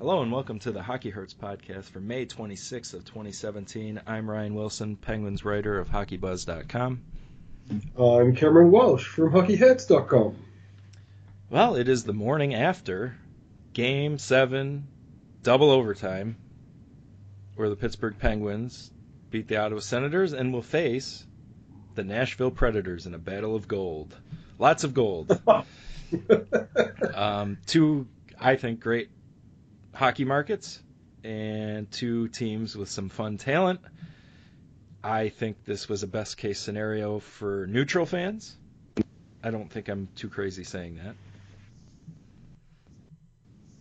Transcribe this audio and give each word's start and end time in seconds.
Hello 0.00 0.22
and 0.22 0.32
welcome 0.32 0.58
to 0.60 0.72
the 0.72 0.82
Hockey 0.82 1.10
Hurts 1.10 1.34
podcast 1.34 1.90
for 1.90 2.00
May 2.00 2.24
26th 2.24 2.94
of 2.94 3.04
2017. 3.04 4.00
I'm 4.06 4.30
Ryan 4.30 4.54
Wilson, 4.54 4.96
Penguins 4.96 5.44
writer 5.44 5.78
of 5.78 5.90
HockeyBuzz.com. 5.90 7.02
I'm 7.98 8.34
Cameron 8.34 8.70
Walsh 8.70 9.06
from 9.06 9.30
HockeyHurts.com. 9.30 10.36
Well, 11.50 11.76
it 11.76 11.86
is 11.86 12.04
the 12.04 12.14
morning 12.14 12.54
after 12.54 13.14
Game 13.74 14.16
7, 14.16 14.88
double 15.42 15.70
overtime, 15.70 16.36
where 17.56 17.68
the 17.68 17.76
Pittsburgh 17.76 18.18
Penguins 18.18 18.90
beat 19.28 19.48
the 19.48 19.58
Ottawa 19.58 19.80
Senators 19.80 20.32
and 20.32 20.50
will 20.50 20.62
face 20.62 21.26
the 21.94 22.04
Nashville 22.04 22.50
Predators 22.50 23.04
in 23.04 23.12
a 23.12 23.18
battle 23.18 23.54
of 23.54 23.68
gold. 23.68 24.16
Lots 24.58 24.82
of 24.82 24.94
gold. 24.94 25.38
um, 27.14 27.58
two, 27.66 28.08
I 28.40 28.56
think, 28.56 28.80
great 28.80 29.10
hockey 29.92 30.24
markets 30.24 30.82
and 31.24 31.90
two 31.90 32.28
teams 32.28 32.76
with 32.76 32.88
some 32.88 33.08
fun 33.08 33.36
talent. 33.36 33.80
I 35.02 35.28
think 35.30 35.64
this 35.64 35.88
was 35.88 36.02
a 36.02 36.06
best 36.06 36.36
case 36.36 36.58
scenario 36.58 37.18
for 37.18 37.66
neutral 37.66 38.06
fans. 38.06 38.56
I 39.42 39.50
don't 39.50 39.70
think 39.70 39.88
I'm 39.88 40.08
too 40.14 40.28
crazy 40.28 40.64
saying 40.64 41.00
that. 41.02 41.14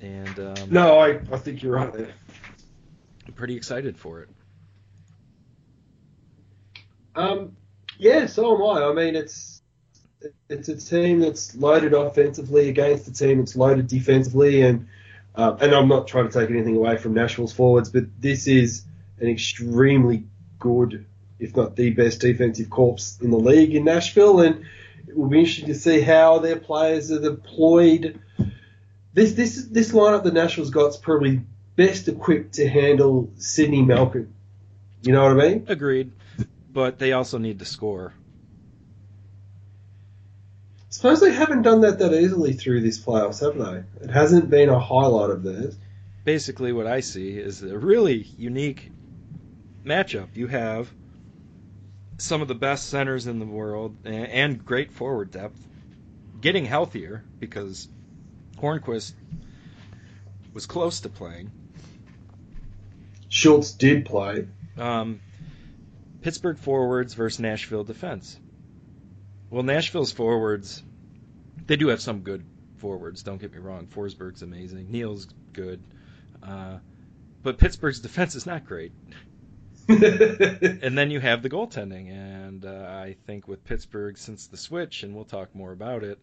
And 0.02 0.40
um, 0.40 0.70
no, 0.70 1.00
I, 1.00 1.20
I 1.32 1.38
think 1.38 1.62
you're 1.62 1.74
right 1.74 1.92
there. 1.92 2.14
I'm 3.28 3.34
pretty 3.34 3.56
excited 3.56 3.98
for 3.98 4.22
it. 4.22 4.30
Um, 7.16 7.58
yeah, 7.98 8.26
so 8.26 8.56
am 8.56 8.78
I. 8.78 8.86
I 8.86 8.94
mean, 8.94 9.16
it's 9.16 9.62
it's 10.50 10.70
a 10.70 10.78
team 10.78 11.20
that's 11.20 11.54
loaded 11.56 11.94
offensively 11.94 12.70
against 12.70 13.08
a 13.10 13.14
team 13.14 13.40
that's 13.40 13.58
loaded 13.58 13.88
defensively, 13.88 14.62
and 14.62 14.88
uh, 15.40 15.58
and 15.62 15.74
I'm 15.74 15.88
not 15.88 16.08
trying 16.08 16.30
to 16.30 16.40
take 16.40 16.50
anything 16.50 16.76
away 16.76 16.98
from 16.98 17.14
Nashville's 17.14 17.54
forwards, 17.54 17.90
but 17.90 18.06
this 18.20 18.48
is 18.48 18.84
an 19.20 19.30
extremely 19.30 20.26
good, 20.60 21.06
if 21.40 21.56
not 21.56 21.76
the 21.76 21.92
best 21.92 22.22
defensive 22.22 22.70
corps 22.70 23.18
in 23.22 23.32
the 23.32 23.38
league 23.38 23.74
in 23.76 23.86
Nashville, 23.86 24.42
and 24.42 24.66
it 25.08 25.18
will 25.18 25.30
be 25.30 25.40
interesting 25.40 25.68
to 25.68 25.76
see 25.76 26.02
how 26.02 26.40
their 26.40 26.58
players 26.58 27.12
are 27.12 27.22
deployed. 27.22 28.20
This 29.14 29.34
this 29.34 29.66
this 29.66 29.92
lineup 29.92 30.24
the 30.24 30.32
Nashville's 30.32 30.70
got 30.70 30.88
is 30.88 30.98
probably 30.98 31.42
best 31.76 32.08
equipped 32.08 32.56
to 32.56 32.68
handle 32.68 33.32
Sidney 33.38 33.82
Malkin. 33.82 34.34
You 35.02 35.14
know 35.14 35.24
what 35.24 35.44
I 35.44 35.50
mean? 35.50 35.66
Agreed 35.68 36.12
but 36.72 37.00
they 37.00 37.14
also 37.14 37.38
need 37.38 37.60
to 37.60 37.66
score. 37.66 38.14
Suppose 40.90 41.22
they 41.22 41.32
haven't 41.32 41.62
done 41.62 41.82
that 41.82 42.00
that 42.00 42.14
easily 42.14 42.54
through 42.54 42.82
this 42.82 43.00
playoffs, 43.00 43.42
have 43.42 43.58
they? 43.58 44.04
It 44.04 44.10
hasn't 44.10 44.50
been 44.50 44.70
a 44.70 44.80
highlight 44.80 45.30
of 45.30 45.44
theirs. 45.44 45.78
Basically, 46.24 46.74
what 46.74 46.88
I 46.88 47.00
see 47.02 47.38
is 47.38 47.62
a 47.62 47.78
really 47.78 48.28
unique 48.38 48.92
matchup. 49.86 50.36
You 50.36 50.48
have 50.48 50.92
some 52.18 52.42
of 52.42 52.48
the 52.48 52.56
best 52.56 52.90
centers 52.90 53.28
in 53.28 53.40
the 53.40 53.46
world 53.46 53.96
and 54.04 54.66
great 54.66 54.92
forward 54.92 55.32
depth 55.32 55.60
getting 56.42 56.66
healthier 56.66 57.24
because 57.40 57.88
Hornqvist 58.58 59.14
was 60.54 60.66
close 60.66 61.02
to 61.02 61.10
playing. 61.10 61.52
Schultz 63.30 63.72
did 63.72 64.06
play. 64.06 64.48
Um, 64.78 65.22
Pittsburgh 66.22 66.58
forwards 66.58 67.14
versus 67.14 67.40
Nashville 67.40 67.84
defense. 67.84 68.40
Well, 69.50 69.64
Nashville's 69.64 70.12
forwards, 70.12 70.84
they 71.66 71.76
do 71.76 71.88
have 71.88 72.02
some 72.02 72.22
good 72.22 72.46
forwards. 72.78 73.24
Don't 73.24 73.42
get 73.42 73.52
me 73.52 73.60
wrong. 73.60 73.88
Forsberg's 73.88 74.42
amazing. 74.42 74.92
Neal's 74.92 75.28
good. 75.54 75.82
Uh, 76.42 76.78
but 77.42 77.58
Pittsburgh's 77.58 78.00
defense 78.00 78.36
is 78.36 78.46
not 78.46 78.66
great. 78.66 78.92
and 79.90 80.98
then 80.98 81.10
you 81.10 81.20
have 81.20 81.42
the 81.42 81.50
goaltending, 81.50 82.12
and 82.12 82.64
uh, 82.64 82.70
I 82.70 83.16
think 83.26 83.48
with 83.48 83.64
Pittsburgh 83.64 84.18
since 84.18 84.46
the 84.46 84.58
switch, 84.58 85.02
and 85.02 85.16
we'll 85.16 85.26
talk 85.26 85.56
more 85.56 85.72
about 85.72 86.04
it. 86.04 86.20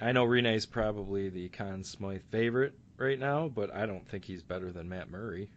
I 0.00 0.12
know 0.12 0.24
Rinne's 0.24 0.64
probably 0.64 1.28
the 1.28 1.48
Conn 1.50 1.84
Smythe 1.84 2.22
favorite 2.30 2.72
right 2.96 3.18
now, 3.18 3.48
but 3.48 3.74
I 3.74 3.84
don't 3.84 4.08
think 4.08 4.24
he's 4.24 4.42
better 4.42 4.72
than 4.72 4.88
Matt 4.88 5.10
Murray 5.10 5.50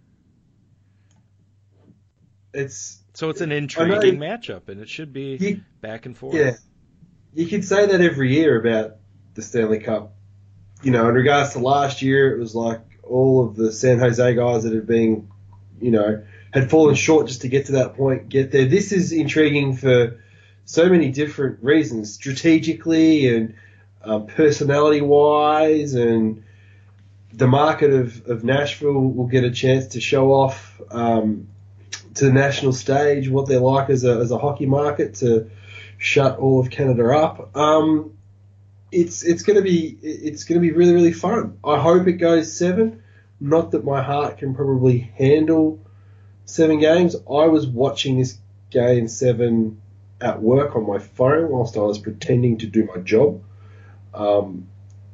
it's 2.53 2.99
so 3.13 3.29
it's 3.29 3.41
an 3.41 3.51
intriguing 3.51 4.19
matchup, 4.19 4.69
and 4.69 4.79
it 4.79 4.89
should 4.89 5.13
be 5.13 5.37
you, 5.39 5.61
back 5.81 6.05
and 6.05 6.17
forth. 6.17 6.35
Yeah, 6.35 6.55
you 7.33 7.47
could 7.47 7.65
say 7.65 7.85
that 7.85 8.01
every 8.01 8.33
year 8.33 8.59
about 8.59 8.97
the 9.33 9.41
Stanley 9.41 9.79
Cup. 9.79 10.13
You 10.81 10.91
know, 10.91 11.09
in 11.09 11.15
regards 11.15 11.53
to 11.53 11.59
last 11.59 12.01
year, 12.01 12.35
it 12.35 12.39
was 12.39 12.55
like 12.55 12.81
all 13.03 13.45
of 13.45 13.55
the 13.55 13.71
San 13.71 13.99
Jose 13.99 14.35
guys 14.35 14.63
that 14.63 14.73
had 14.73 14.87
been, 14.87 15.29
you 15.81 15.91
know, 15.91 16.23
had 16.53 16.69
fallen 16.69 16.95
short 16.95 17.27
just 17.27 17.41
to 17.41 17.49
get 17.49 17.65
to 17.67 17.73
that 17.73 17.95
point, 17.95 18.29
get 18.29 18.51
there. 18.51 18.65
This 18.65 18.91
is 18.91 19.11
intriguing 19.11 19.75
for 19.75 20.23
so 20.65 20.87
many 20.87 21.11
different 21.11 21.63
reasons, 21.63 22.13
strategically 22.13 23.35
and 23.35 23.55
um, 24.03 24.27
personality 24.27 25.01
wise, 25.01 25.93
and 25.95 26.43
the 27.33 27.47
market 27.47 27.91
of, 27.91 28.25
of 28.27 28.43
Nashville 28.43 29.01
will 29.01 29.27
get 29.27 29.43
a 29.43 29.51
chance 29.51 29.87
to 29.87 30.01
show 30.01 30.31
off 30.31 30.79
um, 30.91 31.47
to 32.19 32.25
the 32.25 32.33
national 32.33 32.73
stage, 32.73 33.29
what 33.29 33.47
they're 33.47 33.59
like 33.59 33.89
as 33.89 34.03
a, 34.03 34.19
as 34.19 34.31
a 34.31 34.37
hockey 34.37 34.65
market 34.65 35.15
to 35.15 35.49
shut 35.97 36.37
all 36.37 36.59
of 36.59 36.69
Canada 36.69 37.09
up. 37.15 37.55
Um, 37.55 38.17
it's 38.91 39.23
it's 39.23 39.43
going 39.43 39.57
to 39.57 39.61
be 39.61 39.97
it's 40.01 40.45
going 40.45 40.59
to 40.59 40.67
be 40.67 40.71
really 40.71 40.93
really 40.93 41.13
fun. 41.13 41.59
I 41.63 41.79
hope 41.79 42.07
it 42.07 42.13
goes 42.13 42.57
seven. 42.57 43.03
Not 43.39 43.71
that 43.71 43.85
my 43.85 44.01
heart 44.01 44.39
can 44.39 44.55
probably 44.55 44.97
handle 44.97 45.79
seven 46.45 46.79
games. 46.79 47.15
I 47.15 47.45
was 47.47 47.67
watching 47.67 48.17
this 48.17 48.37
game 48.69 49.07
seven 49.07 49.81
at 50.19 50.41
work 50.41 50.75
on 50.75 50.85
my 50.85 50.99
phone 50.99 51.49
whilst 51.49 51.77
I 51.77 51.81
was 51.81 51.99
pretending 51.99 52.57
to 52.59 52.67
do 52.67 52.85
my 52.93 53.01
job. 53.01 53.43
Um, 54.13 54.67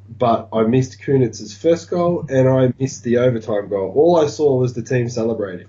but 0.10 0.50
I 0.54 0.64
missed 0.64 1.02
Kunitz's 1.02 1.56
first 1.56 1.90
goal 1.90 2.26
and 2.30 2.48
I 2.48 2.74
missed 2.80 3.04
the 3.04 3.18
overtime 3.18 3.70
goal. 3.70 3.92
All 3.96 4.18
I 4.18 4.28
saw 4.28 4.58
was 4.58 4.74
the 4.74 4.82
team 4.82 5.10
celebrating. 5.10 5.68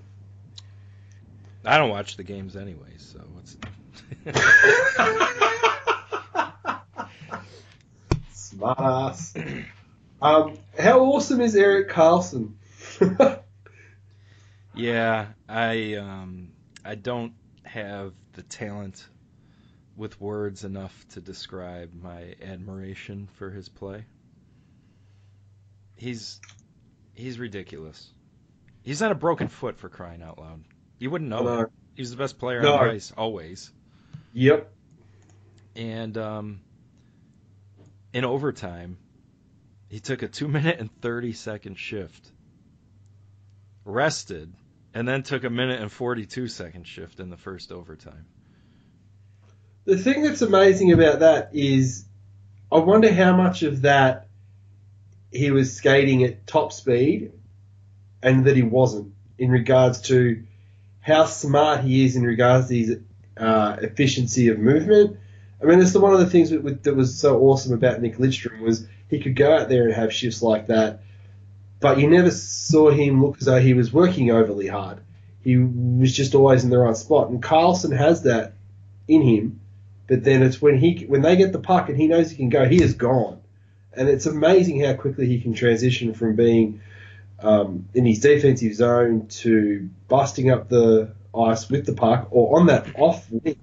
I 1.66 1.78
don't 1.78 1.90
watch 1.90 2.16
the 2.16 2.22
games 2.22 2.56
anyway, 2.56 2.94
so 2.98 3.18
what's. 3.32 3.56
Smart 8.32 8.78
ass. 8.78 9.34
Um, 10.22 10.58
how 10.78 11.00
awesome 11.00 11.40
is 11.40 11.56
Erik 11.56 11.90
Karlsson? 11.90 12.52
yeah, 14.74 15.26
I 15.48 15.94
um, 15.94 16.52
I 16.84 16.94
don't 16.94 17.32
have 17.64 18.12
the 18.32 18.42
talent 18.42 19.06
with 19.96 20.20
words 20.20 20.64
enough 20.64 21.06
to 21.10 21.20
describe 21.20 21.92
my 21.92 22.34
admiration 22.40 23.28
for 23.34 23.50
his 23.50 23.68
play. 23.68 24.04
He's 25.96 26.40
he's 27.14 27.38
ridiculous. 27.38 28.10
He's 28.82 29.00
not 29.00 29.10
a 29.10 29.16
broken 29.16 29.48
foot 29.48 29.78
for 29.78 29.88
crying 29.88 30.22
out 30.22 30.38
loud. 30.38 30.62
You 30.98 31.10
wouldn't 31.10 31.30
know. 31.30 31.42
No. 31.42 31.66
He's 31.94 32.10
the 32.10 32.16
best 32.16 32.38
player 32.38 32.62
no. 32.62 32.74
on 32.74 32.88
the 32.88 32.94
ice 32.94 33.12
always. 33.16 33.70
Yep. 34.32 34.70
And 35.74 36.16
um, 36.18 36.60
in 38.12 38.24
overtime, 38.24 38.98
he 39.88 40.00
took 40.00 40.22
a 40.22 40.28
two 40.28 40.48
minute 40.48 40.78
and 40.78 40.90
thirty 41.00 41.32
second 41.32 41.78
shift, 41.78 42.30
rested, 43.84 44.52
and 44.94 45.06
then 45.06 45.22
took 45.22 45.44
a 45.44 45.50
minute 45.50 45.80
and 45.80 45.92
forty 45.92 46.26
two 46.26 46.48
second 46.48 46.86
shift 46.86 47.20
in 47.20 47.30
the 47.30 47.36
first 47.36 47.72
overtime. 47.72 48.26
The 49.84 49.96
thing 49.96 50.22
that's 50.22 50.42
amazing 50.42 50.92
about 50.92 51.20
that 51.20 51.50
is, 51.52 52.06
I 52.72 52.78
wonder 52.78 53.12
how 53.12 53.36
much 53.36 53.62
of 53.62 53.82
that 53.82 54.26
he 55.30 55.50
was 55.50 55.76
skating 55.76 56.24
at 56.24 56.46
top 56.46 56.72
speed, 56.72 57.32
and 58.22 58.46
that 58.46 58.56
he 58.56 58.62
wasn't 58.62 59.12
in 59.38 59.50
regards 59.50 60.00
to 60.02 60.42
how 61.06 61.24
smart 61.24 61.84
he 61.84 62.04
is 62.04 62.16
in 62.16 62.24
regards 62.24 62.66
to 62.66 62.76
his 62.76 62.98
uh, 63.36 63.76
efficiency 63.80 64.48
of 64.48 64.58
movement. 64.58 65.16
I 65.62 65.66
mean, 65.66 65.78
that's 65.78 65.94
one 65.94 66.12
of 66.12 66.18
the 66.18 66.26
things 66.26 66.50
that, 66.50 66.82
that 66.82 66.96
was 66.96 67.16
so 67.16 67.38
awesome 67.42 67.72
about 67.72 68.02
Nick 68.02 68.16
Lidstrom 68.16 68.58
was 68.58 68.88
he 69.08 69.20
could 69.20 69.36
go 69.36 69.56
out 69.56 69.68
there 69.68 69.84
and 69.84 69.94
have 69.94 70.12
shifts 70.12 70.42
like 70.42 70.66
that, 70.66 71.02
but 71.78 72.00
you 72.00 72.10
never 72.10 72.32
saw 72.32 72.90
him 72.90 73.22
look 73.22 73.38
as 73.38 73.44
though 73.44 73.60
he 73.60 73.72
was 73.72 73.92
working 73.92 74.32
overly 74.32 74.66
hard. 74.66 74.98
He 75.44 75.56
was 75.56 76.12
just 76.12 76.34
always 76.34 76.64
in 76.64 76.70
the 76.70 76.78
right 76.78 76.96
spot, 76.96 77.30
and 77.30 77.40
Karlsson 77.40 77.96
has 77.96 78.24
that 78.24 78.54
in 79.06 79.22
him. 79.22 79.60
But 80.08 80.24
then 80.24 80.42
it's 80.42 80.60
when 80.60 80.76
he 80.76 81.04
when 81.06 81.22
they 81.22 81.36
get 81.36 81.52
the 81.52 81.60
puck 81.60 81.88
and 81.88 81.96
he 81.96 82.08
knows 82.08 82.30
he 82.30 82.36
can 82.36 82.48
go, 82.48 82.64
he 82.64 82.82
is 82.82 82.94
gone, 82.94 83.40
and 83.92 84.08
it's 84.08 84.26
amazing 84.26 84.80
how 84.80 84.94
quickly 84.94 85.26
he 85.26 85.40
can 85.40 85.54
transition 85.54 86.14
from 86.14 86.34
being 86.34 86.80
um, 87.40 87.88
in 87.94 88.06
his 88.06 88.20
defensive 88.20 88.74
zone 88.74 89.26
to 89.28 89.88
busting 90.08 90.50
up 90.50 90.68
the 90.68 91.14
ice 91.36 91.68
with 91.68 91.86
the 91.86 91.92
puck 91.92 92.28
or 92.30 92.60
on 92.60 92.66
that 92.66 92.88
off 92.98 93.30
wing, 93.30 93.56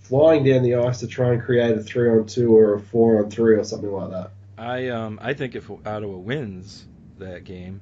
flying 0.00 0.44
down 0.44 0.62
the 0.62 0.76
ice 0.76 1.00
to 1.00 1.06
try 1.06 1.32
and 1.32 1.42
create 1.42 1.76
a 1.76 1.82
three 1.82 2.10
on 2.10 2.26
two 2.26 2.56
or 2.56 2.74
a 2.74 2.80
four 2.80 3.24
on 3.24 3.30
three 3.30 3.54
or 3.54 3.64
something 3.64 3.90
like 3.90 4.10
that. 4.10 4.30
I 4.56 4.88
um 4.88 5.18
I 5.22 5.34
think 5.34 5.54
if 5.54 5.70
Ottawa 5.70 6.16
wins 6.16 6.86
that 7.18 7.44
game, 7.44 7.80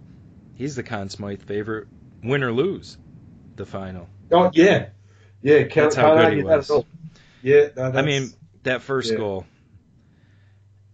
he's 0.55 0.76
the 0.76 0.82
Conn 0.82 1.08
Smythe 1.08 1.43
favorite, 1.43 1.88
win 2.22 2.43
or 2.43 2.52
lose, 2.52 2.99
the 3.56 3.67
final. 3.67 4.08
Oh 4.31 4.50
yeah, 4.52 4.88
yeah. 5.43 5.64
Can't, 5.64 5.75
That's 5.75 5.96
how 5.96 6.14
good 6.14 6.37
he 6.37 6.43
was. 6.43 6.70
Yeah, 7.43 7.69
no, 7.76 7.84
I 7.84 8.02
mean, 8.02 8.32
that 8.64 8.82
first 8.82 9.12
yeah. 9.12 9.19
goal. 9.19 9.46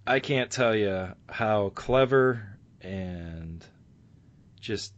I 0.07 0.21
can't 0.21 0.51
tell 0.51 0.75
you 0.75 1.09
how 1.29 1.71
clever 1.75 2.59
and 2.81 3.65
just 4.63 4.95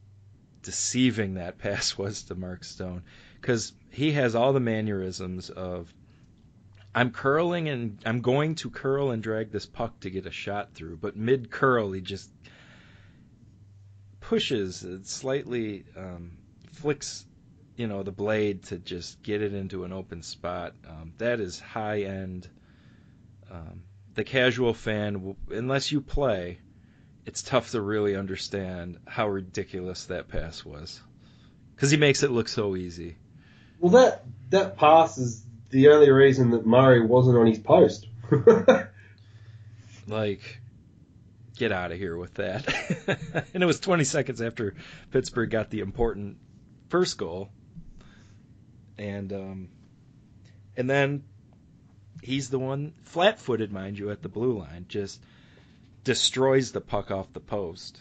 deceiving 0.63 1.35
that 1.35 1.59
pass 1.65 1.99
was 1.99 2.23
to 2.25 2.37
Mark 2.37 2.63
Stone 2.63 3.03
because 3.41 3.73
he 3.91 4.13
has 4.13 4.35
all 4.35 4.53
the 4.53 4.61
mannerisms 4.61 5.51
of 5.51 5.93
I'm 6.95 7.11
curling 7.11 7.69
and 7.69 7.99
I'm 8.07 8.21
going 8.21 8.55
to 8.57 8.71
curl 8.71 9.11
and 9.11 9.21
drag 9.21 9.51
this 9.51 9.67
puck 9.67 9.99
to 10.01 10.11
get 10.11 10.27
a 10.27 10.31
shot 10.31 10.75
through, 10.75 10.99
but 10.99 11.17
mid 11.17 11.51
curl 11.51 11.91
he 11.91 12.01
just 12.01 12.31
pushes 14.21 14.85
it 14.85 15.07
slightly 15.07 15.85
um, 15.97 16.39
flicks 16.73 17.27
you 17.77 17.87
know 17.89 18.03
the 18.03 18.13
blade 18.13 18.63
to 18.63 18.79
just 18.79 19.23
get 19.23 19.43
it 19.43 19.53
into 19.53 19.85
an 19.85 19.93
open 19.93 20.23
spot. 20.23 20.75
Um, 20.89 21.13
that 21.19 21.41
is 21.41 21.59
high 21.59 22.03
end. 22.03 22.49
Um, 23.51 23.83
the 24.15 24.25
casual 24.25 24.75
fan, 24.75 25.35
unless 25.51 25.91
you 25.91 26.01
play, 26.01 26.61
it's 27.27 27.43
tough 27.43 27.71
to 27.71 27.81
really 27.81 28.17
understand 28.17 28.99
how 29.07 29.29
ridiculous 29.29 30.07
that 30.07 30.29
pass 30.29 30.65
was, 30.65 31.01
because 31.75 31.91
he 31.91 31.97
makes 31.97 32.23
it 32.23 32.31
look 32.31 32.49
so 32.49 32.77
easy. 32.77 33.17
well, 33.81 33.93
that 33.93 34.25
that 34.51 34.77
pass 34.77 35.19
is 35.19 35.45
the 35.71 35.89
only 35.89 36.11
reason 36.11 36.51
that 36.51 36.67
Murray 36.67 37.05
wasn't 37.05 37.37
on 37.37 37.47
his 37.47 37.59
post. 37.59 38.07
Like, 40.07 40.61
get 41.57 41.73
out 41.73 41.93
of 41.93 41.99
here 41.99 42.17
with 42.17 42.35
that. 42.35 42.67
and 43.55 43.63
it 43.63 43.67
was 43.67 43.81
20 43.81 44.05
seconds 44.05 44.43
after 44.43 44.75
Pittsburgh 45.11 45.51
got 45.51 45.71
the 45.71 45.81
important 45.81 46.37
first 46.89 47.17
goal, 47.17 47.49
and 48.99 49.33
um, 49.33 49.69
and 50.77 50.89
then 50.89 51.25
he's 52.23 52.51
the 52.51 52.59
one 52.59 52.93
flat-footed, 53.05 53.73
mind 53.73 53.99
you, 53.99 54.11
at 54.11 54.23
the 54.23 54.29
blue 54.29 54.59
line, 54.59 54.87
just 54.89 55.21
destroys 56.05 56.73
the 56.73 56.81
puck 56.81 57.11
off 57.11 57.33
the 57.33 57.41
post. 57.41 58.01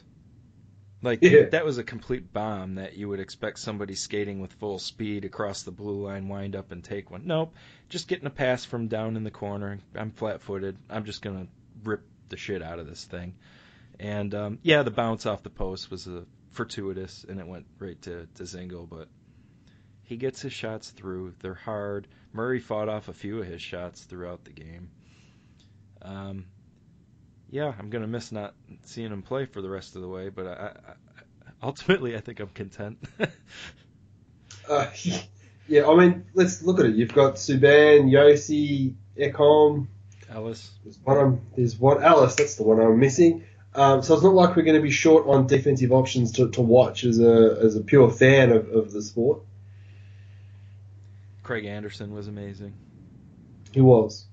Like 1.01 1.21
Yeah. 1.21 1.49
that 1.49 1.65
was 1.65 1.77
a 1.77 1.83
complete 1.83 2.31
bomb 2.31 2.75
that 2.75 2.95
you 2.95 3.09
would 3.09 3.19
expect 3.19 3.59
somebody 3.59 3.95
skating 3.95 4.39
with 4.39 4.53
full 4.53 4.79
speed 4.79 5.25
across 5.25 5.63
the 5.63 5.71
blue 5.71 6.05
line 6.05 6.29
wind 6.29 6.55
up 6.55 6.71
and 6.71 6.83
take 6.83 7.11
one. 7.11 7.23
Nope, 7.25 7.53
just 7.89 8.07
getting 8.07 8.25
a 8.27 8.29
pass 8.31 8.63
from 8.63 8.87
down 8.87 9.17
in 9.17 9.23
the 9.23 9.31
corner. 9.31 9.79
I'm 9.95 10.11
flat-footed. 10.11 10.77
I'm 10.89 11.03
just 11.03 11.21
gonna 11.21 11.47
rip 11.83 12.03
the 12.29 12.37
shit 12.37 12.61
out 12.61 12.79
of 12.79 12.87
this 12.87 13.03
thing. 13.03 13.35
And 13.99 14.33
um, 14.33 14.59
yeah, 14.63 14.83
the 14.83 14.91
bounce 14.91 15.25
off 15.25 15.43
the 15.43 15.49
post 15.49 15.91
was 15.91 16.07
a 16.07 16.25
fortuitous, 16.51 17.25
and 17.27 17.39
it 17.39 17.47
went 17.47 17.65
right 17.79 18.01
to 18.03 18.27
to 18.35 18.43
Dzingel. 18.43 18.87
But 18.89 19.09
he 20.03 20.15
gets 20.15 20.41
his 20.41 20.53
shots 20.53 20.89
through. 20.91 21.33
They're 21.41 21.53
hard. 21.53 22.07
Murray 22.31 22.59
fought 22.59 22.89
off 22.89 23.09
a 23.09 23.13
few 23.13 23.39
of 23.39 23.45
his 23.47 23.61
shots 23.61 24.03
throughout 24.03 24.45
the 24.45 24.51
game. 24.51 24.89
Um, 26.01 26.45
yeah, 27.49 27.73
I'm 27.77 27.89
gonna 27.89 28.07
miss 28.07 28.31
not 28.31 28.53
seeing 28.83 29.11
him 29.11 29.21
play 29.21 29.45
for 29.45 29.61
the 29.61 29.69
rest 29.69 29.95
of 29.95 30.01
the 30.01 30.07
way, 30.07 30.29
but 30.29 30.47
I, 30.47 30.51
I, 30.51 30.93
ultimately 31.61 32.15
I 32.15 32.19
think 32.19 32.39
I'm 32.39 32.49
content. 32.49 32.97
uh, 34.69 34.87
yeah, 35.67 35.87
I 35.87 35.95
mean, 35.95 36.25
let's 36.33 36.61
look 36.63 36.79
at 36.79 36.85
it. 36.85 36.95
You've 36.95 37.13
got 37.13 37.35
Subban, 37.35 38.11
Josi, 38.11 38.95
Ekholm. 39.17 39.87
Ellis. 40.29 40.71
There's 40.83 40.99
one. 41.03 41.17
I'm, 41.17 41.41
there's 41.55 41.77
one. 41.77 42.03
Ellis. 42.03 42.35
That's 42.35 42.55
the 42.55 42.63
one 42.63 42.79
I'm 42.79 42.99
missing. 42.99 43.45
Um, 43.75 44.03
so 44.03 44.13
it's 44.13 44.23
not 44.23 44.33
like 44.33 44.55
we're 44.55 44.63
going 44.63 44.75
to 44.75 44.81
be 44.81 44.91
short 44.91 45.25
on 45.27 45.47
defensive 45.47 45.91
options 45.91 46.33
to, 46.33 46.49
to 46.51 46.61
watch 46.61 47.03
as 47.03 47.19
a 47.19 47.57
as 47.61 47.75
a 47.75 47.81
pure 47.81 48.09
fan 48.09 48.51
of, 48.51 48.69
of 48.69 48.91
the 48.91 49.01
sport. 49.01 49.41
Craig 51.41 51.65
Anderson 51.65 52.13
was 52.13 52.27
amazing. 52.27 52.73
He 53.71 53.81
was. 53.81 54.25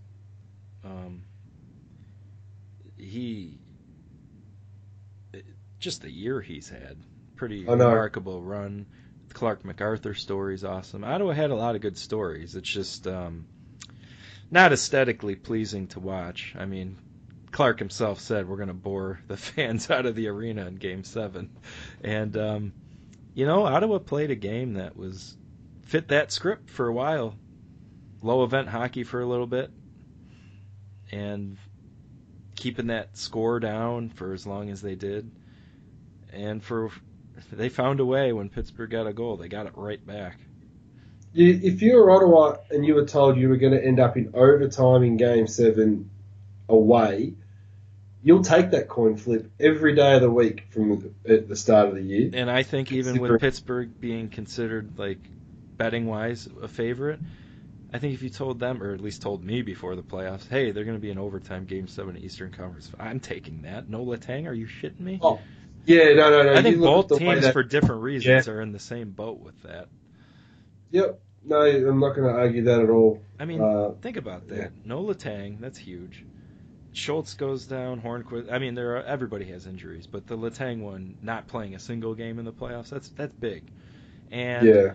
Um, 0.84 1.22
he 3.10 3.58
just 5.80 6.02
the 6.02 6.10
year 6.10 6.40
he's 6.40 6.68
had, 6.68 6.96
pretty 7.36 7.64
know. 7.64 7.72
remarkable 7.72 8.40
run. 8.42 8.86
The 9.28 9.34
Clark 9.34 9.64
MacArthur 9.64 10.14
story's 10.14 10.64
awesome. 10.64 11.02
Ottawa 11.02 11.32
had 11.32 11.50
a 11.50 11.56
lot 11.56 11.74
of 11.74 11.80
good 11.80 11.98
stories. 11.98 12.54
It's 12.54 12.68
just 12.68 13.06
um, 13.06 13.46
not 14.50 14.72
aesthetically 14.72 15.34
pleasing 15.34 15.88
to 15.88 16.00
watch. 16.00 16.54
I 16.58 16.66
mean, 16.66 16.98
Clark 17.50 17.78
himself 17.78 18.20
said 18.20 18.48
we're 18.48 18.56
going 18.56 18.68
to 18.68 18.74
bore 18.74 19.20
the 19.26 19.36
fans 19.36 19.90
out 19.90 20.06
of 20.06 20.14
the 20.14 20.28
arena 20.28 20.66
in 20.66 20.76
Game 20.76 21.02
Seven, 21.02 21.50
and 22.04 22.36
um, 22.36 22.72
you 23.34 23.46
know 23.46 23.64
Ottawa 23.64 23.98
played 23.98 24.30
a 24.30 24.36
game 24.36 24.74
that 24.74 24.96
was 24.96 25.36
fit 25.82 26.08
that 26.08 26.30
script 26.30 26.70
for 26.70 26.86
a 26.86 26.92
while. 26.92 27.34
Low 28.22 28.44
event 28.44 28.68
hockey 28.68 29.02
for 29.02 29.20
a 29.20 29.26
little 29.26 29.46
bit, 29.46 29.70
and 31.10 31.56
keeping 32.60 32.88
that 32.88 33.16
score 33.16 33.58
down 33.58 34.10
for 34.10 34.34
as 34.34 34.46
long 34.46 34.70
as 34.70 34.82
they 34.82 34.94
did. 34.94 35.30
And 36.32 36.62
for 36.62 36.90
they 37.50 37.70
found 37.70 38.00
a 38.00 38.04
way 38.04 38.32
when 38.32 38.50
Pittsburgh 38.50 38.90
got 38.90 39.06
a 39.06 39.12
goal, 39.12 39.36
they 39.36 39.48
got 39.48 39.66
it 39.66 39.72
right 39.74 40.04
back. 40.06 40.38
If 41.32 41.80
you 41.80 41.96
were 41.96 42.10
Ottawa 42.10 42.56
and 42.70 42.84
you 42.84 42.94
were 42.94 43.06
told 43.06 43.36
you 43.38 43.48
were 43.48 43.56
going 43.56 43.72
to 43.72 43.84
end 43.84 43.98
up 43.98 44.16
in 44.16 44.32
overtime 44.34 45.02
in 45.04 45.16
Game 45.16 45.46
Seven 45.46 46.10
away, 46.68 47.34
you'll 48.22 48.42
take 48.42 48.72
that 48.72 48.88
coin 48.88 49.16
flip 49.16 49.50
every 49.58 49.94
day 49.94 50.16
of 50.16 50.22
the 50.22 50.30
week 50.30 50.66
from 50.70 51.12
the, 51.24 51.34
at 51.34 51.48
the 51.48 51.56
start 51.56 51.88
of 51.88 51.94
the 51.94 52.02
year. 52.02 52.30
And 52.34 52.50
I 52.50 52.62
think 52.62 52.92
even 52.92 53.20
with 53.20 53.40
Pittsburgh 53.40 53.98
being 54.00 54.28
considered 54.28 54.98
like 54.98 55.18
betting 55.76 56.06
wise 56.06 56.48
a 56.60 56.68
favorite, 56.68 57.20
I 57.92 57.98
think 57.98 58.14
if 58.14 58.22
you 58.22 58.30
told 58.30 58.60
them 58.60 58.82
or 58.82 58.92
at 58.94 59.00
least 59.00 59.20
told 59.22 59.42
me 59.44 59.62
before 59.62 59.96
the 59.96 60.02
playoffs, 60.02 60.48
hey, 60.48 60.70
they're 60.70 60.84
going 60.84 60.96
to 60.96 61.00
be 61.00 61.10
an 61.10 61.18
overtime 61.18 61.64
game 61.64 61.88
7 61.88 62.16
Eastern 62.18 62.52
Conference. 62.52 62.90
I'm 62.98 63.18
taking 63.20 63.62
that. 63.62 63.88
No 63.88 64.04
Letang, 64.04 64.46
are 64.46 64.52
you 64.54 64.66
shitting 64.66 65.00
me? 65.00 65.18
Oh, 65.22 65.40
Yeah, 65.86 66.12
no, 66.14 66.30
no, 66.30 66.42
no. 66.44 66.52
I 66.52 66.62
think 66.62 66.76
you 66.76 66.82
look 66.82 67.08
both 67.08 67.12
at 67.12 67.18
the 67.18 67.26
way 67.26 67.34
teams 67.34 67.46
that- 67.46 67.52
for 67.52 67.62
different 67.62 68.02
reasons 68.02 68.46
are 68.48 68.60
in 68.60 68.72
the 68.72 68.78
same 68.78 69.10
boat 69.10 69.40
with 69.40 69.60
that. 69.62 69.88
Yep. 70.92 71.20
No, 71.42 71.62
I'm 71.62 71.98
not 72.00 72.14
going 72.14 72.28
to 72.28 72.34
argue 72.38 72.62
that 72.64 72.80
at 72.80 72.90
all. 72.90 73.22
I 73.38 73.44
mean, 73.46 73.60
Uh, 73.62 73.92
think 74.02 74.16
about 74.18 74.46
that. 74.48 74.56
yeah. 74.56 74.68
No 74.84 75.02
Letang, 75.02 75.58
that's 75.58 75.78
huge. 75.78 76.24
Schultz 76.92 77.34
goes 77.34 77.66
down. 77.66 78.00
Hornqvist. 78.02 78.52
I 78.52 78.58
mean, 78.58 78.74
there 78.74 78.96
are 78.96 79.02
everybody 79.04 79.44
has 79.46 79.66
injuries, 79.66 80.06
but 80.06 80.26
the 80.26 80.36
Letang 80.36 80.80
one 80.82 81.16
not 81.22 81.46
playing 81.46 81.74
a 81.74 81.78
single 81.78 82.14
game 82.14 82.38
in 82.38 82.44
the 82.44 82.52
playoffs 82.52 82.90
that's 82.90 83.08
that's 83.10 83.32
big. 83.32 83.62
And 84.30 84.66
yeah. 84.66 84.94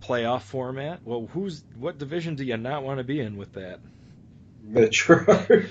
Playoff 0.00 0.42
format. 0.42 1.00
Well, 1.04 1.28
who's 1.32 1.62
what 1.76 1.98
division 1.98 2.36
do 2.36 2.44
you 2.44 2.56
not 2.56 2.82
want 2.82 2.98
to 2.98 3.04
be 3.04 3.20
in 3.20 3.36
with 3.36 3.54
that? 3.54 3.80
Metro. 4.62 5.24
It, 5.48 5.70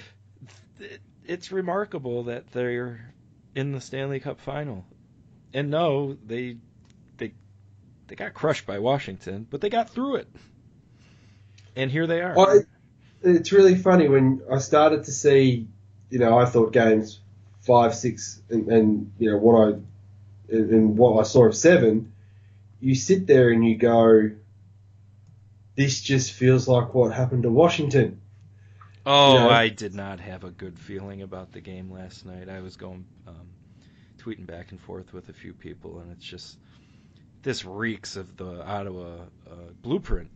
it's 1.25 1.51
remarkable 1.51 2.23
that 2.23 2.51
they're 2.51 3.13
in 3.55 3.71
the 3.71 3.81
Stanley 3.81 4.19
Cup 4.19 4.39
final. 4.39 4.85
And 5.53 5.69
no, 5.69 6.17
they 6.25 6.57
they 7.17 7.33
they 8.07 8.15
got 8.15 8.33
crushed 8.33 8.65
by 8.65 8.79
Washington, 8.79 9.47
but 9.49 9.61
they 9.61 9.69
got 9.69 9.89
through 9.89 10.17
it. 10.17 10.27
And 11.75 11.91
here 11.91 12.07
they 12.07 12.21
are. 12.21 12.37
I, 12.37 12.59
it's 13.21 13.51
really 13.51 13.75
funny 13.75 14.07
when 14.07 14.41
I 14.51 14.59
started 14.59 15.03
to 15.05 15.11
see, 15.11 15.67
you 16.09 16.19
know, 16.19 16.37
I 16.37 16.45
thought 16.45 16.71
games 16.71 17.19
five, 17.61 17.95
six, 17.95 18.41
and, 18.49 18.67
and 18.69 19.11
you 19.19 19.31
know 19.31 19.37
what 19.37 19.61
I 19.61 19.67
and, 20.49 20.69
and 20.71 20.97
what 20.97 21.19
I 21.19 21.23
saw 21.23 21.45
of 21.45 21.55
seven. 21.55 22.13
You 22.79 22.95
sit 22.95 23.27
there 23.27 23.49
and 23.49 23.65
you 23.65 23.75
go, 23.77 24.31
this 25.75 26.01
just 26.01 26.31
feels 26.31 26.67
like 26.67 26.93
what 26.93 27.13
happened 27.13 27.43
to 27.43 27.49
Washington. 27.49 28.21
Oh, 29.05 29.33
You 29.33 29.39
know? 29.39 29.49
I 29.49 29.69
did 29.69 29.95
not 29.95 30.19
have 30.19 30.43
a 30.43 30.51
good 30.51 30.77
feeling 30.77 31.21
about 31.21 31.51
the 31.53 31.61
game 31.61 31.91
last 31.91 32.25
night. 32.25 32.49
I 32.49 32.59
was 32.59 32.75
going 32.75 33.05
um, 33.27 33.47
tweeting 34.17 34.45
back 34.45 34.71
and 34.71 34.81
forth 34.81 35.13
with 35.13 35.29
a 35.29 35.33
few 35.33 35.53
people, 35.53 35.99
and 35.99 36.11
it's 36.11 36.25
just 36.25 36.57
this 37.41 37.63
reeks 37.63 38.17
of 38.17 38.35
the 38.35 38.65
Ottawa 38.65 39.15
uh, 39.49 39.71
blueprint. 39.81 40.29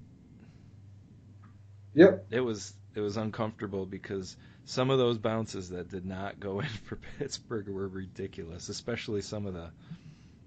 Yep. 1.93 2.27
It 2.31 2.39
was 2.39 2.73
it 2.95 3.01
was 3.01 3.17
uncomfortable 3.17 3.85
because 3.85 4.37
some 4.65 4.89
of 4.89 4.97
those 4.97 5.17
bounces 5.17 5.69
that 5.69 5.89
did 5.89 6.05
not 6.05 6.39
go 6.39 6.59
in 6.59 6.67
for 6.85 6.97
Pittsburgh 7.17 7.67
were 7.67 7.87
ridiculous, 7.87 8.69
especially 8.69 9.21
some 9.21 9.45
of 9.45 9.53
the 9.53 9.71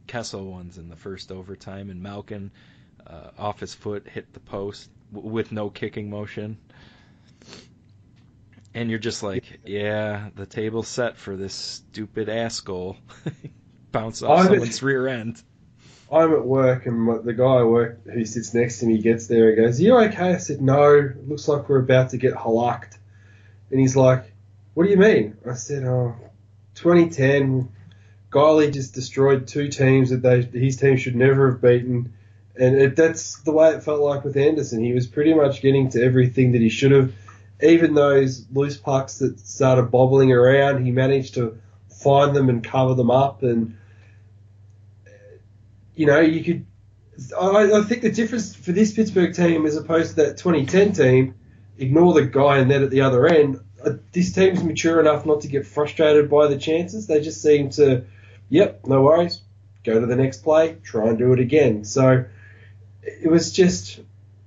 Kessel 0.06 0.44
ones 0.50 0.78
in 0.78 0.88
the 0.88 0.96
first 0.96 1.32
overtime, 1.32 1.90
and 1.90 2.02
Malkin 2.02 2.50
uh, 3.06 3.30
off 3.38 3.60
his 3.60 3.74
foot 3.74 4.06
hit 4.08 4.32
the 4.32 4.40
post 4.40 4.90
w- 5.12 5.30
with 5.32 5.52
no 5.52 5.70
kicking 5.70 6.10
motion. 6.10 6.58
And 8.74 8.90
you're 8.90 8.98
just 8.98 9.22
like, 9.22 9.60
yeah, 9.64 10.30
the 10.34 10.46
table's 10.46 10.88
set 10.88 11.16
for 11.16 11.36
this 11.36 11.54
stupid 11.54 12.28
ass 12.28 12.60
goal. 12.60 12.96
Bounce 13.92 14.22
off 14.22 14.40
I- 14.40 14.46
someone's 14.46 14.82
rear 14.82 15.06
end. 15.06 15.42
I'm 16.12 16.32
at 16.32 16.44
work 16.44 16.86
and 16.86 17.00
my, 17.00 17.18
the 17.18 17.32
guy 17.32 17.44
I 17.44 17.62
work 17.64 18.04
who 18.04 18.24
sits 18.24 18.52
next 18.52 18.78
to 18.80 18.86
me 18.86 18.98
gets 18.98 19.26
there 19.26 19.48
and 19.48 19.56
goes, 19.56 19.80
"You 19.80 19.96
okay?" 19.98 20.34
I 20.34 20.36
said, 20.36 20.60
"No. 20.60 20.94
It 20.98 21.28
looks 21.28 21.48
like 21.48 21.68
we're 21.68 21.80
about 21.80 22.10
to 22.10 22.18
get 22.18 22.34
halacked." 22.34 22.98
And 23.70 23.80
he's 23.80 23.96
like, 23.96 24.32
"What 24.74 24.84
do 24.84 24.90
you 24.90 24.98
mean?" 24.98 25.36
I 25.50 25.54
said, 25.54 25.82
"Oh, 25.84 26.14
2010, 26.74 27.68
Guiley 28.34 28.72
just 28.72 28.94
destroyed 28.94 29.46
two 29.46 29.68
teams 29.68 30.10
that 30.10 30.22
they, 30.22 30.42
his 30.42 30.76
team 30.76 30.96
should 30.96 31.14
never 31.14 31.52
have 31.52 31.62
beaten. 31.62 32.12
And 32.56 32.76
it, 32.76 32.96
that's 32.96 33.38
the 33.38 33.52
way 33.52 33.70
it 33.70 33.84
felt 33.84 34.00
like 34.00 34.24
with 34.24 34.36
Anderson. 34.36 34.82
He 34.82 34.92
was 34.92 35.06
pretty 35.06 35.34
much 35.34 35.62
getting 35.62 35.90
to 35.90 36.02
everything 36.02 36.52
that 36.52 36.60
he 36.60 36.68
should 36.68 36.90
have. 36.90 37.12
Even 37.62 37.94
those 37.94 38.44
loose 38.52 38.76
pucks 38.76 39.18
that 39.18 39.38
started 39.38 39.92
bobbling 39.92 40.32
around, 40.32 40.84
he 40.84 40.90
managed 40.90 41.34
to 41.34 41.60
find 41.88 42.34
them 42.34 42.48
and 42.48 42.64
cover 42.64 42.94
them 42.94 43.10
up. 43.10 43.44
And, 43.44 43.76
you 45.94 46.06
know, 46.06 46.20
you 46.20 46.42
could. 46.42 46.66
I, 47.40 47.78
I 47.78 47.82
think 47.82 48.02
the 48.02 48.10
difference 48.10 48.56
for 48.56 48.72
this 48.72 48.92
Pittsburgh 48.92 49.32
team 49.32 49.64
as 49.66 49.76
opposed 49.76 50.10
to 50.10 50.16
that 50.16 50.38
2010 50.38 50.92
team, 50.92 51.34
ignore 51.78 52.12
the 52.12 52.26
guy 52.26 52.58
in 52.58 52.68
net 52.68 52.82
at 52.82 52.90
the 52.90 53.02
other 53.02 53.28
end. 53.28 53.60
Uh, 53.84 53.92
this 54.10 54.32
team's 54.32 54.64
mature 54.64 54.98
enough 54.98 55.24
not 55.24 55.42
to 55.42 55.48
get 55.48 55.64
frustrated 55.64 56.28
by 56.28 56.48
the 56.48 56.58
chances. 56.58 57.06
They 57.06 57.20
just 57.20 57.40
seem 57.40 57.70
to, 57.70 58.04
yep, 58.48 58.86
no 58.86 59.02
worries, 59.02 59.40
go 59.84 60.00
to 60.00 60.06
the 60.06 60.16
next 60.16 60.42
play, 60.42 60.76
try 60.82 61.08
and 61.08 61.18
do 61.18 61.32
it 61.32 61.40
again. 61.40 61.84
So 61.84 62.24
it 63.02 63.30
was 63.30 63.52
just, 63.52 64.00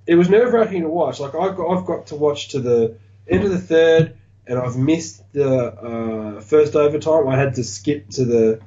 it 0.06 0.16
was 0.16 0.30
nerve 0.30 0.54
wracking 0.54 0.84
to 0.84 0.90
watch. 0.90 1.20
Like 1.20 1.36
I've 1.36 1.56
got, 1.56 1.78
I've 1.78 1.86
got 1.86 2.08
to 2.08 2.16
watch 2.16 2.50
to 2.50 2.60
the 2.60 2.98
end 3.28 3.44
of 3.44 3.52
the 3.52 3.60
third, 3.60 4.18
and 4.46 4.58
I've 4.58 4.78
missed 4.78 5.22
the 5.34 6.38
uh, 6.38 6.42
first 6.42 6.76
overtime. 6.76 7.28
I 7.28 7.38
had 7.38 7.56
to 7.56 7.64
skip 7.64 8.10
to 8.12 8.26
the 8.26 8.62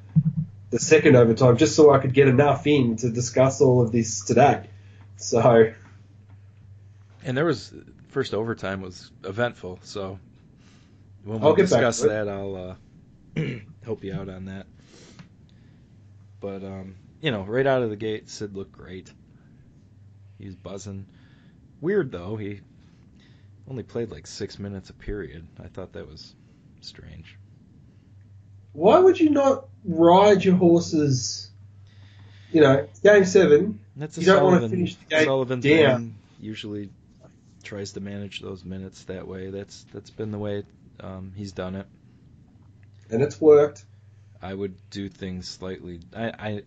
the 0.70 0.78
second 0.78 1.16
overtime 1.16 1.56
just 1.56 1.75
so 1.75 1.90
I 1.92 1.99
could 1.99 2.14
get 2.14 2.28
enough 2.28 2.66
in 2.66 2.96
to 2.99 3.10
discuss 3.10 3.60
all 3.60 3.82
of 3.82 3.90
this 3.90 4.25
today. 4.25 4.68
So. 5.16 5.72
And 7.25 7.37
there 7.37 7.44
was 7.44 7.75
first 8.08 8.34
overtime 8.34 8.80
was 8.80 9.10
eventful, 9.25 9.80
so 9.82 10.18
when 11.25 11.42
I'll 11.42 11.50
we 11.50 11.62
get 11.62 11.70
back 11.70 11.80
discuss 11.80 12.00
that, 12.02 12.28
I'll 12.28 12.78
uh, 13.37 13.42
help 13.84 14.04
you 14.04 14.14
out 14.14 14.28
on 14.28 14.46
that. 14.46 14.66
But 16.40 16.64
um, 16.64 16.97
you 17.20 17.30
know, 17.30 17.42
right 17.42 17.66
out 17.66 17.82
of 17.82 17.90
the 17.90 17.97
gate, 17.97 18.28
Sid 18.28 18.56
looked 18.56 18.73
great. 18.73 19.12
He's 20.38 20.56
buzzing. 20.56 21.06
Weird 21.80 22.11
though, 22.12 22.37
he 22.37 22.61
only 23.68 23.82
played 23.82 24.11
like 24.11 24.26
six 24.26 24.59
minutes 24.59 24.90
a 24.90 24.94
period. 24.94 25.47
I 25.62 25.68
thought 25.68 25.92
that 25.92 26.09
was 26.09 26.35
strange. 26.80 27.37
why 28.73 28.99
would 28.99 29.20
you 29.20 29.30
not 29.30 29.66
ride 29.85 30.44
your 30.44 30.56
horses? 30.56 31.50
You 32.52 32.62
know, 32.62 32.88
game 33.02 33.25
seven. 33.25 33.80
That's 33.97 34.16
a 34.18 34.20
You 34.20 34.26
don't 34.26 34.38
Sullivan, 34.38 34.70
finish 34.70 34.94
the 34.97 35.04
game 35.04 35.25
Sullivan 35.25 35.61
down. 35.61 36.14
Usually 36.40 36.90
tries 37.62 37.92
to 37.92 38.00
manage 38.00 38.40
those 38.40 38.64
minutes 38.64 39.04
that 39.04 39.28
way. 39.28 39.50
That's 39.50 39.85
that's 39.92 40.11
been 40.11 40.30
the 40.32 40.38
way 40.38 40.64
um, 41.00 41.32
he's 41.37 41.52
done 41.52 41.76
it. 41.76 41.87
And 43.11 43.23
it's 43.23 43.40
worked. 43.40 43.85
I 44.42 44.54
would 44.54 44.76
do 44.90 45.09
things 45.09 45.49
slightly. 45.49 46.00
I, 46.16 46.26
I 46.28 46.62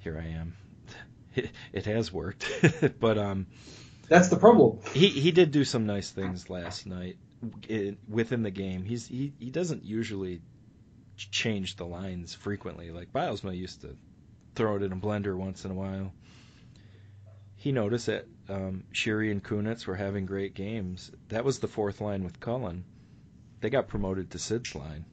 here 0.00 0.20
I 0.22 0.28
am. 0.30 0.54
It, 1.34 1.50
it 1.72 1.86
has 1.86 2.12
worked, 2.12 2.46
but 3.00 3.18
um, 3.18 3.46
That's 4.08 4.28
the 4.28 4.36
problem. 4.36 4.78
he 4.94 5.08
he 5.08 5.30
did 5.32 5.50
do 5.50 5.64
some 5.64 5.86
nice 5.86 6.10
things 6.10 6.50
last 6.50 6.86
night 6.86 7.16
within 8.08 8.42
the 8.42 8.50
game. 8.50 8.84
He's 8.84 9.06
he 9.06 9.32
he 9.38 9.50
doesn't 9.50 9.84
usually 9.84 10.40
change 11.16 11.76
the 11.76 11.86
lines 11.86 12.34
frequently. 12.34 12.90
Like 12.90 13.12
Bylsma 13.12 13.56
used 13.56 13.82
to 13.82 13.96
throw 14.54 14.76
it 14.76 14.82
in 14.82 14.92
a 14.92 14.96
blender 14.96 15.36
once 15.36 15.64
in 15.64 15.70
a 15.70 15.74
while. 15.74 16.12
He 17.56 17.70
noticed 17.70 18.06
that 18.06 18.26
um, 18.48 18.84
Sheary 18.92 19.30
and 19.30 19.42
Kunitz 19.42 19.86
were 19.86 19.94
having 19.94 20.26
great 20.26 20.54
games. 20.54 21.12
That 21.28 21.44
was 21.44 21.60
the 21.60 21.68
fourth 21.68 22.00
line 22.00 22.24
with 22.24 22.40
Cullen. 22.40 22.84
They 23.60 23.70
got 23.70 23.86
promoted 23.86 24.32
to 24.32 24.38
Sid's 24.40 24.74
line. 24.74 25.04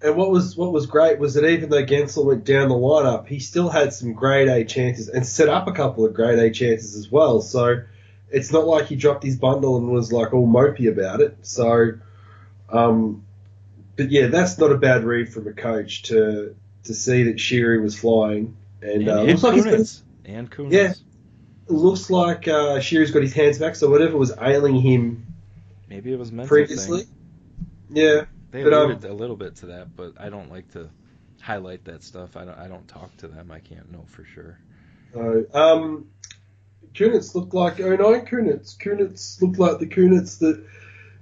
And 0.00 0.16
what 0.16 0.30
was 0.30 0.56
what 0.56 0.72
was 0.72 0.86
great 0.86 1.18
was 1.18 1.34
that 1.34 1.44
even 1.44 1.70
though 1.70 1.84
Guentzel 1.84 2.24
went 2.24 2.44
down 2.44 2.68
the 2.68 2.74
lineup, 2.74 3.26
he 3.26 3.40
still 3.40 3.68
had 3.68 3.92
some 3.92 4.12
grade 4.12 4.48
A 4.48 4.64
chances 4.64 5.08
and 5.08 5.26
set 5.26 5.48
up 5.48 5.66
a 5.66 5.72
couple 5.72 6.04
of 6.06 6.14
grade 6.14 6.38
A 6.38 6.50
chances 6.50 6.94
as 6.94 7.10
well. 7.10 7.40
So 7.40 7.82
it's 8.30 8.52
not 8.52 8.66
like 8.66 8.86
he 8.86 8.94
dropped 8.96 9.24
his 9.24 9.36
bundle 9.36 9.76
and 9.76 9.90
was 9.90 10.12
like 10.12 10.32
all 10.32 10.46
mopey 10.46 10.88
about 10.88 11.20
it. 11.20 11.38
So, 11.42 11.94
um, 12.68 13.24
but 13.96 14.10
yeah, 14.12 14.28
that's 14.28 14.56
not 14.58 14.70
a 14.70 14.76
bad 14.78 15.02
read 15.02 15.32
from 15.32 15.48
a 15.48 15.52
coach 15.52 16.02
to 16.04 16.54
to 16.84 16.94
see 16.94 17.24
that 17.24 17.36
Sheary 17.36 17.82
was 17.82 17.98
flying 17.98 18.56
and, 18.80 19.02
And, 19.02 19.08
uh, 19.08 19.18
and 19.22 19.28
looks 19.30 19.42
like 19.42 19.54
he's 19.54 19.64
got. 19.64 20.02
And 20.26 20.50
Kunitz. 20.50 20.72
Yeah. 20.72 20.94
looks 21.66 22.08
like 22.08 22.46
uh, 22.46 22.78
Sheary's 22.78 23.10
got 23.10 23.22
his 23.22 23.32
hands 23.32 23.58
back. 23.58 23.74
So 23.74 23.90
whatever 23.90 24.16
was 24.16 24.32
ailing 24.40 24.80
him 24.80 25.26
Maybe 25.88 26.12
it 26.12 26.18
was 26.18 26.30
previously, 26.30 27.04
thing. 27.04 27.12
yeah, 27.90 28.24
They 28.50 28.62
But, 28.62 28.72
um, 28.72 28.90
alluded 28.90 29.10
a 29.10 29.14
little 29.14 29.36
bit 29.36 29.56
to 29.56 29.66
that, 29.66 29.94
but 29.94 30.14
I 30.18 30.30
don't 30.30 30.50
like 30.50 30.72
to 30.72 30.88
highlight 31.40 31.84
that 31.84 32.02
stuff. 32.02 32.36
I 32.36 32.44
don't. 32.44 32.58
I 32.58 32.68
don't 32.68 32.86
talk 32.88 33.16
to 33.18 33.28
them. 33.28 33.50
I 33.50 33.60
can't 33.60 33.90
know 33.92 34.04
for 34.08 34.24
sure. 34.24 34.58
Uh, 35.14 35.56
um, 35.56 36.08
Kunitz 36.94 37.34
looked 37.34 37.54
like 37.54 37.78
09 37.78 37.98
Kunitz. 38.26 38.76
Kunitz 38.76 39.40
looked 39.40 39.58
like 39.58 39.78
the 39.78 39.86
Kunitz 39.86 40.38
that 40.38 40.64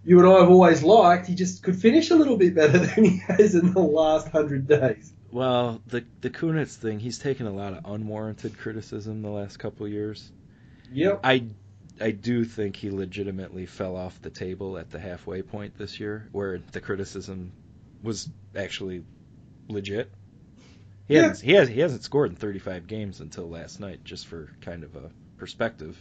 you 0.04 0.18
and 0.20 0.28
I 0.28 0.40
have 0.40 0.50
always 0.50 0.82
liked. 0.82 1.26
He 1.26 1.34
just 1.34 1.62
could 1.62 1.76
finish 1.76 2.10
a 2.10 2.16
little 2.16 2.36
bit 2.36 2.54
better 2.54 2.78
than 2.86 3.04
he 3.04 3.18
has 3.18 3.54
in 3.54 3.72
the 3.72 3.80
last 3.80 4.28
hundred 4.28 4.66
days. 4.68 5.12
Well, 5.30 5.82
the 5.86 6.04
the 6.20 6.30
Kunitz 6.30 6.76
thing, 6.76 7.00
he's 7.00 7.18
taken 7.18 7.46
a 7.46 7.52
lot 7.52 7.72
of 7.74 7.84
unwarranted 7.84 8.56
criticism 8.56 9.22
the 9.22 9.30
last 9.30 9.58
couple 9.58 9.86
of 9.86 9.92
years. 9.92 10.30
Yep. 10.92 11.20
I 11.24 11.44
I 12.00 12.10
do 12.10 12.44
think 12.44 12.76
he 12.76 12.90
legitimately 12.90 13.66
fell 13.66 13.96
off 13.96 14.20
the 14.20 14.30
table 14.30 14.76
at 14.78 14.90
the 14.90 14.98
halfway 14.98 15.42
point 15.42 15.78
this 15.78 15.98
year, 15.98 16.28
where 16.32 16.60
the 16.72 16.80
criticism 16.80 17.52
was 18.02 18.28
actually 18.54 19.04
legit. 19.68 20.10
He 21.08 21.14
Yeah. 21.14 21.22
hasn't 21.28 21.40
he 21.46 21.52
has 21.52 21.68
he 21.68 21.80
hasn't 21.80 22.02
scored 22.04 22.30
in 22.30 22.36
35 22.36 22.86
games 22.86 23.20
until 23.20 23.48
last 23.48 23.80
night, 23.80 24.04
just 24.04 24.26
for 24.26 24.50
kind 24.60 24.84
of 24.84 24.94
a 24.96 25.10
perspective. 25.38 25.96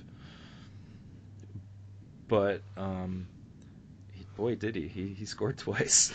But 2.27 2.61
um, 2.75 3.27
boy, 4.35 4.55
did 4.55 4.75
he 4.75 4.87
he, 4.87 5.07
he 5.13 5.25
scored 5.25 5.57
twice, 5.59 6.11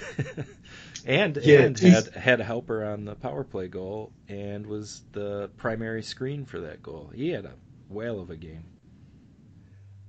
and 1.06 1.36
Yeah, 1.42 1.60
and 1.60 1.78
he's- 1.78 2.06
had 2.06 2.14
had 2.14 2.40
a 2.40 2.44
helper 2.44 2.84
on 2.84 3.04
the 3.04 3.14
power 3.14 3.44
play 3.44 3.68
goal, 3.68 4.12
and 4.28 4.66
was 4.66 5.02
the 5.12 5.50
primary 5.56 6.02
screen 6.02 6.44
for 6.44 6.60
that 6.60 6.82
goal. 6.82 7.10
He 7.14 7.30
had 7.30 7.44
a 7.44 7.54
whale 7.88 8.20
of 8.20 8.30
a 8.30 8.36
game. 8.36 8.64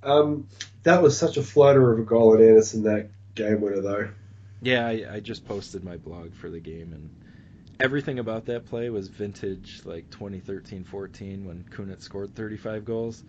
Um, 0.04 0.48
that 0.84 1.02
was 1.02 1.18
such 1.18 1.38
a 1.38 1.44
floater 1.44 1.92
of 1.92 2.00
a 2.00 2.04
goal 2.04 2.34
at 2.34 2.42
Anderson 2.42 2.84
that 2.84 3.10
game 3.36 3.62
winner 3.62 3.82
though. 3.82 4.10
Yeah, 4.62 4.88
I, 4.88 5.06
I 5.14 5.20
just 5.20 5.46
posted 5.48 5.84
my 5.84 5.98
blog 5.98 6.34
for 6.34 6.50
the 6.50 6.60
game, 6.60 6.94
and 6.94 7.10
everything 7.80 8.20
about 8.20 8.46
that 8.46 8.66
play 8.66 8.90
was 8.90 9.08
vintage, 9.08 9.82
like 9.86 10.10
2013-14 10.12 11.46
when 11.46 11.66
Kunitz 11.72 12.04
scored 12.04 12.36
35 12.36 12.86
goals. 12.86 13.24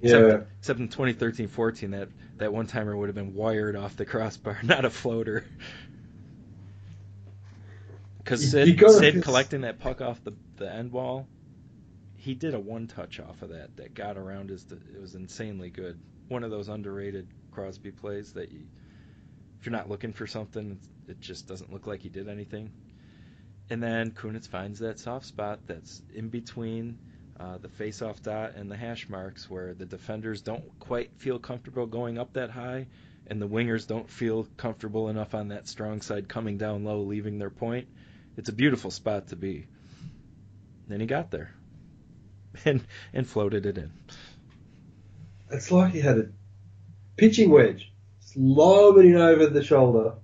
Yeah. 0.00 0.16
Except, 0.16 0.48
except 0.58 0.80
in 0.80 0.88
2013-14, 0.88 1.90
that 1.92 2.08
that 2.38 2.52
one 2.52 2.66
timer 2.66 2.96
would 2.96 3.08
have 3.08 3.14
been 3.14 3.34
wired 3.34 3.76
off 3.76 3.96
the 3.96 4.04
crossbar, 4.04 4.58
not 4.64 4.84
a 4.84 4.90
floater. 4.90 5.44
Because 8.18 8.50
Sid, 8.50 8.80
Sid 8.80 9.22
collecting 9.22 9.62
that 9.62 9.78
puck 9.78 10.00
off 10.00 10.22
the 10.24 10.32
the 10.56 10.72
end 10.72 10.92
wall, 10.92 11.26
he 12.16 12.34
did 12.34 12.54
a 12.54 12.60
one 12.60 12.86
touch 12.86 13.20
off 13.20 13.42
of 13.42 13.50
that 13.50 13.76
that 13.76 13.94
got 13.94 14.16
around 14.16 14.50
his. 14.50 14.64
It 14.70 15.00
was 15.00 15.14
insanely 15.14 15.70
good. 15.70 15.98
One 16.32 16.44
of 16.44 16.50
those 16.50 16.70
underrated 16.70 17.28
Crosby 17.50 17.90
plays 17.90 18.32
that 18.32 18.50
you, 18.50 18.62
if 19.60 19.66
you're 19.66 19.72
not 19.72 19.90
looking 19.90 20.14
for 20.14 20.26
something, 20.26 20.78
it 21.06 21.20
just 21.20 21.46
doesn't 21.46 21.70
look 21.70 21.86
like 21.86 22.00
he 22.00 22.08
did 22.08 22.26
anything. 22.26 22.72
And 23.68 23.82
then 23.82 24.12
Kunitz 24.12 24.48
finds 24.48 24.78
that 24.78 24.98
soft 24.98 25.26
spot 25.26 25.60
that's 25.66 26.00
in 26.14 26.30
between 26.30 26.98
uh, 27.38 27.58
the 27.58 27.68
face-off 27.68 28.22
dot 28.22 28.54
and 28.54 28.70
the 28.70 28.76
hash 28.78 29.10
marks, 29.10 29.50
where 29.50 29.74
the 29.74 29.84
defenders 29.84 30.40
don't 30.40 30.64
quite 30.78 31.10
feel 31.18 31.38
comfortable 31.38 31.84
going 31.84 32.16
up 32.16 32.32
that 32.32 32.48
high, 32.48 32.86
and 33.26 33.40
the 33.40 33.48
wingers 33.48 33.86
don't 33.86 34.08
feel 34.08 34.46
comfortable 34.56 35.10
enough 35.10 35.34
on 35.34 35.48
that 35.48 35.68
strong 35.68 36.00
side 36.00 36.30
coming 36.30 36.56
down 36.56 36.82
low, 36.82 37.02
leaving 37.02 37.38
their 37.38 37.50
point. 37.50 37.88
It's 38.38 38.48
a 38.48 38.54
beautiful 38.54 38.90
spot 38.90 39.28
to 39.28 39.36
be. 39.36 39.66
Then 40.88 41.00
he 41.00 41.06
got 41.06 41.30
there, 41.30 41.54
and 42.64 42.82
and 43.12 43.26
floated 43.26 43.66
it 43.66 43.76
in. 43.76 43.92
It's 45.52 45.70
like 45.70 45.92
he 45.92 46.00
had 46.00 46.18
a 46.18 46.28
pitching 47.16 47.50
wedge, 47.50 47.92
just 48.20 48.36
lobbing 48.36 49.10
it 49.10 49.16
over 49.16 49.46
the 49.46 49.62
shoulder. 49.62 50.14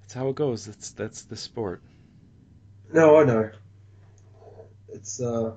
That's 0.00 0.14
how 0.14 0.28
it 0.28 0.34
goes. 0.34 0.66
That's 0.66 0.90
that's 0.90 1.22
the 1.22 1.36
sport. 1.36 1.82
No, 2.92 3.16
I 3.16 3.24
know. 3.24 3.50
It's 4.88 5.20
uh, 5.20 5.52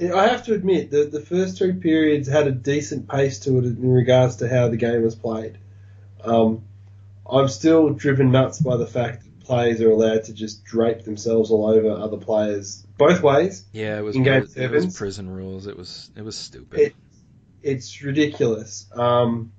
I 0.00 0.28
have 0.28 0.44
to 0.44 0.54
admit 0.54 0.90
that 0.92 1.10
the 1.10 1.20
first 1.20 1.58
three 1.58 1.72
periods 1.72 2.28
had 2.28 2.46
a 2.46 2.52
decent 2.52 3.08
pace 3.08 3.40
to 3.40 3.58
it 3.58 3.64
in 3.64 3.92
regards 3.92 4.36
to 4.36 4.48
how 4.48 4.68
the 4.68 4.76
game 4.76 5.02
was 5.02 5.16
played. 5.16 5.58
Um, 6.22 6.62
I'm 7.28 7.48
still 7.48 7.90
driven 7.90 8.30
nuts 8.30 8.60
by 8.60 8.76
the 8.76 8.86
fact 8.86 9.24
that 9.24 9.44
players 9.44 9.80
are 9.80 9.90
allowed 9.90 10.24
to 10.24 10.32
just 10.32 10.64
drape 10.64 11.02
themselves 11.02 11.50
all 11.50 11.66
over 11.66 11.90
other 11.90 12.16
players 12.16 12.86
both 12.98 13.22
ways. 13.22 13.64
Yeah, 13.72 13.98
it 13.98 14.02
was 14.02 14.16
In 14.16 14.24
game 14.24 14.46
pri- 14.46 14.64
it 14.64 14.70
was 14.70 14.96
prison 14.96 15.30
rules. 15.30 15.66
It 15.66 15.76
was 15.78 16.10
it 16.16 16.22
was 16.22 16.36
stupid. 16.36 16.80
It, 16.80 16.94
it's 17.62 18.02
ridiculous. 18.02 18.86
Um, 18.92 19.52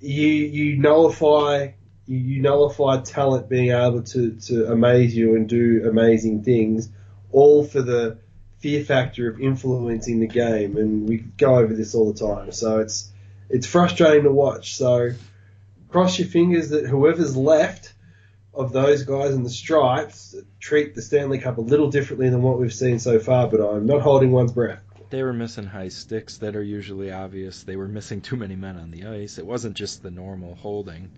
you 0.00 0.26
you 0.26 0.76
nullify 0.78 1.72
you, 2.06 2.18
you 2.18 2.40
nullify 2.40 3.00
talent 3.02 3.48
being 3.48 3.72
able 3.72 4.02
to, 4.02 4.32
to 4.32 4.72
amaze 4.72 5.14
you 5.14 5.36
and 5.36 5.48
do 5.48 5.86
amazing 5.88 6.42
things, 6.42 6.88
all 7.32 7.64
for 7.64 7.82
the 7.82 8.18
fear 8.58 8.84
factor 8.84 9.28
of 9.28 9.40
influencing 9.40 10.20
the 10.20 10.26
game. 10.26 10.76
And 10.76 11.08
we 11.08 11.18
go 11.18 11.56
over 11.56 11.74
this 11.74 11.94
all 11.94 12.12
the 12.12 12.18
time. 12.18 12.52
So 12.52 12.80
it's 12.80 13.10
it's 13.50 13.66
frustrating 13.66 14.24
to 14.24 14.32
watch. 14.32 14.76
So 14.76 15.10
cross 15.88 16.18
your 16.18 16.28
fingers 16.28 16.70
that 16.70 16.86
whoever's 16.86 17.36
left 17.36 17.92
of 18.58 18.72
those 18.72 19.04
guys 19.04 19.34
in 19.34 19.44
the 19.44 19.50
stripes 19.50 20.34
treat 20.58 20.94
the 20.94 21.00
Stanley 21.00 21.38
Cup 21.38 21.58
a 21.58 21.60
little 21.60 21.90
differently 21.90 22.28
than 22.28 22.42
what 22.42 22.58
we've 22.58 22.74
seen 22.74 22.98
so 22.98 23.20
far. 23.20 23.46
But 23.46 23.60
I'm 23.60 23.86
not 23.86 24.02
holding 24.02 24.32
one's 24.32 24.52
breath. 24.52 24.82
They 25.10 25.22
were 25.22 25.32
missing 25.32 25.64
high 25.64 25.88
sticks 25.88 26.38
that 26.38 26.56
are 26.56 26.62
usually 26.62 27.10
obvious. 27.12 27.62
They 27.62 27.76
were 27.76 27.88
missing 27.88 28.20
too 28.20 28.36
many 28.36 28.56
men 28.56 28.76
on 28.76 28.90
the 28.90 29.06
ice. 29.06 29.38
It 29.38 29.46
wasn't 29.46 29.76
just 29.76 30.02
the 30.02 30.10
normal 30.10 30.56
holding. 30.56 31.10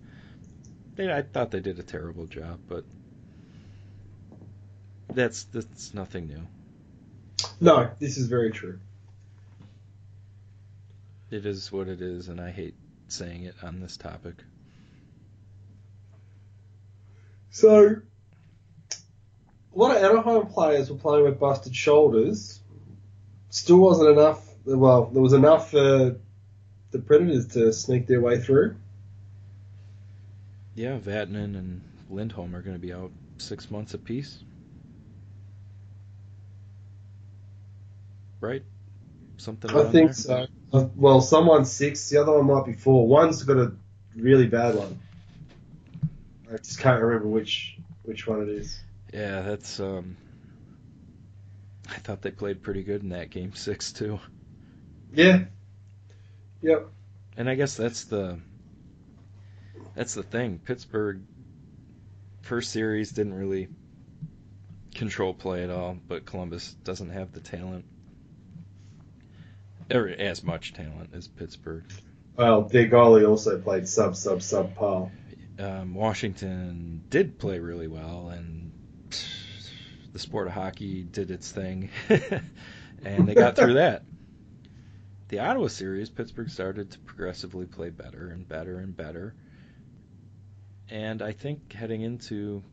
They, 0.95 1.11
I 1.11 1.23
thought 1.23 1.51
they 1.51 1.59
did 1.59 1.79
a 1.79 1.83
terrible 1.83 2.27
job, 2.27 2.59
but 2.69 2.85
that's 5.09 5.43
that's 5.45 5.93
nothing 5.93 6.27
new. 6.27 6.47
No, 7.59 7.89
this 7.99 8.17
is 8.17 8.27
very 8.27 8.51
true. 8.51 8.79
It 11.31 11.45
is 11.45 11.71
what 11.71 11.87
it 11.87 12.01
is, 12.01 12.27
and 12.27 12.39
I 12.39 12.51
hate 12.51 12.75
saying 13.07 13.45
it 13.45 13.55
on 13.63 13.79
this 13.79 13.97
topic. 13.97 14.35
So, 17.51 17.97
a 19.73 19.77
lot 19.77 19.95
of 19.95 20.03
Anaheim 20.03 20.47
players 20.47 20.89
were 20.89 20.97
playing 20.97 21.25
with 21.25 21.39
busted 21.39 21.75
shoulders. 21.75 22.61
Still 23.49 23.77
wasn't 23.77 24.09
enough. 24.09 24.47
Well, 24.65 25.05
there 25.05 25.21
was 25.21 25.33
enough 25.33 25.71
for 25.71 26.15
the 26.91 26.99
Predators 26.99 27.47
to 27.49 27.73
sneak 27.73 28.07
their 28.07 28.21
way 28.21 28.39
through. 28.39 28.77
Yeah, 30.75 30.97
Vatanen 30.97 31.57
and 31.57 31.81
Lindholm 32.09 32.55
are 32.55 32.61
going 32.61 32.75
to 32.75 32.81
be 32.81 32.93
out 32.93 33.11
six 33.37 33.69
months 33.69 33.93
apiece. 33.93 34.39
Right? 38.39 38.63
Something. 39.37 39.71
I 39.71 39.83
think 39.83 40.15
there? 40.15 40.47
so. 40.71 40.91
Well, 40.95 41.19
someone's 41.19 41.71
six, 41.71 42.09
the 42.09 42.21
other 42.21 42.31
one 42.31 42.45
might 42.45 42.65
be 42.65 42.73
four. 42.73 43.05
One's 43.05 43.43
got 43.43 43.57
a 43.57 43.73
really 44.15 44.47
bad 44.47 44.75
one. 44.75 44.99
I 46.51 46.57
just 46.57 46.79
can't 46.79 47.01
remember 47.01 47.27
which 47.27 47.77
which 48.03 48.27
one 48.27 48.41
it 48.41 48.49
is. 48.49 48.79
Yeah, 49.13 49.41
that's. 49.41 49.79
um 49.79 50.17
I 51.89 51.95
thought 51.95 52.21
they 52.21 52.31
played 52.31 52.61
pretty 52.63 52.83
good 52.83 53.03
in 53.03 53.09
that 53.09 53.29
game 53.29 53.53
six 53.53 53.91
too, 53.91 54.19
Yeah. 55.13 55.45
Yep. 56.61 56.89
and 57.37 57.49
I 57.49 57.55
guess 57.55 57.75
that's 57.75 58.05
the. 58.05 58.39
That's 59.95 60.13
the 60.13 60.23
thing. 60.23 60.59
Pittsburgh 60.63 61.21
first 62.41 62.71
series 62.71 63.11
didn't 63.11 63.33
really 63.33 63.67
control 64.95 65.33
play 65.33 65.63
at 65.63 65.69
all, 65.69 65.97
but 66.07 66.25
Columbus 66.25 66.73
doesn't 66.83 67.09
have 67.09 67.31
the 67.33 67.39
talent, 67.41 67.85
or 69.93 70.07
as 70.07 70.43
much 70.43 70.73
talent 70.73 71.09
as 71.13 71.27
Pittsburgh. 71.27 71.83
Well, 72.37 72.69
goalie 72.69 73.27
also 73.27 73.59
played 73.59 73.87
sub 73.87 74.15
sub 74.15 74.41
sub 74.41 74.75
par. 74.75 75.11
Um, 75.61 75.93
Washington 75.93 77.03
did 77.09 77.37
play 77.37 77.59
really 77.59 77.87
well, 77.87 78.29
and 78.29 78.71
the 80.11 80.17
sport 80.17 80.47
of 80.47 80.53
hockey 80.53 81.03
did 81.03 81.29
its 81.29 81.51
thing, 81.51 81.89
and 83.05 83.27
they 83.27 83.35
got 83.35 83.55
through 83.55 83.75
that. 83.75 84.03
The 85.27 85.39
Ottawa 85.39 85.67
series, 85.67 86.09
Pittsburgh 86.09 86.49
started 86.49 86.91
to 86.91 86.99
progressively 86.99 87.67
play 87.67 87.91
better 87.91 88.29
and 88.29 88.47
better 88.47 88.79
and 88.79 88.97
better, 88.97 89.35
and 90.89 91.21
I 91.21 91.31
think 91.31 91.71
heading 91.73 92.01
into 92.01 92.63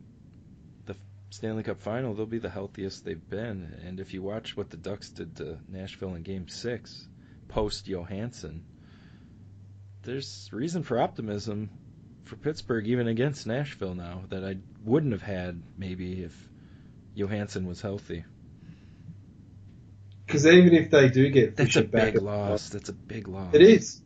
the 0.87 0.97
Stanley 1.29 1.65
Cup 1.65 1.81
final, 1.81 2.15
they'll 2.15 2.25
be 2.25 2.39
the 2.39 2.49
healthiest 2.49 3.05
they've 3.05 3.29
been. 3.29 3.81
And 3.87 4.01
if 4.01 4.15
you 4.15 4.23
watch 4.23 4.57
what 4.57 4.71
the 4.71 4.79
Ducks 4.79 5.11
did 5.11 5.37
to 5.37 5.59
Nashville 5.69 6.15
in 6.15 6.23
Game 6.23 6.49
Six, 6.49 7.07
post 7.49 7.87
Johansen, 7.87 8.65
there's 10.05 10.49
reason 10.53 10.85
for 10.85 10.99
optimism 10.99 11.69
for 12.29 12.37
Pittsburgh, 12.37 12.87
even 12.87 13.09
against 13.09 13.47
Nashville 13.47 13.95
now, 13.95 14.23
that 14.29 14.45
I 14.45 14.57
wouldn't 14.85 15.13
have 15.13 15.23
had 15.23 15.61
maybe 15.77 16.23
if 16.23 16.49
Johansen 17.17 17.67
was 17.67 17.81
healthy. 17.81 18.25
Because 20.27 20.47
even 20.47 20.75
if 20.75 20.91
they 20.91 21.09
do 21.09 21.31
get 21.31 21.57
That's 21.57 21.77
a 21.77 21.83
back, 21.83 22.13
big 22.13 22.23
loss. 22.23 22.69
That's 22.69 22.91
a 22.91 22.93
big 22.93 23.29
loss. 23.29 23.55
It 23.55 23.63
is. 23.63 24.01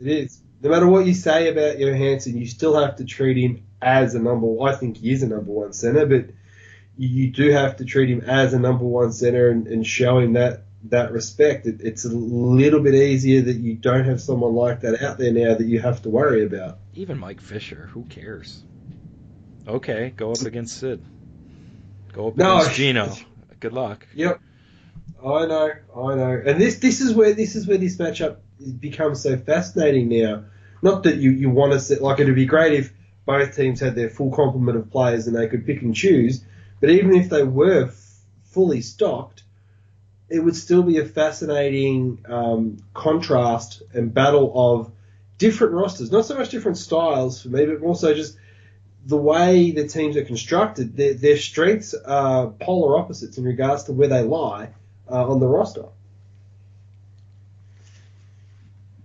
It 0.00 0.08
is. 0.08 0.42
No 0.60 0.70
matter 0.70 0.88
what 0.88 1.06
you 1.06 1.14
say 1.14 1.48
about 1.48 1.78
Johansen, 1.78 2.36
you 2.36 2.46
still 2.46 2.76
have 2.76 2.96
to 2.96 3.04
treat 3.04 3.36
him 3.36 3.62
as 3.80 4.16
a 4.16 4.18
number. 4.18 4.60
I 4.62 4.74
think 4.74 4.96
he 4.96 5.12
is 5.12 5.22
a 5.22 5.28
number 5.28 5.52
one 5.52 5.72
center, 5.72 6.06
but 6.06 6.30
you, 6.96 7.08
you 7.08 7.30
do 7.30 7.52
have 7.52 7.76
to 7.76 7.84
treat 7.84 8.10
him 8.10 8.22
as 8.22 8.52
a 8.52 8.58
number 8.58 8.84
one 8.84 9.12
center 9.12 9.48
and, 9.48 9.68
and 9.68 9.86
show 9.86 10.18
him 10.18 10.32
that 10.32 10.64
that 10.84 11.12
respect. 11.12 11.66
It, 11.66 11.80
it's 11.80 12.04
a 12.04 12.08
little 12.08 12.80
bit 12.80 12.94
easier 12.94 13.42
that 13.42 13.56
you 13.56 13.74
don't 13.74 14.04
have 14.04 14.20
someone 14.20 14.54
like 14.54 14.80
that 14.80 15.00
out 15.02 15.18
there 15.18 15.32
now 15.32 15.54
that 15.54 15.66
you 15.66 15.80
have 15.80 16.02
to 16.02 16.10
worry 16.10 16.44
about. 16.44 16.78
Even 16.98 17.16
Mike 17.16 17.40
Fisher, 17.40 17.88
who 17.92 18.02
cares? 18.06 18.60
Okay, 19.68 20.12
go 20.16 20.32
up 20.32 20.40
against 20.40 20.78
Sid. 20.78 21.00
Go 22.12 22.26
up 22.26 22.36
No. 22.36 22.58
against 22.58 22.74
Gino. 22.74 23.14
Good 23.60 23.72
luck. 23.72 24.04
Yep. 24.16 24.40
I 25.24 25.46
know, 25.46 25.70
I 25.96 26.14
know. 26.16 26.42
And 26.44 26.60
this 26.60 26.78
this 26.80 27.00
is 27.00 27.14
where 27.14 27.34
this 27.34 27.54
is 27.54 27.68
where 27.68 27.78
this 27.78 27.98
matchup 27.98 28.38
becomes 28.80 29.22
so 29.22 29.36
fascinating 29.36 30.08
now. 30.08 30.46
Not 30.82 31.04
that 31.04 31.18
you, 31.18 31.30
you 31.30 31.50
want 31.50 31.72
to 31.72 31.78
see 31.78 31.94
like 32.00 32.18
it'd 32.18 32.34
be 32.34 32.46
great 32.46 32.72
if 32.72 32.92
both 33.24 33.54
teams 33.54 33.78
had 33.78 33.94
their 33.94 34.10
full 34.10 34.32
complement 34.32 34.76
of 34.76 34.90
players 34.90 35.28
and 35.28 35.36
they 35.36 35.46
could 35.46 35.66
pick 35.66 35.82
and 35.82 35.94
choose, 35.94 36.42
but 36.80 36.90
even 36.90 37.14
if 37.14 37.28
they 37.30 37.44
were 37.44 37.84
f- 37.86 38.20
fully 38.46 38.80
stocked, 38.80 39.44
it 40.28 40.40
would 40.40 40.56
still 40.56 40.82
be 40.82 40.98
a 40.98 41.04
fascinating 41.04 42.24
um, 42.28 42.78
contrast 42.92 43.84
and 43.94 44.12
battle 44.12 44.50
of 44.54 44.90
different 45.38 45.72
rosters. 45.72 46.12
Not 46.12 46.26
so 46.26 46.36
much 46.36 46.50
different 46.50 46.76
styles 46.76 47.42
for 47.42 47.48
me, 47.48 47.64
but 47.64 47.80
more 47.80 47.96
so 47.96 48.12
just 48.12 48.36
the 49.06 49.16
way 49.16 49.70
the 49.70 49.88
teams 49.88 50.16
are 50.16 50.24
constructed. 50.24 50.96
Their, 50.96 51.14
their 51.14 51.36
strengths 51.36 51.94
are 51.94 52.48
polar 52.48 52.98
opposites 52.98 53.38
in 53.38 53.44
regards 53.44 53.84
to 53.84 53.92
where 53.92 54.08
they 54.08 54.22
lie 54.22 54.70
uh, 55.10 55.28
on 55.28 55.40
the 55.40 55.46
roster. 55.46 55.86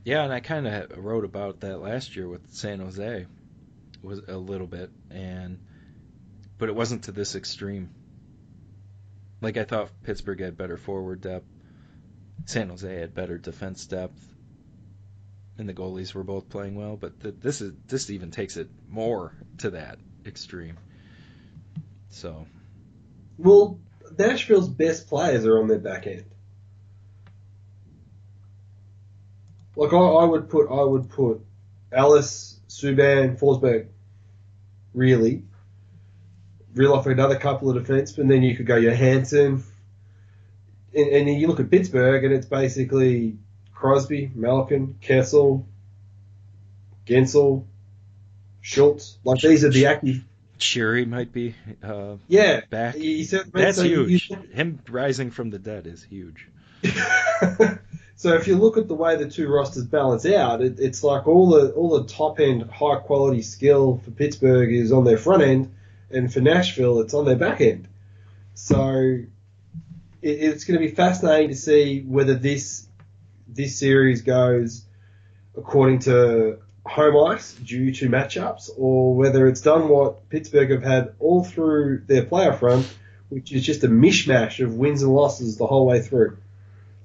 Yeah, 0.03 0.23
and 0.23 0.33
I 0.33 0.41
kind 0.41 0.67
of 0.67 0.97
wrote 0.97 1.23
about 1.23 1.61
that 1.61 1.77
last 1.77 2.17
year 2.17 2.27
with 2.27 2.53
San 2.53 2.79
Jose, 2.79 3.25
was 4.01 4.19
a 4.27 4.35
little 4.35 4.67
bit, 4.67 4.91
and 5.09 5.59
but 6.57 6.67
it 6.67 6.75
wasn't 6.75 7.05
to 7.05 7.13
this 7.13 7.35
extreme. 7.35 7.89
Like 9.39 9.55
I 9.55 9.63
thought 9.63 9.89
Pittsburgh 10.03 10.41
had 10.41 10.57
better 10.57 10.75
forward 10.75 11.21
depth, 11.21 11.47
San 12.45 12.67
Jose 12.67 12.93
had 12.99 13.15
better 13.15 13.37
defense 13.37 13.85
depth, 13.85 14.21
and 15.57 15.69
the 15.69 15.73
goalies 15.73 16.13
were 16.13 16.23
both 16.23 16.49
playing 16.49 16.75
well. 16.75 16.97
But 16.97 17.19
th- 17.21 17.35
this 17.39 17.61
is 17.61 17.73
this 17.87 18.09
even 18.09 18.31
takes 18.31 18.57
it 18.57 18.69
more 18.89 19.33
to 19.59 19.71
that 19.71 19.99
extreme. 20.25 20.77
So 22.09 22.45
Well, 23.37 23.79
Nashville's 24.17 24.69
best 24.69 25.07
players 25.07 25.45
are 25.45 25.59
on 25.59 25.67
their 25.67 25.79
back 25.79 26.07
end. 26.07 26.25
Like 29.75 29.93
I, 29.93 29.97
I 29.97 30.23
would 30.25 30.49
put, 30.49 30.69
I 30.69 30.83
would 30.83 31.09
put 31.09 31.41
Ellis, 31.91 32.59
Subban, 32.69 33.39
Forsberg, 33.39 33.87
really. 34.93 35.43
Reel 36.75 36.93
off 36.93 37.07
another 37.07 37.37
couple 37.37 37.69
of 37.69 37.83
defensemen, 37.83 38.27
then 38.27 38.43
you 38.43 38.55
could 38.55 38.65
go 38.65 38.79
Johansen. 38.79 39.63
And, 40.95 41.07
and 41.09 41.41
you 41.41 41.47
look 41.47 41.59
at 41.59 41.71
Pittsburgh, 41.71 42.23
and 42.23 42.33
it's 42.33 42.45
basically 42.45 43.37
Crosby, 43.87 44.31
Malkin, 44.33 44.95
Kessel, 45.01 45.67
Guentzel, 47.05 47.65
Schultz. 48.61 49.17
Like 49.25 49.41
these 49.41 49.65
are 49.65 49.69
the 49.71 49.87
active. 49.87 50.23
Sheary 50.57 51.05
might 51.05 51.33
be 51.33 51.53
uh, 51.83 52.15
Yeah, 52.29 52.61
back. 52.69 52.95
said- 52.95 53.51
That's 53.53 53.75
so 53.79 53.83
you- 53.83 54.05
huge. 54.05 54.29
you- 54.29 54.37
Him 54.53 54.79
rising 54.89 55.31
from 55.31 55.49
the 55.49 55.59
dead 55.59 55.85
is 55.85 56.01
huge. 56.01 56.47
so 58.15 58.33
if 58.35 58.47
you 58.47 58.55
look 58.55 58.77
at 58.77 58.87
the 58.87 58.95
way 58.95 59.17
the 59.17 59.29
two 59.29 59.49
rosters 59.49 59.83
balance 59.83 60.25
out, 60.25 60.61
it, 60.61 60.79
it's 60.79 61.03
like 61.03 61.27
all 61.27 61.49
the 61.49 61.71
all 61.73 61.99
the 62.01 62.05
top 62.07 62.39
end 62.39 62.63
high 62.71 62.95
quality 62.99 63.41
skill 63.41 63.97
for 64.05 64.11
Pittsburgh 64.11 64.71
is 64.71 64.93
on 64.93 65.03
their 65.03 65.17
front 65.17 65.43
end, 65.43 65.73
and 66.09 66.31
for 66.33 66.39
Nashville 66.39 67.01
it's 67.01 67.13
on 67.13 67.25
their 67.25 67.35
back 67.35 67.59
end. 67.59 67.89
So 68.53 68.99
it, 69.01 69.25
it's 70.21 70.63
going 70.63 70.79
to 70.79 70.87
be 70.87 70.95
fascinating 70.95 71.49
to 71.49 71.55
see 71.57 71.99
whether 72.07 72.35
this 72.35 72.82
this 73.55 73.77
series 73.77 74.21
goes 74.21 74.85
according 75.57 75.99
to 75.99 76.59
home 76.85 77.31
ice 77.31 77.53
due 77.53 77.93
to 77.93 78.09
matchups, 78.09 78.69
or 78.77 79.15
whether 79.15 79.47
it's 79.47 79.61
done 79.61 79.87
what 79.89 80.29
Pittsburgh 80.29 80.71
have 80.71 80.83
had 80.83 81.13
all 81.19 81.43
through 81.43 82.03
their 82.07 82.25
playoff 82.25 82.61
run, 82.61 82.83
which 83.29 83.51
is 83.53 83.63
just 83.65 83.83
a 83.83 83.87
mishmash 83.87 84.63
of 84.63 84.75
wins 84.75 85.01
and 85.03 85.13
losses 85.13 85.57
the 85.57 85.67
whole 85.67 85.85
way 85.85 86.01
through. 86.01 86.37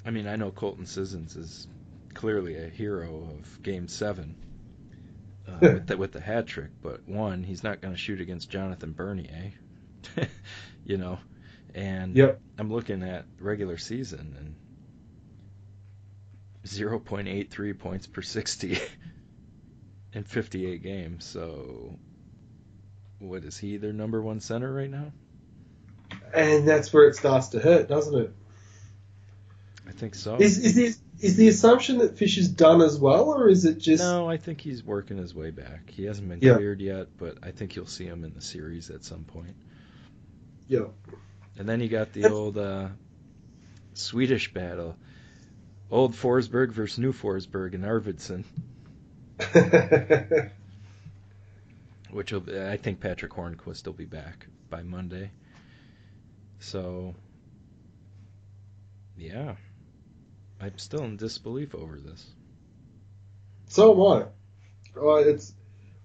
I 0.04 0.10
mean, 0.10 0.26
I 0.26 0.36
know 0.36 0.50
Colton 0.50 0.86
Sissons 0.86 1.36
is 1.36 1.68
clearly 2.14 2.56
a 2.56 2.68
hero 2.68 3.28
of 3.38 3.62
Game 3.62 3.86
Seven. 3.88 4.34
uh, 5.46 5.58
with 5.60 5.86
the, 5.86 5.96
with 5.96 6.12
the 6.12 6.20
hat 6.20 6.46
trick. 6.46 6.70
But 6.82 7.06
one, 7.08 7.42
he's 7.42 7.62
not 7.62 7.80
going 7.80 7.94
to 7.94 7.98
shoot 7.98 8.20
against 8.20 8.50
Jonathan 8.50 8.92
Bernier, 8.92 9.52
you 10.84 10.96
know. 10.96 11.18
And 11.74 12.16
Yep. 12.16 12.40
I'm 12.58 12.72
looking 12.72 13.02
at 13.02 13.26
regular 13.38 13.76
season 13.76 14.34
and 14.38 14.54
0.83 16.68 17.78
points 17.78 18.06
per 18.06 18.22
60 18.22 18.78
in 20.12 20.24
58 20.24 20.82
games. 20.82 21.24
So, 21.24 21.98
what 23.18 23.44
is 23.44 23.56
he? 23.58 23.76
Their 23.76 23.92
number 23.92 24.20
one 24.22 24.40
center 24.40 24.72
right 24.72 24.90
now? 24.90 25.12
And 26.34 26.66
that's 26.66 26.92
where 26.92 27.08
it 27.08 27.16
starts 27.16 27.48
to 27.48 27.60
hurt, 27.60 27.88
doesn't 27.88 28.14
it? 28.18 28.34
I 29.86 29.92
think 29.92 30.14
so. 30.14 30.36
Is 30.36 30.58
is 30.58 30.74
the 30.74 30.94
is 31.26 31.36
the 31.36 31.48
assumption 31.48 31.98
that 31.98 32.18
Fish 32.18 32.36
is 32.38 32.48
done 32.48 32.82
as 32.82 32.98
well, 32.98 33.24
or 33.30 33.48
is 33.48 33.64
it 33.64 33.78
just 33.78 34.02
no, 34.02 34.28
I 34.28 34.36
think 34.36 34.60
he's 34.60 34.84
working 34.84 35.16
his 35.16 35.34
way 35.34 35.50
back. 35.50 35.90
He 35.90 36.04
hasn't 36.04 36.28
been 36.28 36.40
Yeah. 36.42 36.56
cleared 36.56 36.80
yet, 36.80 37.08
but 37.16 37.38
I 37.42 37.50
think 37.52 37.74
you'll 37.74 37.86
see 37.86 38.04
him 38.04 38.22
in 38.24 38.34
the 38.34 38.40
series 38.42 38.90
at 38.90 39.02
some 39.04 39.24
point. 39.24 39.56
Yeah. 40.68 40.84
And 41.56 41.66
then 41.68 41.80
you 41.80 41.88
got 41.88 42.12
the 42.12 42.20
That's- 42.22 42.36
old 42.38 42.58
uh, 42.58 42.88
Swedish 43.94 44.52
battle. 44.52 44.96
Old 45.90 46.14
Forsberg 46.14 46.72
versus 46.72 46.98
New 46.98 47.12
Forsberg 47.12 47.74
and 47.74 47.84
Arvidsson, 47.84 48.44
which 52.10 52.32
will, 52.32 52.44
I 52.68 52.76
think 52.76 53.00
Patric 53.00 53.32
Hornqvist 53.32 53.86
will 53.86 53.94
be 53.94 54.04
back 54.04 54.46
by 54.68 54.82
Monday. 54.82 55.30
So, 56.60 57.14
yeah, 59.16 59.54
I'm 60.60 60.76
still 60.78 61.04
in 61.04 61.16
disbelief 61.16 61.74
over 61.74 61.98
this. 61.98 62.26
so 63.68 63.92
am 63.94 64.22
I. 64.22 64.26
Oh, 65.00 65.16
it's 65.16 65.54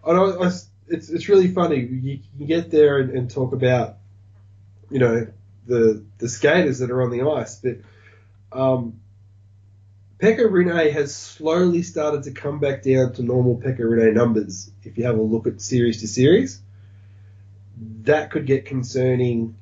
I 0.06 0.12
I 0.12 0.52
it's 0.88 1.10
it's 1.10 1.28
really 1.30 1.48
funny. 1.50 1.80
You 1.80 2.20
can 2.38 2.48
get 2.48 2.72
there 2.72 3.00
and, 3.00 3.10
and 3.12 3.30
talk 3.30 3.54
about 3.54 3.98
you 4.90 5.00
know 5.00 5.28
the 5.66 6.06
the 6.20 6.30
skaters 6.30 6.80
that 6.80 6.92
are 6.92 7.02
on 7.02 7.10
the 7.10 7.24
ice, 7.24 7.60
but 7.60 7.78
um, 8.52 9.00
Pekka 10.24 10.50
Rinne 10.50 10.90
has 10.94 11.14
slowly 11.14 11.82
started 11.82 12.24
to 12.24 12.32
come 12.32 12.58
back 12.58 12.82
down 12.82 13.12
to 13.12 13.24
normal 13.24 13.58
Pekka 13.58 13.80
Rinne 13.80 14.14
numbers. 14.14 14.72
If 14.84 14.98
you 14.98 15.04
have 15.04 15.18
a 15.18 15.22
look 15.22 15.48
at 15.48 15.60
series 15.60 16.00
to 16.00 16.08
series, 16.08 16.62
that 18.04 18.32
could 18.32 18.46
get 18.46 18.66
concerning 18.66 19.58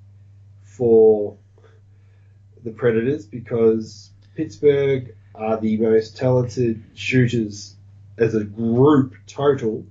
for 0.61 1.35
the 2.63 2.69
Predators 2.69 3.25
because 3.25 4.11
Pittsburgh 4.35 5.15
are 5.33 5.59
the 5.59 5.77
most 5.77 6.17
talented 6.17 6.83
shooters 6.93 7.75
as 8.19 8.35
a 8.35 8.43
group 8.43 9.15
total 9.25 9.83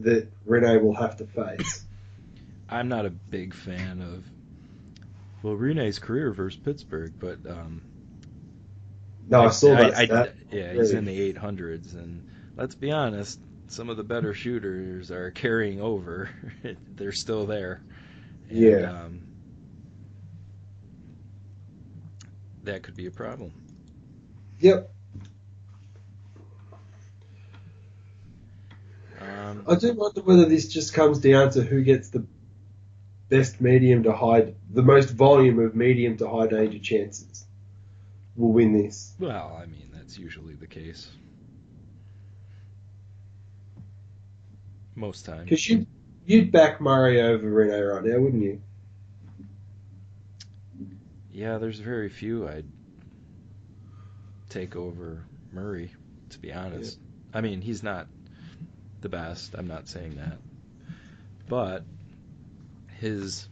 that 0.00 0.28
Rinne 0.46 0.82
will 0.82 0.96
have 0.96 1.16
to 1.16 1.24
face. 1.24 1.82
I'm 2.68 2.88
not 2.88 3.06
a 3.06 3.10
big 3.10 3.54
fan 3.54 4.02
of 4.02 4.22
well 5.42 5.56
Rinne's 5.56 5.98
career 5.98 6.30
versus 6.30 6.60
Pittsburgh, 6.62 7.14
but 7.18 7.38
um, 7.48 7.80
No, 9.28 9.44
I 9.46 9.50
saw 9.50 9.74
that. 9.74 9.94
I- 9.96 10.22
I- 10.22 10.32
yeah, 10.50 10.72
he's 10.72 10.92
in 10.92 11.04
the 11.04 11.32
800s, 11.32 11.94
and 11.94 12.28
let's 12.56 12.74
be 12.74 12.90
honest, 12.90 13.40
some 13.68 13.88
of 13.88 13.96
the 13.96 14.04
better 14.04 14.34
shooters 14.34 15.10
are 15.10 15.30
carrying 15.30 15.80
over. 15.80 16.28
They're 16.94 17.12
still 17.12 17.46
there. 17.46 17.82
And, 18.48 18.58
Yeah. 18.58 19.02
Um, 19.04 19.20
that 22.64 22.82
could 22.82 22.96
be 22.96 23.06
a 23.06 23.10
problem. 23.10 23.52
Yep. 24.60 24.90
Um, 29.20 29.64
I 29.68 29.74
do 29.76 29.92
wonder 29.94 30.20
whether 30.22 30.44
this 30.46 30.68
just 30.68 30.92
comes 30.94 31.18
down 31.18 31.50
to 31.52 31.62
who 31.62 31.82
gets 31.82 32.10
the 32.10 32.24
best 33.28 33.60
medium 33.60 34.02
to 34.04 34.12
high, 34.12 34.54
the 34.70 34.82
most 34.82 35.10
volume 35.10 35.58
of 35.58 35.74
medium 35.74 36.16
to 36.18 36.28
high 36.28 36.46
danger 36.46 36.78
chances 36.78 37.43
will 38.36 38.52
win 38.52 38.72
this. 38.72 39.14
well, 39.18 39.58
I 39.60 39.66
mean, 39.66 39.90
that's 39.92 40.18
usually 40.18 40.54
the 40.54 40.66
case. 40.66 41.10
Most 44.94 45.24
times. 45.26 45.44
Because 45.44 45.68
you, 45.68 45.86
you'd 46.24 46.52
back 46.52 46.80
Murray 46.80 47.20
over 47.20 47.46
Rinne 47.50 47.94
right 47.94 48.04
now, 48.04 48.18
wouldn't 48.18 48.42
you? 48.42 48.60
Yeah, 51.32 51.58
there's 51.58 51.80
very 51.80 52.08
few 52.08 52.46
I'd 52.46 52.66
take 54.50 54.76
over 54.76 55.24
Murray, 55.52 55.90
to 56.30 56.38
be 56.38 56.52
honest. 56.52 56.98
I 57.32 57.40
mean, 57.40 57.60
he's 57.60 57.82
not 57.82 58.06
the 59.00 59.08
best. 59.08 59.54
I'm 59.56 59.66
not 59.66 59.88
saying 59.88 60.14
that. 60.16 60.38
But 61.48 61.84
his 63.00 63.48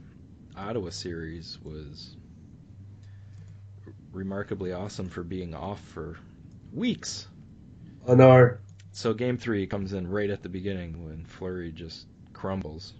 Ottawa 0.56 0.90
series 0.90 1.58
was 1.64 2.16
remarkably 4.12 4.72
awesome 4.72 5.08
for 5.08 5.22
being 5.22 5.54
off 5.54 5.80
for 5.80 6.16
weeks. 6.72 7.26
I 8.08 8.14
know. 8.14 8.56
So 8.92 9.14
game 9.14 9.38
three 9.38 9.66
comes 9.66 9.92
in 9.92 10.08
right 10.08 10.28
at 10.28 10.42
the 10.42 10.48
beginning 10.48 11.04
when 11.04 11.24
Fleury 11.24 11.72
just 11.72 12.06
crumbles. 12.32 12.92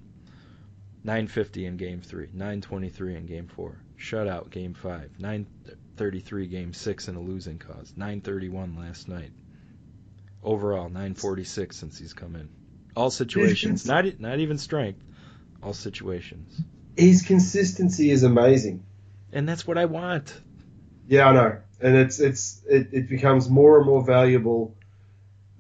950 1.05 1.67
in 1.67 1.77
game 1.77 2.01
three, 2.01 2.29
923 2.33 3.17
in 3.17 3.27
game 3.27 3.49
four, 3.49 3.77
shutout 3.99 4.51
game 4.51 4.73
five, 4.73 5.11
933 5.19 6.47
game 6.47 6.73
six 6.73 7.09
in 7.09 7.17
a 7.17 7.21
losing 7.21 7.59
cause, 7.59 7.93
931 7.97 8.77
last 8.77 9.09
night. 9.09 9.33
Overall 10.45 10.89
946 10.89 11.77
since 11.77 11.99
he's 11.99 12.15
come 12.15 12.37
in. 12.37 12.49
All 12.95 13.11
situations, 13.11 13.87
not 13.87 14.21
not 14.21 14.39
even 14.39 14.59
strength, 14.59 15.03
all 15.63 15.73
situations. 15.73 16.61
His 16.97 17.23
consistency 17.23 18.11
is 18.11 18.23
amazing. 18.23 18.85
And 19.33 19.49
that's 19.49 19.67
what 19.67 19.79
I 19.79 19.87
want. 19.87 20.39
Yeah, 21.09 21.29
I 21.29 21.33
know, 21.33 21.59
and 21.81 21.97
it's 21.97 22.21
it's 22.21 22.63
it, 22.69 22.89
it 22.93 23.09
becomes 23.09 23.49
more 23.49 23.79
and 23.79 23.87
more 23.87 24.05
valuable 24.05 24.75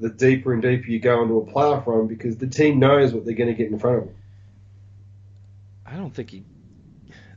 the 0.02 0.10
deeper 0.10 0.52
and 0.52 0.60
deeper 0.60 0.90
you 0.90 0.98
go 0.98 1.22
into 1.22 1.38
a 1.38 1.46
playoff 1.46 1.86
run 1.86 2.08
because 2.08 2.36
the 2.36 2.48
team 2.48 2.80
knows 2.80 3.14
what 3.14 3.24
they're 3.24 3.34
going 3.34 3.48
to 3.48 3.54
get 3.54 3.70
in 3.70 3.78
front 3.78 3.98
of 3.98 4.04
them. 4.06 4.14
I 5.86 5.96
don't 5.96 6.12
think 6.12 6.30
he. 6.30 6.44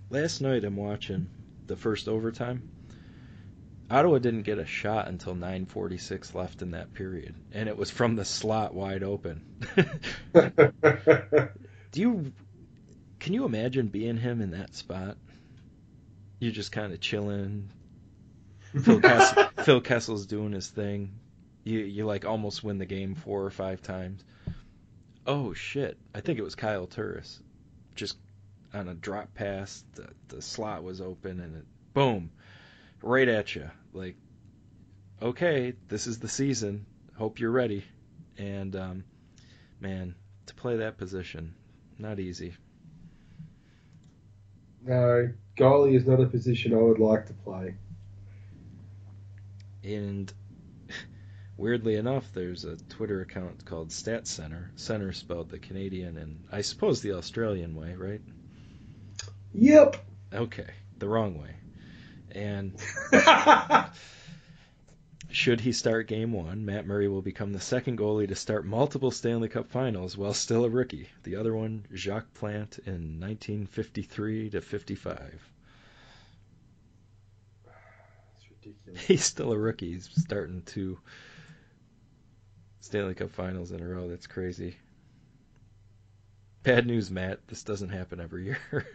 Last 0.10 0.42
night 0.42 0.64
I'm 0.64 0.76
watching 0.76 1.28
the 1.68 1.76
first 1.76 2.08
overtime. 2.08 2.64
Ottawa 3.90 4.18
didn't 4.18 4.44
get 4.44 4.58
a 4.58 4.66
shot 4.66 5.08
until 5.08 5.36
9:46 5.36 6.34
left 6.34 6.64
in 6.64 6.72
that 6.72 6.94
period, 6.94 7.36
and 7.52 7.70
it 7.70 7.78
was 7.78 7.92
from 7.92 8.16
the 8.16 8.26
slot 8.26 8.74
wide 8.74 9.04
open. 9.04 9.44
Do 10.34 12.02
you? 12.02 12.34
Can 13.20 13.34
you 13.34 13.46
imagine 13.46 13.88
being 13.88 14.18
him 14.18 14.42
in 14.42 14.52
that 14.52 14.74
spot? 14.74 15.18
You're 16.40 16.52
just 16.52 16.72
kind 16.72 16.94
of 16.94 17.00
chilling. 17.00 17.70
Phil, 18.82 19.00
Kessel, 19.00 19.44
Phil 19.64 19.82
Kessel's 19.82 20.26
doing 20.26 20.52
his 20.52 20.68
thing. 20.68 21.20
You 21.64 21.80
you 21.80 22.06
like 22.06 22.26
almost 22.26 22.64
win 22.64 22.78
the 22.78 22.86
game 22.86 23.16
four 23.16 23.44
or 23.44 23.50
five 23.52 23.82
times. 23.82 24.24
Oh 25.26 25.54
shit! 25.54 25.98
I 26.14 26.22
think 26.22 26.38
it 26.40 26.44
was 26.44 26.56
Kyle 26.56 26.86
Turris. 26.86 27.42
Just 27.96 28.18
on 28.74 28.88
a 28.90 28.94
drop 28.94 29.34
pass, 29.34 29.84
the 29.96 30.10
the 30.28 30.42
slot 30.42 30.84
was 30.84 31.02
open 31.02 31.40
and 31.40 31.56
it 31.58 31.66
boom, 31.94 32.30
right 33.02 33.28
at 33.28 33.56
you. 33.56 33.70
Like, 33.94 34.16
okay, 35.22 35.74
this 35.88 36.06
is 36.06 36.20
the 36.20 36.28
season. 36.28 36.86
Hope 37.18 37.40
you're 37.40 37.52
ready. 37.52 37.84
And 38.38 38.76
um, 38.76 39.04
man, 39.80 40.14
to 40.46 40.54
play 40.54 40.78
that 40.78 40.98
position, 40.98 41.56
not 41.98 42.20
easy. 42.20 42.54
no, 44.84 45.32
goalie 45.58 45.96
is 45.96 46.06
not 46.06 46.20
a 46.20 46.28
position 46.28 46.74
I 46.74 46.78
would 46.78 47.00
like 47.00 47.26
to 47.28 47.34
play. 47.34 47.76
And 49.86 50.34
weirdly 51.58 51.96
enough, 51.96 52.34
there's 52.34 52.66
a 52.66 52.76
Twitter 52.76 53.22
account 53.22 53.64
called 53.66 53.92
Stat 53.92 54.28
Center. 54.28 54.72
Center 54.76 55.12
spelled 55.12 55.50
the 55.50 55.60
Canadian 55.60 56.18
and 56.18 56.44
I 56.52 56.62
suppose 56.62 57.02
the 57.02 57.14
Australian 57.14 57.76
way, 57.76 57.94
right? 57.94 58.22
Yep. 59.54 59.98
Okay, 60.34 60.70
the 60.98 61.08
wrong 61.08 61.40
way. 61.40 61.56
And 62.32 62.74
should 65.30 65.62
he 65.62 65.72
start 65.72 66.08
game 66.08 66.34
one, 66.34 66.66
Matt 66.66 66.88
Murray 66.88 67.08
will 67.08 67.22
become 67.22 67.54
the 67.54 67.60
second 67.60 67.98
goalie 67.98 68.28
to 68.28 68.36
start 68.36 68.66
multiple 68.66 69.12
Stanley 69.12 69.50
Cup 69.50 69.70
finals 69.70 70.18
while 70.18 70.34
still 70.34 70.66
a 70.66 70.70
rookie. 70.70 71.08
The 71.24 71.36
other 71.36 71.56
one, 71.56 71.86
Jacques 71.94 72.34
Plante, 72.34 72.80
in 72.86 73.20
1953 73.20 74.50
to 74.50 74.62
55. 74.62 75.52
It's 77.66 78.55
ridiculous. 78.66 79.02
He's 79.06 79.24
still 79.24 79.52
a 79.52 79.58
rookie. 79.58 79.94
He's 79.94 80.10
starting 80.16 80.62
two 80.66 80.98
Stanley 82.80 83.16
Cup 83.16 83.32
finals 83.32 83.72
in 83.72 83.82
a 83.82 83.88
row. 83.88 84.08
That's 84.10 84.28
crazy. 84.28 84.76
Bad 86.64 86.88
news, 86.88 87.12
Matt. 87.12 87.48
This 87.48 87.64
doesn't 87.64 87.90
happen 87.90 88.20
every 88.20 88.46
year. 88.46 88.60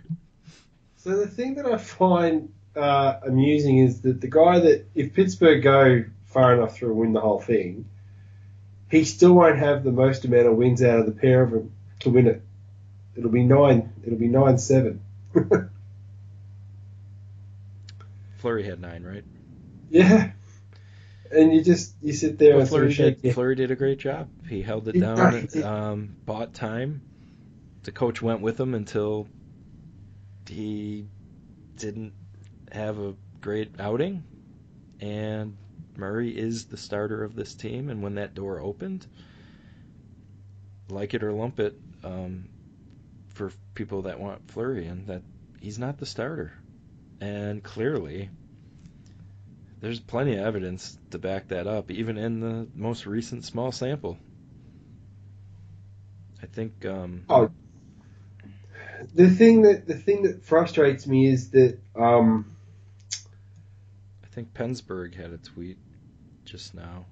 So 1.02 1.16
the 1.16 1.26
thing 1.26 1.54
that 1.54 1.64
I 1.64 1.78
find 1.78 2.52
uh, 2.76 3.20
amusing 3.26 3.78
is 3.78 4.02
that 4.02 4.20
the 4.20 4.28
guy 4.28 4.58
that 4.58 4.84
if 4.94 5.14
Pittsburgh 5.14 5.62
go 5.62 6.04
far 6.26 6.52
enough 6.52 6.76
through 6.76 6.90
and 6.90 6.98
win 6.98 7.12
the 7.14 7.20
whole 7.20 7.40
thing, 7.40 7.86
he 8.90 9.06
still 9.06 9.32
won't 9.32 9.58
have 9.58 9.82
the 9.82 9.92
most 9.92 10.26
amount 10.26 10.48
of 10.48 10.56
wins 10.56 10.82
out 10.82 10.98
of 10.98 11.06
the 11.06 11.12
pair 11.12 11.42
of 11.42 11.52
them 11.52 11.72
to 12.00 12.10
win 12.10 12.26
it. 12.26 12.42
It'll 13.16 13.30
be 13.30 13.44
nine. 13.44 13.90
It'll 14.04 14.18
be 14.18 14.28
nine 14.28 14.58
seven. 14.58 15.00
Fleury 18.36 18.64
had 18.64 18.82
nine, 18.82 19.02
right? 19.02 19.24
Yeah. 19.90 20.32
And 21.32 21.52
you 21.52 21.62
just 21.62 21.94
you 22.02 22.12
sit 22.12 22.38
there 22.38 22.54
sort 22.66 22.68
Fleury 22.92 22.94
did, 22.94 23.22
did 23.54 23.70
a 23.70 23.76
great 23.76 23.98
job. 23.98 24.28
He 24.48 24.62
held 24.62 24.88
it 24.88 24.94
He- 24.96 25.00
down, 25.00 25.46
did. 25.46 25.62
um, 25.62 26.16
bought 26.24 26.54
time. 26.54 27.02
The 27.84 27.92
coach 27.92 28.20
went 28.20 28.40
with 28.40 28.58
him 28.58 28.74
until 28.74 29.26
he 30.48 31.06
didn't 31.76 32.12
have 32.72 32.98
a 32.98 33.14
great 33.40 33.78
outing, 33.78 34.24
and 35.00 35.56
Murray 35.96 36.36
is 36.36 36.66
the 36.66 36.76
starter 36.76 37.22
of 37.22 37.34
this 37.36 37.54
team. 37.54 37.88
And 37.90 38.02
when 38.02 38.16
that 38.16 38.34
door 38.34 38.60
opened, 38.60 39.06
like 40.88 41.14
it 41.14 41.22
or 41.22 41.32
lump 41.32 41.60
it, 41.60 41.78
um, 42.04 42.48
for 43.28 43.52
people 43.74 44.02
that 44.02 44.18
want 44.20 44.50
Fleury, 44.50 44.86
and 44.86 45.06
that 45.06 45.22
he's 45.60 45.78
not 45.78 45.98
the 45.98 46.06
starter, 46.06 46.52
and 47.20 47.62
clearly 47.62 48.30
there's 49.80 50.00
plenty 50.00 50.36
of 50.36 50.44
evidence 50.44 50.98
to 51.10 51.18
back 51.18 51.48
that 51.48 51.66
up, 51.66 51.90
even 51.90 52.18
in 52.18 52.40
the 52.40 52.66
most 52.74 53.06
recent 53.06 53.44
small 53.44 53.72
sample. 53.72 54.18
I 56.42 56.46
think 56.46 56.84
um, 56.86 57.24
Oh, 57.28 57.50
the 59.14 59.30
thing 59.30 59.62
that 59.62 59.86
the 59.86 59.94
thing 59.94 60.22
that 60.22 60.44
frustrates 60.44 61.06
me 61.06 61.26
is 61.26 61.50
that 61.50 61.78
um, 61.96 62.56
I 64.22 64.26
think 64.28 64.52
PensBurgh 64.54 65.14
had 65.14 65.32
a 65.32 65.38
tweet 65.38 65.78
just 66.44 66.74
now. 66.74 67.06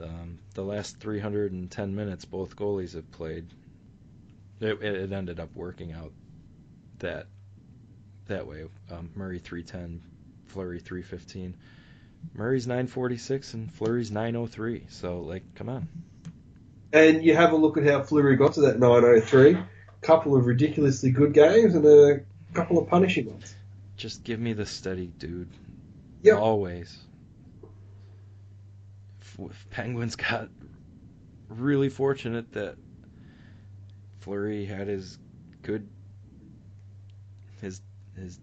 Um, 0.00 0.38
the 0.54 0.62
last 0.62 0.98
310 1.00 1.94
minutes, 1.94 2.24
both 2.24 2.54
goalies 2.54 2.94
have 2.94 3.10
played. 3.10 3.46
It, 4.60 4.82
it 4.82 5.12
ended 5.12 5.40
up 5.40 5.50
working 5.54 5.92
out 5.92 6.12
that 7.00 7.26
that 8.26 8.46
way. 8.46 8.64
Um, 8.90 9.10
Murray 9.14 9.38
310, 9.38 10.02
Fleury 10.48 10.78
315. 10.80 11.54
Murray's 12.34 12.66
946 12.66 13.54
and 13.54 13.72
Fleury's 13.72 14.10
903. 14.10 14.86
So 14.88 15.20
like, 15.20 15.42
come 15.54 15.68
on. 15.68 15.88
and 16.92 17.22
you 17.24 17.34
have 17.36 17.52
a 17.52 17.56
look 17.56 17.76
at 17.76 17.84
how 17.84 18.02
Fleury 18.02 18.36
got 18.36 18.54
to 18.54 18.62
that 18.62 18.78
903. 18.80 19.56
Couple 20.00 20.36
of 20.36 20.46
ridiculously 20.46 21.10
good 21.10 21.32
games 21.32 21.74
and 21.74 21.84
a 21.84 22.20
couple 22.54 22.78
of 22.78 22.88
punishing 22.88 23.30
ones. 23.30 23.54
Just 23.96 24.22
give 24.24 24.38
me 24.40 24.52
the 24.52 24.66
steady 24.66 25.06
dude. 25.06 25.48
Yep. 26.22 26.38
Always. 26.38 26.96
F- 29.22 29.66
Penguins 29.70 30.16
got 30.16 30.48
really 31.48 31.88
fortunate 31.88 32.52
that 32.52 32.76
Fleury 34.20 34.64
had 34.64 34.86
his 34.88 35.18
good 35.62 35.88
his 37.60 37.80
his 38.16 38.38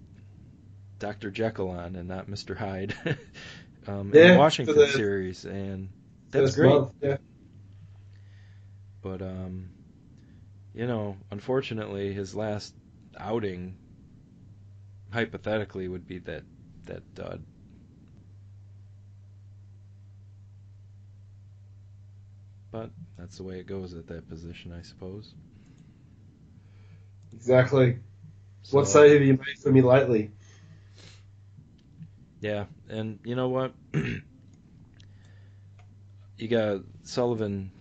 Dr. 1.00 1.32
Jekyll 1.32 1.70
on 1.70 1.96
and 1.96 2.08
not 2.08 2.28
Mr. 2.28 2.56
Hyde 2.58 2.96
um, 3.88 4.12
in 4.14 4.20
Yeah, 4.20 4.34
the 4.34 4.38
Washington 4.40 4.76
the 4.76 4.88
series, 4.90 5.46
and 5.46 5.90
that's 6.32 6.56
great. 6.56 6.70
month, 6.70 6.92
yeah. 7.02 7.18
But 9.02 9.22
um, 9.22 9.70
you 10.74 10.88
know, 10.88 11.18
unfortunately, 11.32 12.14
his 12.14 12.36
last 12.36 12.74
outing, 13.20 13.76
hypothetically, 15.12 15.88
would 15.88 16.08
be 16.08 16.20
that 16.20 16.44
that 16.86 17.14
dud. 17.16 17.44
But 22.72 22.90
that's 23.18 23.38
the 23.38 23.44
way 23.44 23.60
it 23.60 23.68
goes 23.68 23.94
at 23.94 24.08
that 24.08 24.28
position, 24.28 24.74
I 24.78 24.82
suppose. 24.82 25.34
Exactly. 27.34 28.00
What 28.72 28.88
So- 28.88 29.02
save 29.02 29.14
have 29.14 29.22
you 29.22 29.34
made 29.34 29.58
for 29.62 29.72
me 29.72 29.82
lately? 29.82 30.32
Yeah, 32.46 32.66
and 32.90 33.18
you 33.26 33.36
know 33.36 33.50
what? 33.50 33.74
you 33.96 34.22
got 36.48 36.82
Sullivan. 37.02 37.72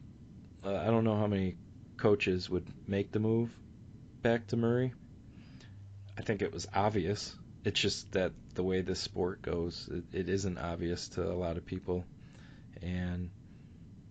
Uh, 0.64 0.76
I 0.76 0.86
don't 0.86 1.04
know 1.04 1.18
how 1.18 1.26
many 1.26 1.56
coaches 1.98 2.48
would 2.48 2.66
make 2.86 3.12
the 3.12 3.18
move 3.20 3.50
back 4.22 4.46
to 4.46 4.56
Murray. 4.56 4.94
I 6.16 6.22
think 6.22 6.40
it 6.40 6.50
was 6.50 6.66
obvious. 6.74 7.34
It's 7.66 7.78
just 7.78 8.10
that 8.12 8.32
the 8.54 8.62
way 8.62 8.80
this 8.80 9.00
sport 9.00 9.42
goes, 9.42 9.86
it, 9.92 10.04
it 10.18 10.28
isn't 10.30 10.56
obvious 10.56 11.08
to 11.10 11.30
a 11.30 11.36
lot 11.36 11.58
of 11.58 11.66
people. 11.66 12.02
And 12.80 13.28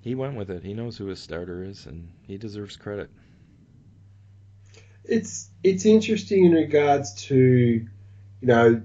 he 0.02 0.14
went 0.14 0.36
with 0.36 0.52
it. 0.52 0.62
He 0.62 0.76
knows 0.76 0.98
who 0.98 1.08
his 1.08 1.20
starter 1.20 1.64
is, 1.64 1.88
and 1.88 2.12
he 2.28 2.38
deserves 2.38 2.76
credit. 2.76 3.10
It's 5.04 5.50
it's 5.64 5.88
interesting 5.88 6.46
in 6.46 6.52
regards 6.52 7.16
to, 7.26 7.36
you 7.36 7.88
know, 8.48 8.84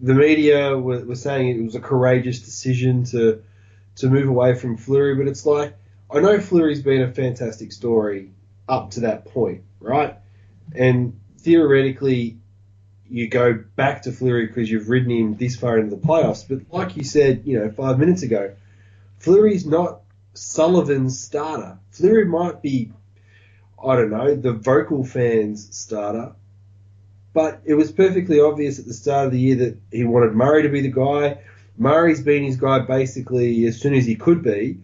the 0.00 0.14
media 0.14 0.76
were, 0.76 1.04
were 1.04 1.16
saying 1.16 1.48
it 1.48 1.62
was 1.62 1.74
a 1.74 1.80
courageous 1.80 2.40
decision 2.40 3.04
to 3.04 3.42
to 3.96 4.08
move 4.08 4.28
away 4.28 4.54
from 4.54 4.76
Fleury, 4.76 5.14
but 5.14 5.28
it's 5.28 5.44
like 5.44 5.76
I 6.10 6.20
know 6.20 6.40
Fleury's 6.40 6.82
been 6.82 7.02
a 7.02 7.12
fantastic 7.12 7.72
story 7.72 8.32
up 8.68 8.92
to 8.92 9.00
that 9.00 9.26
point, 9.26 9.62
right? 9.80 10.16
And 10.74 11.20
theoretically, 11.38 12.38
you 13.08 13.28
go 13.28 13.52
back 13.76 14.02
to 14.02 14.12
Fleury 14.12 14.46
because 14.46 14.70
you've 14.70 14.88
ridden 14.88 15.10
him 15.10 15.36
this 15.36 15.56
far 15.56 15.78
into 15.78 15.94
the 15.94 16.02
playoffs. 16.02 16.46
But 16.48 16.72
like 16.72 16.96
you 16.96 17.04
said, 17.04 17.42
you 17.44 17.58
know, 17.58 17.70
five 17.70 17.98
minutes 17.98 18.22
ago, 18.22 18.54
Fleury's 19.18 19.66
not 19.66 20.00
Sullivan's 20.34 21.20
starter. 21.20 21.78
Fleury 21.90 22.24
might 22.24 22.62
be, 22.62 22.92
I 23.84 23.96
don't 23.96 24.10
know, 24.10 24.34
the 24.34 24.52
vocal 24.52 25.04
fans' 25.04 25.76
starter. 25.76 26.32
But 27.32 27.62
it 27.64 27.74
was 27.74 27.92
perfectly 27.92 28.40
obvious 28.40 28.78
at 28.78 28.86
the 28.86 28.94
start 28.94 29.26
of 29.26 29.32
the 29.32 29.38
year 29.38 29.56
that 29.56 29.78
he 29.92 30.04
wanted 30.04 30.32
Murray 30.32 30.62
to 30.62 30.68
be 30.68 30.80
the 30.80 30.88
guy. 30.90 31.38
Murray's 31.76 32.20
been 32.20 32.42
his 32.42 32.56
guy 32.56 32.80
basically 32.80 33.64
as 33.66 33.80
soon 33.80 33.94
as 33.94 34.04
he 34.04 34.16
could 34.16 34.42
be. 34.42 34.78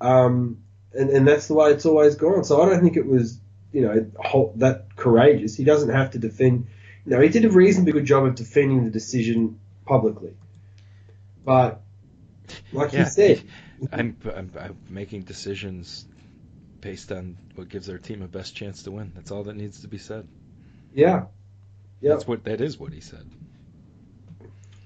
Um, 0.00 0.58
and, 0.92 1.10
and 1.10 1.26
that's 1.26 1.48
the 1.48 1.54
way 1.54 1.70
it's 1.70 1.86
always 1.86 2.14
gone. 2.14 2.44
So 2.44 2.62
I 2.62 2.68
don't 2.68 2.80
think 2.80 2.96
it 2.96 3.06
was, 3.06 3.38
you 3.72 3.82
know, 3.82 4.10
whole, 4.18 4.52
that 4.56 4.96
courageous. 4.96 5.56
He 5.56 5.64
doesn't 5.64 5.90
have 5.90 6.12
to 6.12 6.18
defend. 6.18 6.68
You 7.04 7.12
know, 7.12 7.20
he 7.20 7.28
did 7.28 7.44
a 7.44 7.50
reasonably 7.50 7.92
good 7.92 8.06
job 8.06 8.24
of 8.24 8.34
defending 8.36 8.84
the 8.84 8.90
decision 8.90 9.58
publicly. 9.84 10.34
But, 11.44 11.80
like 12.72 12.92
Yeah. 12.92 13.00
you 13.00 13.06
said, 13.06 13.42
I'm, 13.92 14.16
I'm, 14.24 14.52
I'm 14.58 14.76
making 14.88 15.22
decisions 15.22 16.06
based 16.80 17.10
on 17.12 17.36
what 17.56 17.68
gives 17.68 17.88
our 17.90 17.98
team 17.98 18.22
a 18.22 18.28
best 18.28 18.54
chance 18.54 18.82
to 18.84 18.90
win. 18.92 19.12
That's 19.14 19.30
all 19.30 19.42
that 19.44 19.56
needs 19.56 19.80
to 19.82 19.88
be 19.88 19.98
said. 19.98 20.26
yeah. 20.94 21.24
Yep. 22.00 22.12
That's 22.12 22.26
what 22.26 22.44
that 22.44 22.60
is 22.60 22.78
what 22.78 22.92
he 22.92 23.00
said. 23.00 23.28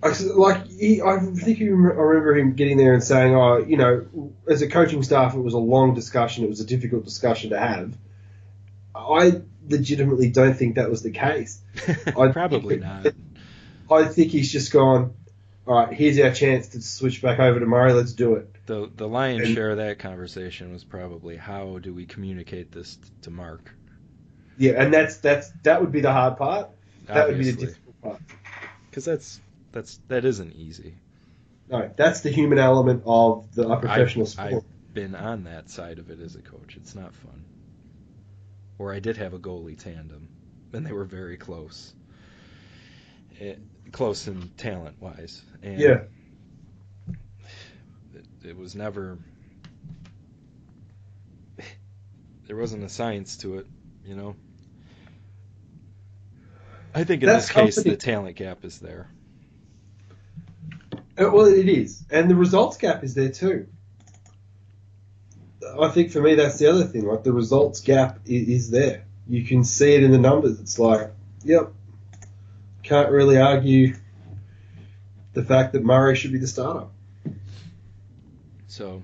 I 0.03 0.09
like 0.37 0.67
he, 0.67 1.01
I 1.01 1.19
think 1.19 1.61
rem- 1.61 1.87
I 1.87 2.03
remember 2.03 2.37
him 2.37 2.53
getting 2.55 2.77
there 2.77 2.93
and 2.93 3.03
saying, 3.03 3.35
"Oh, 3.35 3.59
you 3.59 3.77
know, 3.79 4.33
as 4.49 4.61
a 4.61 4.69
coaching 4.69 5.03
staff, 5.03 5.35
it 5.35 5.41
was 5.41 5.55
a 5.55 5.59
long 5.59 5.95
discussion. 5.95 6.45
It 6.45 6.51
was 6.51 6.61
a 6.61 6.67
difficult 6.67 7.05
discussion 7.05 7.51
to 7.51 7.59
have." 7.59 7.97
I 8.95 9.41
legitimately 9.69 10.31
don't 10.31 10.55
think 10.55 10.75
that 10.77 10.91
was 10.91 11.03
the 11.03 11.11
case. 11.11 11.61
I- 12.07 12.29
Probably 12.29 12.77
not. 12.77 13.07
I 13.91 14.05
think 14.05 14.31
he's 14.31 14.53
just 14.53 14.73
gone. 14.73 15.15
All 15.67 15.75
right, 15.75 15.93
here's 15.95 16.19
our 16.21 16.31
chance 16.33 16.69
to 16.69 16.83
switch 16.83 17.23
back 17.23 17.39
over 17.39 17.59
to 17.59 17.65
Murray. 17.65 17.95
Let's 17.95 18.13
do 18.13 18.35
it. 18.35 18.55
The 18.67 18.91
the 18.95 19.09
lion's 19.09 19.47
And- 19.47 19.55
share 19.55 19.71
of 19.71 19.79
that 19.79 19.99
conversation 19.99 20.71
was 20.73 20.85
probably 20.85 21.37
how 21.37 21.79
do 21.79 21.95
we 21.95 22.05
communicate 22.05 22.73
this 22.73 22.99
to 23.23 23.31
Mark? 23.31 23.75
Yeah, 24.59 24.73
and 24.73 24.93
that's 24.93 25.17
that's 25.17 25.51
that 25.63 25.81
would 25.81 25.93
be 25.93 26.03
the 26.03 26.13
hard 26.13 26.37
part. 26.37 26.69
That 27.07 27.29
would 27.29 27.39
be 27.39 27.51
the 27.51 27.67
difficult 27.67 28.01
part. 28.03 28.21
because 28.91 29.05
that's 29.05 29.41
that's 29.73 29.99
that 30.09 30.25
isn't 30.25 30.53
easy. 30.53 30.95
No, 31.69 31.91
that's 31.97 32.21
the 32.21 32.31
human 32.31 32.59
element 32.59 33.03
of 33.07 33.53
the 33.55 33.69
a 33.69 33.79
professional 33.79 34.25
I've, 34.25 34.29
sport. 34.31 34.53
I've 34.55 34.95
been 34.95 35.15
on 35.15 35.45
that 35.45 35.71
side 35.71 35.99
of 35.99 36.11
it 36.11 36.21
as 36.21 36.37
a 36.37 36.43
coach. 36.43 36.77
It's 36.77 36.95
not 36.95 37.15
fun. 37.15 37.45
Or 38.79 38.93
I 38.93 39.01
did 39.01 39.17
have 39.17 39.35
a 39.35 39.39
goalie 39.39 39.79
tandem, 39.79 40.29
and 40.73 40.87
they 40.87 40.93
were 40.93 41.05
very 41.05 41.37
close. 41.37 41.95
Eh, 43.41 43.55
close 43.93 44.29
in 44.29 44.51
talent 44.57 45.01
wise. 45.01 45.43
And 45.63 45.81
Yeah. 45.81 46.03
It, 48.15 48.27
it 48.45 48.57
was 48.57 48.75
never. 48.75 49.19
There 52.47 52.57
wasn't 52.57 52.85
a 52.85 52.89
science 52.89 53.39
to 53.39 53.59
it, 53.59 53.67
you 54.05 54.15
know. 54.15 54.37
I 56.95 57.05
think 57.05 57.23
in 57.23 57.29
this 57.29 57.51
case 57.51 57.75
company- 57.77 57.95
the 57.95 57.97
talent 58.01 58.37
gap 58.37 58.65
is 58.65 58.79
there. 58.79 59.09
Uh, 61.19 61.31
Well, 61.31 61.47
it 61.47 61.69
is, 61.69 62.05
and 62.11 62.31
the 62.31 62.35
results 62.35 62.77
gap 62.77 63.05
is 63.05 63.15
there 63.15 63.31
too. 63.31 63.67
I 65.81 65.89
think 65.89 66.11
for 66.13 66.21
me 66.21 66.35
that's 66.35 66.59
the 66.59 66.67
other 66.69 66.85
thing. 66.85 67.05
Like 67.07 67.25
the 67.25 67.33
results 67.33 67.81
gap 67.81 68.21
is, 68.27 68.49
is 68.49 68.71
there. 68.71 69.05
You 69.29 69.45
can 69.45 69.65
see 69.65 69.95
it 69.95 70.03
in 70.03 70.11
the 70.13 70.19
numbers. 70.19 70.61
It's 70.61 70.79
like, 70.79 71.11
yep, 71.43 71.73
can't 72.83 73.11
really 73.11 73.39
argue 73.39 73.95
the 75.33 75.43
fact 75.43 75.73
that 75.73 75.83
Murray 75.83 76.15
should 76.15 76.33
be 76.33 76.39
the 76.39 76.47
starter. 76.47 76.87
So, 78.67 79.03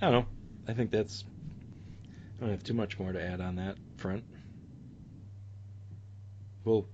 I 0.00 0.10
don't 0.10 0.12
know. 0.12 0.26
I 0.66 0.72
think 0.74 0.90
that's. 0.90 1.24
I 2.38 2.40
don't 2.40 2.50
have 2.50 2.64
too 2.64 2.74
much 2.74 2.98
more 2.98 3.12
to 3.12 3.22
add 3.22 3.40
on 3.40 3.56
that 3.56 3.76
front. 3.96 4.24
We'll 6.64 6.86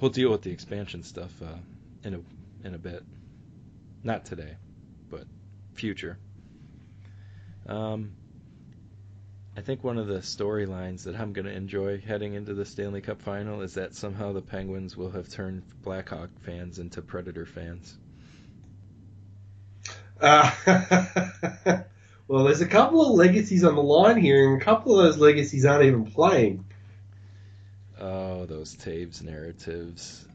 we'll 0.00 0.10
deal 0.10 0.30
with 0.30 0.42
the 0.42 0.50
expansion 0.50 1.02
stuff 1.02 1.32
uh, 1.42 1.58
in 2.04 2.14
a 2.14 2.66
in 2.66 2.74
a 2.74 2.78
bit. 2.78 3.02
Not 4.02 4.24
today, 4.24 4.56
but 5.10 5.24
future. 5.74 6.18
Um, 7.66 8.12
I 9.56 9.62
think 9.62 9.84
one 9.84 9.98
of 9.98 10.06
the 10.06 10.20
storylines 10.20 11.04
that 11.04 11.18
I'm 11.18 11.32
going 11.32 11.44
to 11.44 11.52
enjoy 11.52 12.00
heading 12.00 12.34
into 12.34 12.54
the 12.54 12.64
Stanley 12.64 13.00
Cup 13.00 13.20
final 13.20 13.60
is 13.60 13.74
that 13.74 13.94
somehow 13.94 14.32
the 14.32 14.40
Penguins 14.40 14.96
will 14.96 15.10
have 15.10 15.28
turned 15.28 15.62
Blackhawk 15.82 16.30
fans 16.40 16.78
into 16.78 17.02
Predator 17.02 17.46
fans. 17.46 17.96
Uh, 20.20 20.50
well, 22.28 22.44
there's 22.44 22.60
a 22.60 22.66
couple 22.66 23.04
of 23.04 23.14
legacies 23.18 23.64
on 23.64 23.74
the 23.74 23.82
line 23.82 24.18
here, 24.18 24.50
and 24.50 24.62
a 24.62 24.64
couple 24.64 24.98
of 24.98 25.04
those 25.04 25.18
legacies 25.18 25.64
aren't 25.64 25.84
even 25.84 26.06
playing. 26.06 26.64
Oh, 28.00 28.46
those 28.46 28.74
Toews 28.76 29.22
narratives. 29.22 30.26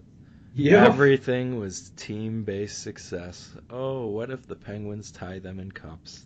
Yeah. 0.54 0.86
Everything 0.86 1.60
was 1.60 1.90
team 1.98 2.44
based 2.44 2.82
success. 2.82 3.52
Oh, 3.70 4.08
what 4.08 4.30
if 4.30 4.48
the 4.48 4.56
Penguins 4.56 5.12
tie 5.12 5.40
them 5.40 5.60
in 5.60 5.72
cups? 5.72 6.24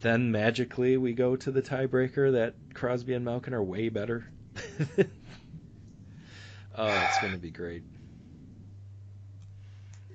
Then 0.00 0.30
magically 0.30 0.96
we 0.98 1.14
go 1.14 1.34
to 1.36 1.50
the 1.50 1.62
tiebreaker 1.62 2.32
that 2.32 2.54
Crosby 2.74 3.14
and 3.14 3.24
Malkin 3.24 3.54
are 3.54 3.62
way 3.62 3.88
better. 3.88 4.26
oh, 6.76 7.06
it's 7.08 7.20
going 7.20 7.32
to 7.32 7.38
be 7.38 7.50
great. 7.50 7.82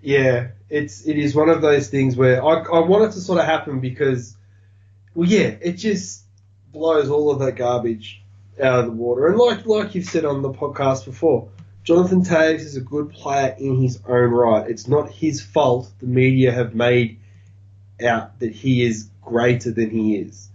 Yeah, 0.02 0.50
it's 0.70 1.06
it 1.06 1.18
is 1.18 1.36
one 1.36 1.50
of 1.50 1.62
those 1.62 1.90
things 1.90 2.16
where 2.16 2.42
I 2.42 2.62
I 2.62 2.80
want 2.88 3.06
it 3.06 3.12
to 3.14 3.20
sort 3.20 3.40
of 3.40 3.46
happen 3.46 3.82
because, 3.82 4.38
well, 5.14 5.28
yeah, 5.28 5.56
it 5.62 5.74
just 5.74 6.24
blows 6.72 7.10
all 7.10 7.32
of 7.32 7.40
that 7.40 7.58
garbage 7.58 8.24
out 8.62 8.80
of 8.80 8.86
the 8.86 8.92
water. 8.92 9.28
And 9.28 9.38
like 9.38 9.66
like 9.66 9.96
you've 9.96 10.06
said 10.06 10.26
on 10.26 10.42
the 10.42 10.52
podcast 10.52 11.06
before, 11.06 11.50
Jonathan 11.84 12.24
Toews 12.24 12.60
is 12.60 12.76
a 12.76 12.82
good 12.82 13.12
player 13.12 13.56
in 13.58 13.82
his 13.82 14.00
own 14.08 14.32
right. 14.32 14.70
It's 14.70 14.88
not 14.88 15.12
his 15.12 15.42
fault 15.42 15.92
the 16.00 16.08
media 16.08 16.52
have 16.52 16.76
made 16.76 17.20
out 18.06 18.40
that 18.40 18.52
he 18.52 18.84
is 18.84 19.10
greater 19.22 19.72
than 19.72 19.90
he 19.90 20.18
is. 20.18 20.50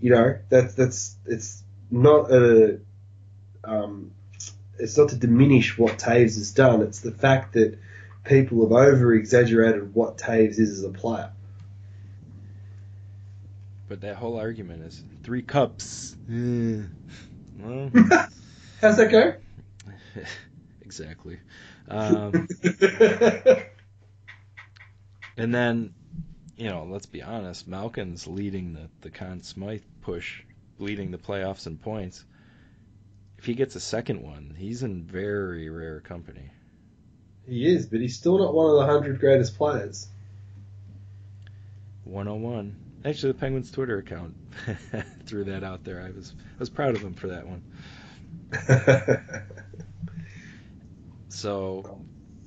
You 0.00 0.10
know, 0.10 0.38
that's 0.48 0.74
that's 0.74 1.16
it's 1.26 1.62
not 1.90 2.30
a 2.32 2.80
um, 3.64 4.12
it's 4.78 4.96
not 4.96 5.10
to 5.10 5.16
diminish 5.16 5.78
what 5.78 5.98
Toews 5.98 6.36
has 6.36 6.52
done. 6.52 6.82
It's 6.82 7.00
the 7.00 7.12
fact 7.12 7.54
that 7.54 7.78
people 8.24 8.62
have 8.62 8.72
over 8.72 9.14
exaggerated 9.14 9.94
what 9.94 10.18
Toews 10.18 10.58
is 10.58 10.78
as 10.78 10.84
a 10.84 10.90
player. 10.90 11.30
But 13.92 14.00
that 14.00 14.16
whole 14.16 14.38
argument 14.38 14.84
is 14.84 15.04
three 15.22 15.42
cups. 15.42 16.16
Well, 16.26 17.90
How's 18.80 18.96
that 18.96 19.10
go? 19.10 19.34
exactly. 20.80 21.38
Um, 21.88 22.48
and 25.36 25.54
then, 25.54 25.92
you 26.56 26.70
know, 26.70 26.88
let's 26.88 27.04
be 27.04 27.22
honest, 27.22 27.68
Malkin's 27.68 28.26
leading 28.26 28.72
the, 28.72 28.88
the 29.02 29.10
Conn 29.10 29.42
Smythe 29.42 29.82
push, 30.00 30.40
leading 30.78 31.10
the 31.10 31.18
playoffs 31.18 31.66
in 31.66 31.76
points. 31.76 32.24
If 33.36 33.44
he 33.44 33.52
gets 33.52 33.76
a 33.76 33.80
second 33.80 34.22
one, 34.22 34.54
he's 34.56 34.82
in 34.82 35.02
very 35.02 35.68
rare 35.68 36.00
company. 36.00 36.50
he 37.46 37.66
is, 37.66 37.84
but 37.84 38.00
he's 38.00 38.16
still 38.16 38.38
not 38.38 38.54
one 38.54 38.70
of 38.70 38.76
the 38.76 38.86
hundred 38.86 39.20
greatest 39.20 39.58
players. 39.58 40.08
101. 42.04 42.74
Actually, 43.04 43.32
the 43.32 43.38
Penguins 43.38 43.70
Twitter 43.70 43.98
account 43.98 44.34
threw 45.26 45.44
that 45.44 45.64
out 45.64 45.84
there. 45.84 46.00
I 46.02 46.10
was 46.10 46.34
I 46.38 46.58
was 46.58 46.70
proud 46.70 46.94
of 46.94 47.02
him 47.02 47.14
for 47.14 47.28
that 47.28 47.46
one. 47.46 47.62
So, 51.28 51.98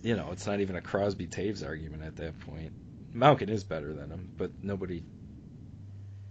you 0.04 0.16
know, 0.16 0.30
it's 0.32 0.46
not 0.46 0.60
even 0.60 0.76
a 0.76 0.82
Crosby 0.82 1.28
Toews 1.28 1.66
argument 1.66 2.04
at 2.04 2.16
that 2.18 2.40
point. 2.42 2.72
Malkin 3.14 3.50
is 3.50 3.64
better 3.64 3.94
than 3.94 4.10
him, 4.12 4.30
but 4.38 4.52
nobody, 4.62 5.04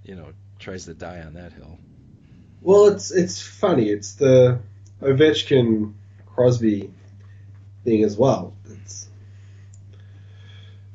you 0.05 0.15
know, 0.15 0.33
tries 0.59 0.85
to 0.87 0.95
die 0.95 1.21
on 1.23 1.35
that 1.35 1.53
hill. 1.53 1.79
well, 2.61 2.87
it's 2.87 3.11
it's 3.11 3.43
funny. 3.43 3.91
It's 3.91 4.15
the 4.15 4.61
Ovechkin 5.03 5.95
Crosby 6.27 6.93
thing 7.85 8.05
as 8.05 8.17
well. 8.17 8.55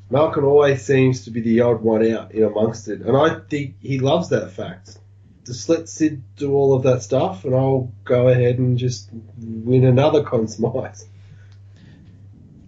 Malkin 0.10 0.44
always 0.44 0.84
seems 0.84 1.26
to 1.26 1.32
be 1.32 1.42
the 1.42 1.62
odd 1.62 1.82
one 1.82 2.06
out 2.12 2.32
in 2.32 2.44
amongst 2.44 2.88
it, 2.88 3.02
and 3.02 3.16
I 3.16 3.40
think 3.40 3.76
he 3.82 4.00
loves 4.00 4.30
that 4.30 4.52
fact. 4.52 4.98
Just 5.46 5.70
let 5.70 5.88
Sid 5.88 6.24
do 6.36 6.54
all 6.54 6.74
of 6.74 6.84
that 6.84 7.04
stuff, 7.04 7.46
and 7.46 7.56
I'll 7.56 7.92
go 8.04 8.28
ahead 8.28 8.58
and 8.60 8.78
just 8.78 9.10
win 9.38 9.86
another 9.86 10.24
Conn 10.24 10.48
Smythe. 10.48 11.00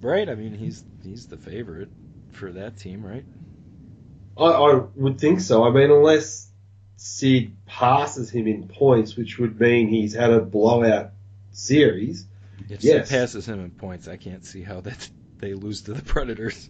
Right? 0.01 0.29
I 0.29 0.35
mean, 0.35 0.53
he's 0.53 0.83
he's 1.03 1.27
the 1.27 1.37
favorite 1.37 1.89
for 2.31 2.51
that 2.53 2.77
team, 2.77 3.05
right? 3.05 3.25
I, 4.37 4.45
I 4.45 4.73
would 4.95 5.19
think 5.19 5.41
so. 5.41 5.63
I 5.63 5.71
mean, 5.71 5.91
unless 5.91 6.49
Sid 6.97 7.55
passes 7.65 8.29
him 8.29 8.47
in 8.47 8.67
points, 8.67 9.15
which 9.15 9.37
would 9.39 9.59
mean 9.59 9.89
he's 9.89 10.13
had 10.13 10.31
a 10.31 10.39
blowout 10.41 11.11
series. 11.51 12.25
If 12.69 12.83
Yes. 12.83 13.09
Sid 13.09 13.17
passes 13.19 13.45
him 13.47 13.59
in 13.59 13.71
points, 13.71 14.07
I 14.07 14.17
can't 14.17 14.45
see 14.45 14.61
how 14.61 14.81
that 14.81 15.09
they 15.41 15.53
lose 15.53 15.81
to 15.83 15.93
the 15.93 16.01
Predators. 16.01 16.69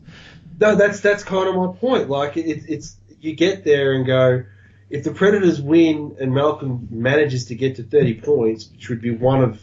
No, 0.60 0.76
that's 0.76 1.00
that's 1.02 1.24
kind 1.24 1.48
of 1.48 1.56
my 1.56 1.78
point. 1.78 2.10
Like 2.10 2.38
it, 2.38 2.64
it's 2.68 2.96
you 3.20 3.36
get 3.36 3.64
there 3.64 3.94
and 3.94 4.06
go, 4.06 4.44
if 4.90 5.04
the 5.04 5.12
Predators 5.12 5.62
win 5.62 6.18
and 6.20 6.34
Malkin 6.34 6.88
manages 6.90 7.46
to 7.46 7.56
get 7.56 7.76
to 7.76 7.84
30 7.84 8.22
points, 8.22 8.70
which 8.72 8.90
would 8.90 9.02
be 9.02 9.12
one 9.12 9.44
of 9.44 9.62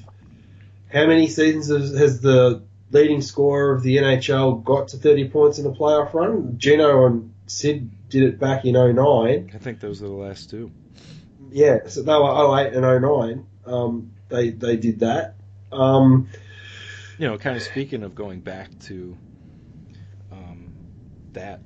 how 0.92 1.06
many 1.06 1.28
seasons 1.28 1.68
has, 1.68 1.96
has 1.98 2.20
the 2.20 2.62
leading 2.90 3.20
scorer 3.20 3.74
of 3.74 3.82
the 3.82 3.98
NHL 3.98 4.64
got 4.64 4.88
to 4.88 4.96
30 4.96 5.28
points 5.28 5.58
in 5.58 5.66
a 5.66 5.70
playoff 5.70 6.14
run? 6.14 6.58
Gino 6.58 7.06
and 7.06 7.34
Sid 7.46 8.08
did 8.08 8.22
it 8.22 8.38
back 8.38 8.64
in 8.64 8.74
09. 8.74 9.50
I 9.54 9.58
think 9.58 9.80
those 9.80 10.02
are 10.02 10.06
the 10.06 10.12
last 10.12 10.50
two. 10.50 10.70
Yeah, 11.50 11.88
so 11.88 12.02
they 12.02 12.12
were 12.12 12.58
08 12.58 12.72
and 12.74 13.02
09. 13.02 13.46
Um, 13.66 14.12
they 14.28 14.50
they 14.50 14.76
did 14.76 15.00
that. 15.00 15.34
Um, 15.72 16.28
you 17.18 17.26
know, 17.26 17.36
kind 17.36 17.56
of 17.56 17.62
speaking 17.62 18.02
of 18.04 18.14
going 18.14 18.40
back 18.40 18.70
to 18.80 19.16
um, 20.30 20.72
that 21.32 21.60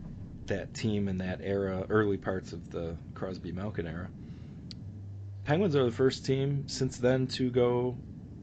that 0.47 0.75
team 0.75 1.09
in 1.09 1.19
that 1.19 1.41
era, 1.43 1.87
early 1.89 2.17
parts 2.17 2.53
of 2.53 2.71
the 2.71 2.97
Crosby 3.15 3.53
Malkin 3.53 3.87
era. 3.87 4.09
Penguins 5.45 5.77
are 5.77 5.85
the 5.85 5.93
first 5.93 6.25
team 6.25 6.65
since 6.69 6.99
then 6.99 7.27
to 7.29 7.51
go 7.51 7.97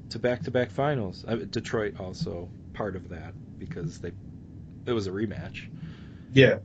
to 0.09 0.19
back-to-back 0.19 0.69
finals. 0.71 1.25
Uh, 1.27 1.35
Detroit 1.35 1.99
also 1.99 2.49
part 2.73 2.95
of 2.95 3.09
that 3.09 3.33
because 3.57 3.99
they 3.99 4.11
it 4.85 4.93
was 4.93 5.07
a 5.07 5.11
rematch. 5.11 5.69
yeah, 6.33 6.59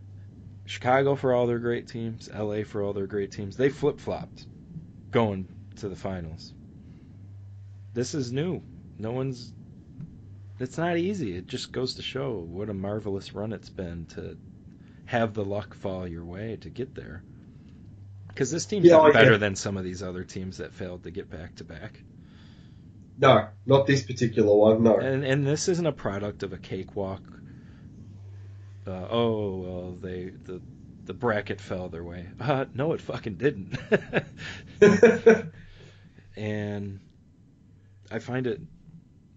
Chicago 0.67 1.15
for 1.15 1.33
all 1.33 1.47
their 1.47 1.59
great 1.59 1.89
teams, 1.89 2.31
LA 2.33 2.65
for 2.65 2.83
all 2.83 2.93
their 2.93 3.07
great 3.07 3.33
teams. 3.33 3.57
They 3.57 3.69
flip-flopped 3.69 4.47
going 5.11 5.49
to 5.77 5.89
the 5.89 5.97
finals. 5.97 6.53
This 7.93 8.15
is 8.15 8.33
new. 8.33 8.63
No 8.99 9.13
one's 9.13 9.53
it's 10.59 10.79
not 10.79 10.97
easy. 10.97 11.37
It 11.37 11.47
just 11.47 11.73
goes 11.73 11.95
to 11.97 12.03
show 12.03 12.39
what 12.39 12.69
a 12.71 12.75
marvelous 12.75 13.35
run 13.35 13.53
it's 13.53 13.71
been 13.71 14.07
to 14.07 14.37
have 15.07 15.35
the 15.35 15.45
luck 15.45 15.75
fall 15.75 16.07
your 16.09 16.25
way 16.25 16.57
to 16.61 16.71
get 16.71 16.95
there. 16.95 17.25
Because 18.29 18.51
this 18.51 18.67
team's 18.67 18.91
Yeah, 18.91 18.97
not 18.97 19.13
better 19.13 19.39
than 19.39 19.57
some 19.57 19.77
of 19.77 19.85
these 19.85 20.03
other 20.03 20.25
teams 20.25 20.59
that 20.59 20.73
failed 20.75 21.05
to 21.05 21.11
get 21.11 21.31
back 21.31 21.57
to 21.57 21.65
back. 21.65 22.03
no, 23.17 23.49
not 23.67 23.87
this 23.87 24.03
particular 24.05 24.55
one. 24.57 24.83
No. 24.83 24.99
And 24.99 25.25
and 25.25 25.47
this 25.47 25.69
isn't 25.69 25.87
a 25.87 25.93
product 25.93 26.43
of 26.43 26.53
a 26.53 26.59
cakewalk. 26.59 27.23
Uh, 28.87 29.07
oh 29.11 29.57
well, 29.61 29.93
they 30.01 30.31
the 30.31 30.61
the 31.05 31.15
bracket 31.15 31.61
fell 31.61 31.89
their 31.89 32.05
way. 32.05 32.29
Uh, 32.41 32.67
no, 32.75 32.93
it 32.93 33.01
fucking 33.01 33.37
didn't. 33.37 33.77
and 36.37 37.01
I 38.11 38.19
find 38.19 38.47
it 38.47 38.61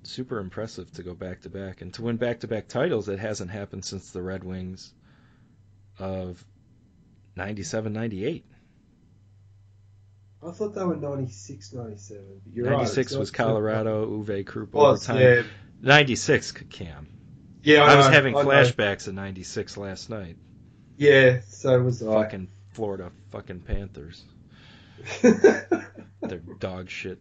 super 0.07 0.39
impressive 0.39 0.91
to 0.93 1.03
go 1.03 1.13
back 1.13 1.41
to 1.41 1.49
back 1.49 1.81
and 1.81 1.93
to 1.95 2.01
win 2.01 2.17
back 2.17 2.41
to 2.41 2.47
back 2.47 2.67
titles. 2.67 3.09
It 3.09 3.19
hasn't 3.19 3.51
happened 3.51 3.85
since 3.85 4.11
the 4.11 4.21
Red 4.21 4.43
Wings 4.43 4.93
of 5.99 6.43
97 7.35 7.93
98. 7.93 8.45
I 10.45 10.51
thought 10.51 10.75
they 10.75 10.83
were 10.83 10.95
96, 10.95 11.73
97. 11.73 12.23
But 12.45 12.55
you're 12.55 12.65
right. 12.65 12.77
96 12.77 13.15
was 13.15 13.31
Colorado, 13.31 14.05
Uwe 14.23 14.45
Krupp 14.45 14.73
Was, 14.73 15.09
overtime. 15.09 15.21
yeah. 15.21 15.43
96 15.81 16.51
Cam. 16.69 17.07
Yeah, 17.63 17.83
I, 17.83 17.95
was 17.95 18.05
know, 18.05 18.11
having 18.11 18.35
I 18.37 18.43
know. 18.43 18.47
flashbacks 18.49 19.07
of 19.07 19.15
'96 19.15 19.77
last 19.77 20.09
night. 20.09 20.37
Yeah, 20.95 21.41
so 21.47 21.81
was 21.81 22.01
I. 22.01 22.23
Fucking 22.23 22.47
Florida, 22.69 23.11
fucking 23.31 23.61
Panthers. 23.61 24.23
Their 25.21 26.39
dog 26.59 26.89
shit, 26.89 27.19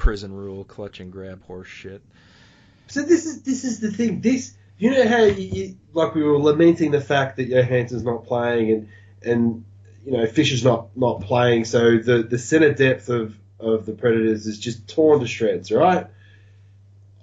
prison 0.00 0.32
rule, 0.32 0.64
clutch 0.64 0.98
and 0.98 1.12
grab 1.12 1.44
horse 1.44 1.68
shit. 1.68 2.02
so 2.88 3.02
this 3.02 3.26
is 3.26 3.42
this 3.42 3.64
is 3.64 3.78
the 3.78 3.92
thing. 3.92 4.20
This 4.20 4.54
you 4.78 4.90
know 4.90 5.06
how 5.06 5.22
you, 5.24 5.44
you 5.44 5.76
like 5.92 6.14
we 6.14 6.24
were 6.24 6.38
lamenting 6.38 6.90
the 6.90 7.02
fact 7.02 7.36
that 7.36 7.48
Johansen's 7.48 8.02
not 8.02 8.24
playing 8.24 8.70
and 8.72 8.88
and 9.22 9.64
you 10.04 10.12
know 10.12 10.26
Fisher's 10.26 10.64
not 10.64 10.96
not 10.96 11.20
playing, 11.20 11.66
so 11.66 11.98
the 11.98 12.22
the 12.22 12.38
center 12.38 12.72
depth 12.72 13.10
of 13.10 13.36
of 13.60 13.84
the 13.84 13.92
Predators 13.92 14.46
is 14.46 14.58
just 14.58 14.88
torn 14.88 15.20
to 15.20 15.26
shreds. 15.28 15.70
Right? 15.70 16.06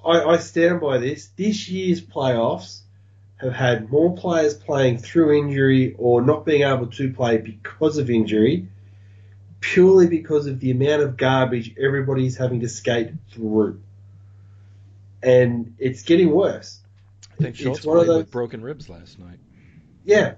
I, 0.05 0.23
I 0.23 0.37
stand 0.37 0.79
by 0.79 0.99
this. 0.99 1.27
This 1.35 1.67
year's 1.67 1.99
playoffs 1.99 2.81
have 3.37 3.53
had 3.53 3.89
more 3.89 4.15
players 4.15 4.53
playing 4.53 4.99
through 4.99 5.37
injury 5.37 5.95
or 5.97 6.21
not 6.21 6.45
being 6.45 6.61
able 6.61 6.87
to 6.87 7.11
play 7.11 7.37
because 7.37 7.97
of 7.97 8.09
injury, 8.11 8.67
purely 9.73 10.07
because 10.07 10.47
of 10.47 10.59
the 10.61 10.71
amount 10.71 11.01
of 11.01 11.17
garbage 11.17 11.75
everybody's 11.77 12.37
having 12.37 12.61
to 12.61 12.69
skate 12.69 13.11
through. 13.31 13.81
And 15.21 15.75
it's 15.77 16.03
getting 16.03 16.31
worse. 16.31 16.79
I 17.33 17.43
think 17.43 17.55
Schultz 17.57 17.81
played 17.81 18.07
those... 18.07 18.17
with 18.17 18.31
broken 18.31 18.61
ribs 18.61 18.87
last 18.87 19.19
night. 19.19 19.39
Yeah. 20.05 20.35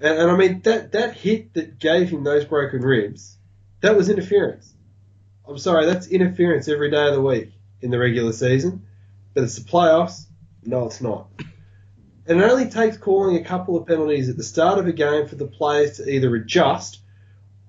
And, 0.00 0.18
and 0.18 0.30
I 0.30 0.36
mean, 0.36 0.60
that, 0.62 0.92
that 0.92 1.16
hit 1.16 1.54
that 1.54 1.78
gave 1.80 2.10
him 2.10 2.22
those 2.22 2.44
broken 2.44 2.82
ribs, 2.82 3.36
that 3.80 3.96
was 3.96 4.08
interference. 4.08 4.72
I'm 5.48 5.58
sorry, 5.58 5.86
that's 5.86 6.06
interference 6.06 6.68
every 6.68 6.90
day 6.90 7.08
of 7.08 7.14
the 7.14 7.20
week 7.20 7.52
in 7.80 7.90
the 7.90 7.98
regular 7.98 8.32
season. 8.32 8.86
But 9.34 9.44
it's 9.44 9.56
the 9.56 9.68
playoffs. 9.68 10.26
No, 10.62 10.86
it's 10.86 11.00
not. 11.00 11.28
And 12.26 12.40
it 12.40 12.48
only 12.48 12.70
takes 12.70 12.96
calling 12.96 13.36
a 13.36 13.44
couple 13.44 13.76
of 13.76 13.88
penalties 13.88 14.28
at 14.28 14.36
the 14.36 14.44
start 14.44 14.78
of 14.78 14.86
a 14.86 14.92
game 14.92 15.26
for 15.26 15.34
the 15.34 15.46
players 15.46 15.96
to 15.96 16.08
either 16.08 16.32
adjust 16.36 17.00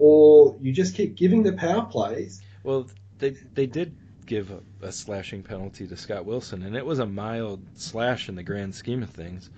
or 0.01 0.57
you 0.59 0.71
just 0.71 0.95
keep 0.95 1.15
giving 1.15 1.43
the 1.43 1.53
power 1.53 1.85
plays. 1.85 2.41
Well, 2.63 2.89
they 3.19 3.35
they 3.53 3.67
did 3.67 3.95
give 4.25 4.49
a, 4.49 4.87
a 4.87 4.91
slashing 4.91 5.43
penalty 5.43 5.87
to 5.87 5.95
Scott 5.95 6.25
Wilson, 6.25 6.63
and 6.63 6.75
it 6.75 6.83
was 6.83 6.97
a 6.97 7.05
mild 7.05 7.61
slash 7.75 8.27
in 8.27 8.33
the 8.33 8.41
grand 8.41 8.73
scheme 8.73 9.03
of 9.03 9.11
things. 9.11 9.51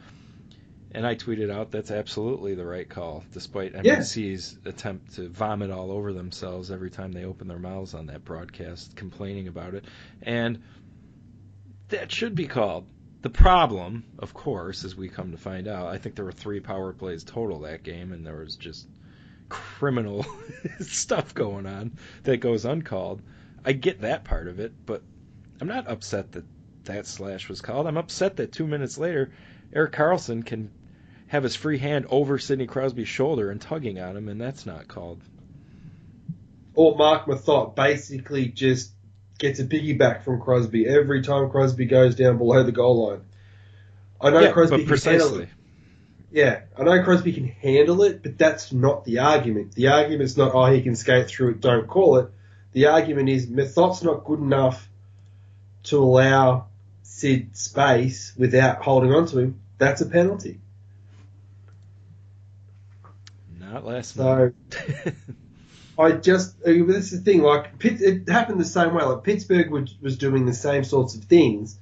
And 0.91 1.07
I 1.07 1.15
tweeted 1.15 1.49
out 1.49 1.71
that's 1.71 1.91
absolutely 1.91 2.55
the 2.55 2.65
right 2.65 2.87
call, 2.87 3.23
despite 3.31 3.73
NBC's 3.73 4.59
yeah. 4.63 4.69
attempt 4.69 5.15
to 5.15 5.29
vomit 5.29 5.71
all 5.71 5.91
over 5.91 6.11
themselves 6.11 6.69
every 6.69 6.91
time 6.91 7.13
they 7.13 7.23
open 7.23 7.47
their 7.47 7.57
mouths 7.57 7.93
on 7.93 8.07
that 8.07 8.25
broadcast, 8.25 8.97
complaining 8.97 9.47
about 9.47 9.73
it. 9.73 9.85
And 10.21 10.61
that 11.87 12.11
should 12.11 12.35
be 12.35 12.47
called. 12.47 12.85
The 13.21 13.29
problem, 13.29 14.03
of 14.19 14.33
course, 14.33 14.83
as 14.83 14.93
we 14.95 15.07
come 15.07 15.31
to 15.31 15.37
find 15.37 15.69
out, 15.69 15.87
I 15.87 15.97
think 15.97 16.15
there 16.15 16.25
were 16.25 16.33
three 16.33 16.59
power 16.59 16.91
plays 16.91 17.23
total 17.23 17.61
that 17.61 17.83
game, 17.83 18.11
and 18.11 18.27
there 18.27 18.35
was 18.35 18.57
just 18.57 18.85
criminal 19.49 20.25
stuff 20.79 21.33
going 21.33 21.65
on 21.65 21.97
that 22.23 22.37
goes 22.37 22.65
uncalled. 22.65 23.21
I 23.65 23.73
get 23.73 24.01
that 24.01 24.23
part 24.23 24.47
of 24.47 24.59
it, 24.59 24.73
but 24.85 25.01
I'm 25.61 25.67
not 25.67 25.89
upset 25.89 26.31
that 26.33 26.45
that 26.85 27.07
slash 27.07 27.47
was 27.47 27.61
called. 27.61 27.87
I'm 27.87 27.97
upset 27.97 28.37
that 28.37 28.51
two 28.51 28.67
minutes 28.67 28.97
later, 28.97 29.31
Erik 29.73 29.93
Karlsson 29.93 30.45
can 30.45 30.71
have 31.27 31.43
his 31.43 31.55
free 31.55 31.77
hand 31.77 32.05
over 32.09 32.37
Sidney 32.37 32.67
Crosby's 32.67 33.07
shoulder 33.07 33.49
and 33.49 33.59
tugging 33.59 33.99
on 33.99 34.17
him, 34.17 34.27
and 34.29 34.39
that's 34.39 34.65
not 34.65 34.87
called. 34.87 35.21
Or 36.75 36.95
Marc 36.95 37.25
Methot 37.25 37.75
basically 37.75 38.47
just 38.47 38.91
gets 39.39 39.59
a 39.59 39.65
piggyback 39.65 40.23
from 40.23 40.41
Crosby 40.41 40.87
every 40.87 41.21
time 41.21 41.49
Crosby 41.49 41.85
goes 41.85 42.15
down 42.15 42.37
below 42.37 42.63
the 42.63 42.71
goal 42.71 43.07
line. 43.07 43.21
I 44.19 44.29
know 44.29 44.39
yeah, 44.39 44.51
Crosby 44.51 44.85
can 44.85 44.97
handle 44.97 45.39
it. 45.39 45.49
Yeah, 46.33 46.61
I 46.75 46.81
know 46.81 47.03
Crosby 47.03 47.31
can 47.31 47.47
handle 47.47 48.01
it, 48.01 48.23
but 48.23 48.39
that's 48.39 48.73
not 48.73 49.05
the 49.05 49.19
argument. 49.19 49.75
The 49.75 49.89
argument's 49.89 50.35
not, 50.35 50.55
oh, 50.55 50.65
he 50.65 50.81
can 50.81 50.95
skate 50.95 51.27
through 51.27 51.51
it, 51.51 51.61
don't 51.61 51.87
call 51.87 52.17
it. 52.17 52.31
The 52.71 52.87
argument 52.87 53.29
is 53.29 53.45
Methot's 53.45 54.01
not 54.01 54.25
good 54.25 54.39
enough 54.39 54.89
to 55.83 55.99
allow 55.99 56.69
Sid 57.03 57.55
space 57.55 58.33
without 58.35 58.81
holding 58.81 59.13
on 59.13 59.27
to 59.27 59.37
him. 59.37 59.61
That's 59.77 60.01
a 60.01 60.07
penalty. 60.07 60.59
Not 63.59 63.85
last 63.85 64.15
so, 64.15 64.53
I 65.99 66.13
just 66.13 66.59
this 66.63 67.13
is 67.13 67.23
the 67.23 67.31
thing. 67.31 67.43
Like 67.43 67.73
it 67.79 68.27
happened 68.27 68.59
the 68.59 68.65
same 68.65 68.95
way. 68.95 69.03
Like 69.03 69.23
Pittsburgh 69.23 69.69
was, 69.69 69.93
was 70.01 70.17
doing 70.17 70.47
the 70.47 70.53
same 70.55 70.83
sorts 70.83 71.13
of 71.13 71.25
things. 71.25 71.77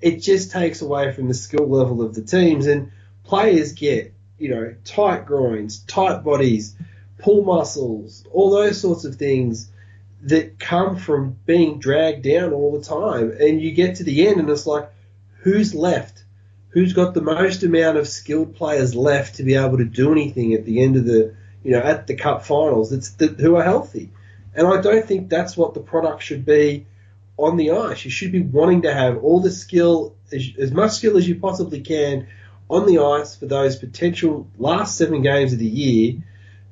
It 0.00 0.20
just 0.20 0.52
takes 0.52 0.80
away 0.80 1.12
from 1.12 1.28
the 1.28 1.34
skill 1.34 1.68
level 1.68 2.00
of 2.00 2.14
the 2.14 2.22
teams, 2.22 2.66
and 2.66 2.92
players 3.24 3.72
get 3.72 4.14
you 4.38 4.50
know 4.50 4.74
tight 4.84 5.26
groins, 5.26 5.80
tight 5.80 6.24
bodies, 6.24 6.76
pull 7.18 7.44
muscles, 7.44 8.24
all 8.32 8.50
those 8.50 8.80
sorts 8.80 9.04
of 9.04 9.16
things 9.16 9.70
that 10.22 10.58
come 10.58 10.96
from 10.96 11.36
being 11.46 11.78
dragged 11.78 12.22
down 12.22 12.52
all 12.52 12.78
the 12.78 12.84
time. 12.84 13.30
And 13.40 13.60
you 13.60 13.72
get 13.72 13.96
to 13.96 14.04
the 14.04 14.26
end, 14.26 14.38
and 14.38 14.50
it's 14.50 14.66
like, 14.66 14.90
who's 15.42 15.74
left? 15.74 16.24
who's 16.70 16.92
got 16.92 17.14
the 17.14 17.20
most 17.20 17.62
amount 17.62 17.98
of 17.98 18.08
skilled 18.08 18.56
players 18.56 18.94
left 18.94 19.36
to 19.36 19.42
be 19.42 19.54
able 19.54 19.78
to 19.78 19.84
do 19.84 20.12
anything 20.12 20.54
at 20.54 20.64
the 20.64 20.82
end 20.82 20.96
of 20.96 21.04
the, 21.04 21.34
you 21.62 21.72
know, 21.72 21.80
at 21.80 22.06
the 22.06 22.14
cup 22.14 22.44
finals. 22.44 22.92
It's 22.92 23.10
the, 23.10 23.26
who 23.26 23.56
are 23.56 23.62
healthy, 23.62 24.10
and 24.54 24.66
I 24.66 24.80
don't 24.80 25.06
think 25.06 25.28
that's 25.28 25.56
what 25.56 25.74
the 25.74 25.80
product 25.80 26.22
should 26.22 26.44
be 26.44 26.86
on 27.36 27.56
the 27.56 27.72
ice. 27.72 28.04
You 28.04 28.10
should 28.10 28.32
be 28.32 28.42
wanting 28.42 28.82
to 28.82 28.94
have 28.94 29.22
all 29.22 29.40
the 29.40 29.50
skill, 29.50 30.14
as, 30.32 30.48
as 30.58 30.72
much 30.72 30.92
skill 30.92 31.16
as 31.16 31.28
you 31.28 31.36
possibly 31.36 31.80
can, 31.80 32.28
on 32.70 32.86
the 32.86 32.98
ice 32.98 33.36
for 33.36 33.46
those 33.46 33.76
potential 33.76 34.48
last 34.58 34.96
seven 34.96 35.22
games 35.22 35.52
of 35.52 35.58
the 35.58 35.66
year 35.66 36.22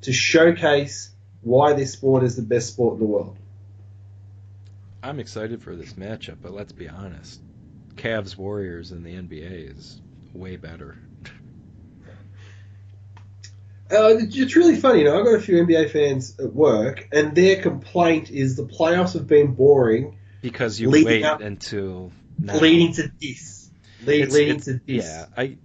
to 0.03 0.13
showcase 0.13 1.11
why 1.43 1.73
this 1.73 1.93
sport 1.93 2.23
is 2.23 2.37
the 2.37 2.43
best 2.43 2.69
sport 2.69 2.95
in 2.95 3.01
the 3.01 3.07
world. 3.07 3.37
I'm 5.03 5.21
excited 5.21 5.63
for 5.63 5.75
this 5.77 5.95
matchup, 5.95 6.39
but 6.43 6.53
let's 6.53 6.73
be 6.73 6.89
honest. 6.89 7.41
Cavs 7.97 8.37
Warriors 8.37 8.93
in 8.93 9.03
the 9.03 9.15
NBA 9.15 9.77
is 9.77 10.01
way 10.33 10.57
better. 10.57 10.97
Uh, 13.91 14.21
it's 14.21 14.55
really 14.55 14.77
funny. 14.77 14.99
You 14.99 15.07
know, 15.07 15.19
I've 15.19 15.25
got 15.25 15.37
a 15.37 15.41
few 15.41 15.65
NBA 15.65 15.91
fans 15.91 16.39
at 16.39 16.53
work, 16.53 17.09
and 17.11 17.35
their 17.35 17.63
complaint 17.63 18.31
is 18.31 18.55
the 18.55 18.65
playoffs 18.65 19.15
have 19.15 19.27
been 19.27 19.55
boring 19.55 20.19
because 20.43 20.79
you 20.79 20.91
wait 20.91 21.25
up, 21.25 21.41
until 21.41 22.13
now. 22.39 22.59
leading 22.59 22.93
to 22.93 23.11
this, 23.19 23.71
it's, 24.07 24.35
leading 24.35 24.57
it's, 24.57 24.65
to 24.67 24.75
this. 24.75 25.07
Yeah, 25.07 25.27
I. 25.35 25.57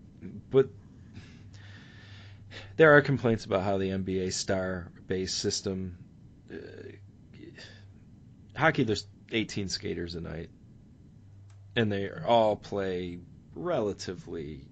There 2.76 2.96
are 2.96 3.02
complaints 3.02 3.46
about 3.46 3.64
how 3.64 3.78
the 3.78 3.90
NBA 3.90 4.34
star-based 4.34 5.38
system. 5.38 5.98
Uh, 6.52 6.58
hockey, 8.56 8.84
there's 8.84 9.08
18 9.32 9.70
skaters 9.70 10.16
a 10.16 10.22
night 10.22 10.50
and 11.76 11.92
they 11.92 12.10
all 12.10 12.56
play 12.56 13.20
relatively 13.56 14.66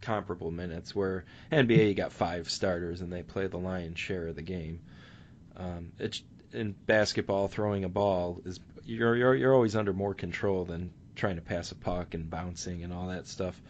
comparable 0.00 0.50
minutes. 0.50 0.94
Where 0.94 1.24
NBA, 1.50 1.88
you 1.88 1.94
got 1.94 2.12
five 2.12 2.50
starters 2.50 3.00
and 3.00 3.12
they 3.12 3.22
play 3.22 3.46
the 3.46 3.58
lion's 3.58 3.98
share 3.98 4.28
of 4.28 4.36
the 4.36 4.42
game. 4.42 4.80
Um, 5.56 5.92
in 6.52 6.72
basketball, 6.86 7.48
throwing 7.48 7.84
a 7.84 7.88
ball 7.88 8.40
is 8.44 8.60
you're, 8.84 9.16
you're 9.16 9.34
you're 9.34 9.54
always 9.54 9.76
under 9.76 9.92
more 9.92 10.14
control 10.14 10.64
than 10.64 10.92
trying 11.14 11.36
to 11.36 11.42
pass 11.42 11.72
a 11.72 11.74
puck 11.74 12.14
and 12.14 12.28
bouncing 12.28 12.82
and 12.82 12.92
all 12.92 13.08
that 13.08 13.26
stuff. 13.26 13.60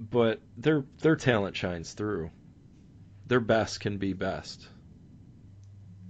But 0.00 0.40
their 0.56 0.84
their 1.02 1.16
talent 1.16 1.56
shines 1.56 1.92
through. 1.92 2.30
Their 3.26 3.40
best 3.40 3.80
can 3.80 3.98
be 3.98 4.14
best. 4.14 4.66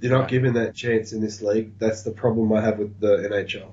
You're 0.01 0.17
not 0.17 0.29
given 0.29 0.55
that 0.55 0.75
chance 0.75 1.13
in 1.13 1.21
this 1.21 1.43
league. 1.43 1.79
That's 1.79 2.03
the 2.03 2.13
problem 2.13 2.53
I 2.53 2.63
have 2.63 2.79
with 2.79 2.99
the 3.01 3.17
NHL. 3.17 3.73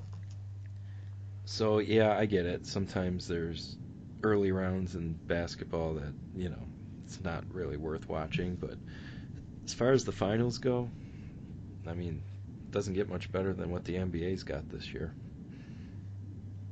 So 1.45 1.77
yeah, 1.79 2.17
I 2.17 2.25
get 2.25 2.45
it. 2.45 2.65
Sometimes 2.65 3.27
there's 3.27 3.77
early 4.23 4.51
rounds 4.51 4.95
in 4.95 5.13
basketball 5.13 5.93
that 5.93 6.13
you 6.35 6.49
know 6.49 6.67
it's 7.05 7.23
not 7.23 7.43
really 7.53 7.77
worth 7.77 8.09
watching. 8.09 8.55
But 8.55 8.75
as 9.65 9.73
far 9.73 9.91
as 9.91 10.03
the 10.03 10.11
finals 10.11 10.57
go, 10.57 10.89
I 11.87 11.93
mean, 11.93 12.21
it 12.65 12.71
doesn't 12.71 12.95
get 12.95 13.07
much 13.07 13.31
better 13.31 13.53
than 13.53 13.69
what 13.69 13.85
the 13.85 13.95
NBA's 13.95 14.43
got 14.43 14.67
this 14.69 14.91
year. 14.91 15.13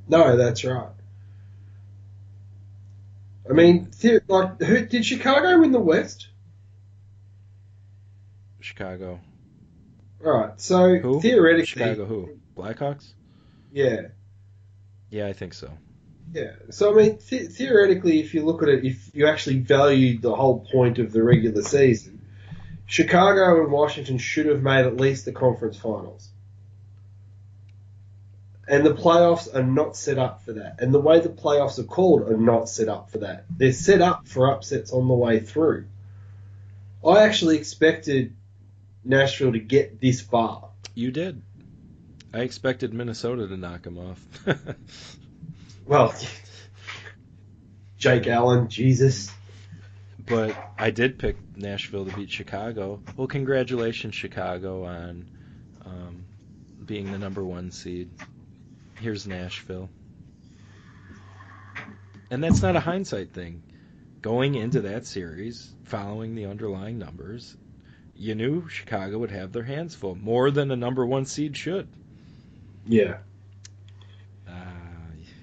No, 0.08 0.36
that's 0.36 0.64
right. 0.64 0.88
I 3.48 3.52
mean, 3.52 3.90
like, 4.28 4.60
who, 4.60 4.86
did 4.86 5.04
Chicago 5.04 5.60
win 5.60 5.72
the 5.72 5.80
West? 5.80 6.28
Chicago. 8.60 9.20
All 10.24 10.32
right. 10.32 10.60
So 10.60 10.96
who? 10.98 11.20
theoretically, 11.20 11.66
Chicago 11.66 12.04
who? 12.06 12.38
Blackhawks. 12.56 13.12
Yeah. 13.72 14.08
Yeah, 15.10 15.28
I 15.28 15.32
think 15.32 15.54
so. 15.54 15.70
Yeah. 16.32 16.52
So 16.70 16.92
I 16.92 16.96
mean, 17.02 17.18
th- 17.18 17.50
theoretically, 17.50 18.20
if 18.20 18.34
you 18.34 18.44
look 18.44 18.62
at 18.62 18.68
it, 18.68 18.84
if 18.84 19.14
you 19.14 19.28
actually 19.28 19.60
valued 19.60 20.22
the 20.22 20.34
whole 20.34 20.66
point 20.72 20.98
of 20.98 21.12
the 21.12 21.22
regular 21.22 21.62
season, 21.62 22.26
Chicago 22.86 23.62
and 23.62 23.72
Washington 23.72 24.18
should 24.18 24.46
have 24.46 24.62
made 24.62 24.86
at 24.86 24.96
least 24.96 25.24
the 25.24 25.32
conference 25.32 25.76
finals. 25.78 26.28
And 28.68 28.84
the 28.84 28.94
playoffs 28.94 29.54
are 29.54 29.62
not 29.62 29.96
set 29.96 30.18
up 30.18 30.42
for 30.42 30.54
that. 30.54 30.80
And 30.80 30.92
the 30.92 30.98
way 30.98 31.20
the 31.20 31.28
playoffs 31.28 31.78
are 31.78 31.84
called 31.84 32.28
are 32.28 32.36
not 32.36 32.68
set 32.68 32.88
up 32.88 33.10
for 33.10 33.18
that. 33.18 33.44
They're 33.50 33.72
set 33.72 34.02
up 34.02 34.26
for 34.26 34.52
upsets 34.52 34.92
on 34.92 35.06
the 35.06 35.14
way 35.14 35.38
through. 35.38 35.86
I 37.06 37.22
actually 37.22 37.58
expected 37.58 38.34
Nashville 39.04 39.52
to 39.52 39.60
get 39.60 40.00
this 40.00 40.20
far. 40.20 40.70
You 40.94 41.12
did. 41.12 41.42
I 42.34 42.40
expected 42.40 42.92
Minnesota 42.92 43.46
to 43.46 43.56
knock 43.56 43.82
them 43.82 43.98
off. 43.98 44.46
well, 45.86 46.14
Jake 47.98 48.26
Allen, 48.26 48.68
Jesus. 48.68 49.30
but 50.18 50.56
I 50.76 50.90
did 50.90 51.18
pick 51.18 51.36
Nashville 51.56 52.04
to 52.04 52.16
beat 52.16 52.30
Chicago. 52.30 53.00
Well, 53.16 53.28
congratulations, 53.28 54.14
Chicago, 54.14 54.84
on 54.84 55.28
um, 55.84 56.24
being 56.84 57.12
the 57.12 57.18
number 57.18 57.44
one 57.44 57.70
seed. 57.70 58.10
Here's 59.00 59.26
Nashville. 59.26 59.88
And 62.30 62.42
that's 62.42 62.62
not 62.62 62.76
a 62.76 62.80
hindsight 62.80 63.32
thing. 63.32 63.62
Going 64.22 64.54
into 64.54 64.80
that 64.82 65.06
series, 65.06 65.72
following 65.84 66.34
the 66.34 66.46
underlying 66.46 66.98
numbers, 66.98 67.56
you 68.16 68.34
knew 68.34 68.68
Chicago 68.68 69.18
would 69.18 69.30
have 69.30 69.52
their 69.52 69.62
hands 69.62 69.94
full, 69.94 70.16
more 70.16 70.50
than 70.50 70.70
a 70.70 70.76
number 70.76 71.06
one 71.06 71.26
seed 71.26 71.56
should. 71.56 71.88
Yeah. 72.86 73.18
Uh, 74.48 74.52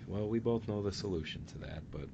well, 0.07 0.27
we 0.27 0.39
both 0.39 0.67
know 0.67 0.81
the 0.81 0.91
solution 0.91 1.45
to 1.45 1.59
that, 1.59 1.83
but 1.91 2.07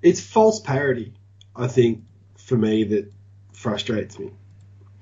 It's 0.00 0.20
false 0.20 0.60
parity, 0.60 1.12
I 1.56 1.66
think, 1.66 2.04
for 2.36 2.56
me 2.56 2.84
that 2.84 3.12
frustrates 3.52 4.18
me. 4.18 4.30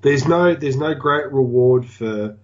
There's 0.01 0.27
no 0.27 0.55
there's 0.55 0.77
no 0.77 0.95
great 0.95 1.33
reward 1.33 1.87
for 1.87 2.39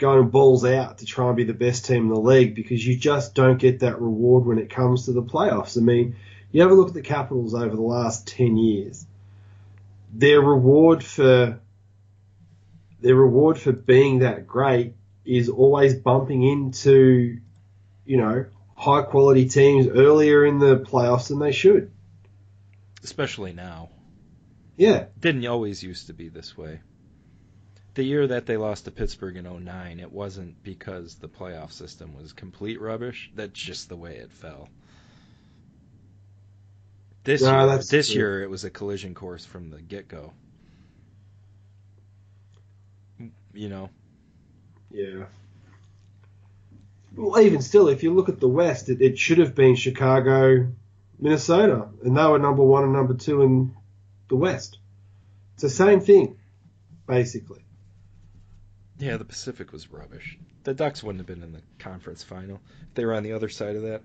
going 0.00 0.28
balls 0.30 0.64
out 0.64 0.98
to 0.98 1.06
try 1.06 1.28
and 1.28 1.36
be 1.36 1.44
the 1.44 1.54
best 1.54 1.84
team 1.86 2.04
in 2.04 2.08
the 2.08 2.18
league 2.18 2.54
because 2.56 2.84
you 2.84 2.96
just 2.96 3.34
don't 3.34 3.58
get 3.58 3.80
that 3.80 4.00
reward 4.00 4.44
when 4.46 4.58
it 4.58 4.70
comes 4.70 5.04
to 5.04 5.12
the 5.12 5.22
playoffs. 5.22 5.78
I 5.78 5.80
mean, 5.82 6.16
you 6.50 6.62
have 6.62 6.72
a 6.72 6.74
look 6.74 6.88
at 6.88 6.94
the 6.94 7.02
Capitals 7.02 7.54
over 7.54 7.76
the 7.76 7.82
last 7.82 8.26
ten 8.26 8.56
years. 8.56 9.06
Their 10.12 10.40
reward 10.40 11.04
for 11.04 11.60
their 13.00 13.14
reward 13.14 13.58
for 13.58 13.72
being 13.72 14.18
that 14.20 14.46
great 14.46 14.94
is 15.24 15.48
always 15.48 15.94
bumping 15.94 16.42
into, 16.42 17.38
you 18.04 18.16
know, 18.16 18.46
high 18.74 19.02
quality 19.02 19.48
teams 19.48 19.86
earlier 19.86 20.44
in 20.44 20.58
the 20.58 20.78
playoffs 20.78 21.28
than 21.28 21.38
they 21.38 21.52
should. 21.52 21.92
especially 23.04 23.52
now. 23.52 23.88
Yeah. 24.76 25.06
Didn't 25.18 25.46
always 25.46 25.82
used 25.82 26.06
to 26.08 26.14
be 26.14 26.28
this 26.28 26.56
way. 26.56 26.80
The 28.00 28.06
year 28.06 28.26
that 28.28 28.46
they 28.46 28.56
lost 28.56 28.86
to 28.86 28.90
Pittsburgh 28.90 29.36
in 29.36 29.44
09, 29.44 30.00
it 30.00 30.10
wasn't 30.10 30.62
because 30.62 31.16
the 31.16 31.28
playoff 31.28 31.70
system 31.70 32.14
was 32.16 32.32
complete 32.32 32.80
rubbish. 32.80 33.30
That's 33.34 33.52
just 33.52 33.90
the 33.90 33.96
way 33.96 34.16
it 34.16 34.32
fell. 34.32 34.70
This 37.24 37.42
No, 37.42 37.66
year, 37.68 37.76
this 37.76 38.06
true. 38.06 38.16
year 38.16 38.42
it 38.42 38.48
was 38.48 38.64
a 38.64 38.70
collision 38.70 39.12
course 39.12 39.44
from 39.44 39.68
the 39.68 39.82
get-go. 39.82 40.32
You 43.52 43.68
know, 43.68 43.90
Yeah. 44.90 45.26
Well, 47.14 47.38
even 47.38 47.60
still, 47.60 47.88
if 47.88 48.02
you 48.02 48.14
look 48.14 48.30
at 48.30 48.40
the 48.40 48.48
West, 48.48 48.88
it, 48.88 49.02
it 49.02 49.18
should 49.18 49.36
have 49.36 49.54
been 49.54 49.76
Chicago, 49.76 50.72
Minnesota, 51.18 51.88
and 52.02 52.16
they 52.16 52.24
were 52.24 52.38
number 52.38 52.62
one 52.64 52.84
and 52.84 52.94
number 52.94 53.12
two 53.12 53.42
in 53.42 53.76
the 54.28 54.36
West. 54.36 54.78
It's 55.52 55.64
the 55.64 55.68
same 55.68 56.00
thing, 56.00 56.38
basically. 57.06 57.62
Yeah, 59.00 59.16
the 59.16 59.24
Pacific 59.24 59.72
was 59.72 59.90
rubbish. 59.90 60.38
The 60.64 60.74
Ducks 60.74 61.02
wouldn't 61.02 61.20
have 61.20 61.26
been 61.26 61.42
in 61.42 61.52
the 61.52 61.62
conference 61.78 62.22
final 62.22 62.60
if 62.82 62.94
they 62.94 63.04
were 63.04 63.14
on 63.14 63.22
the 63.22 63.32
other 63.32 63.48
side 63.48 63.76
of 63.76 63.82
that. 63.82 64.02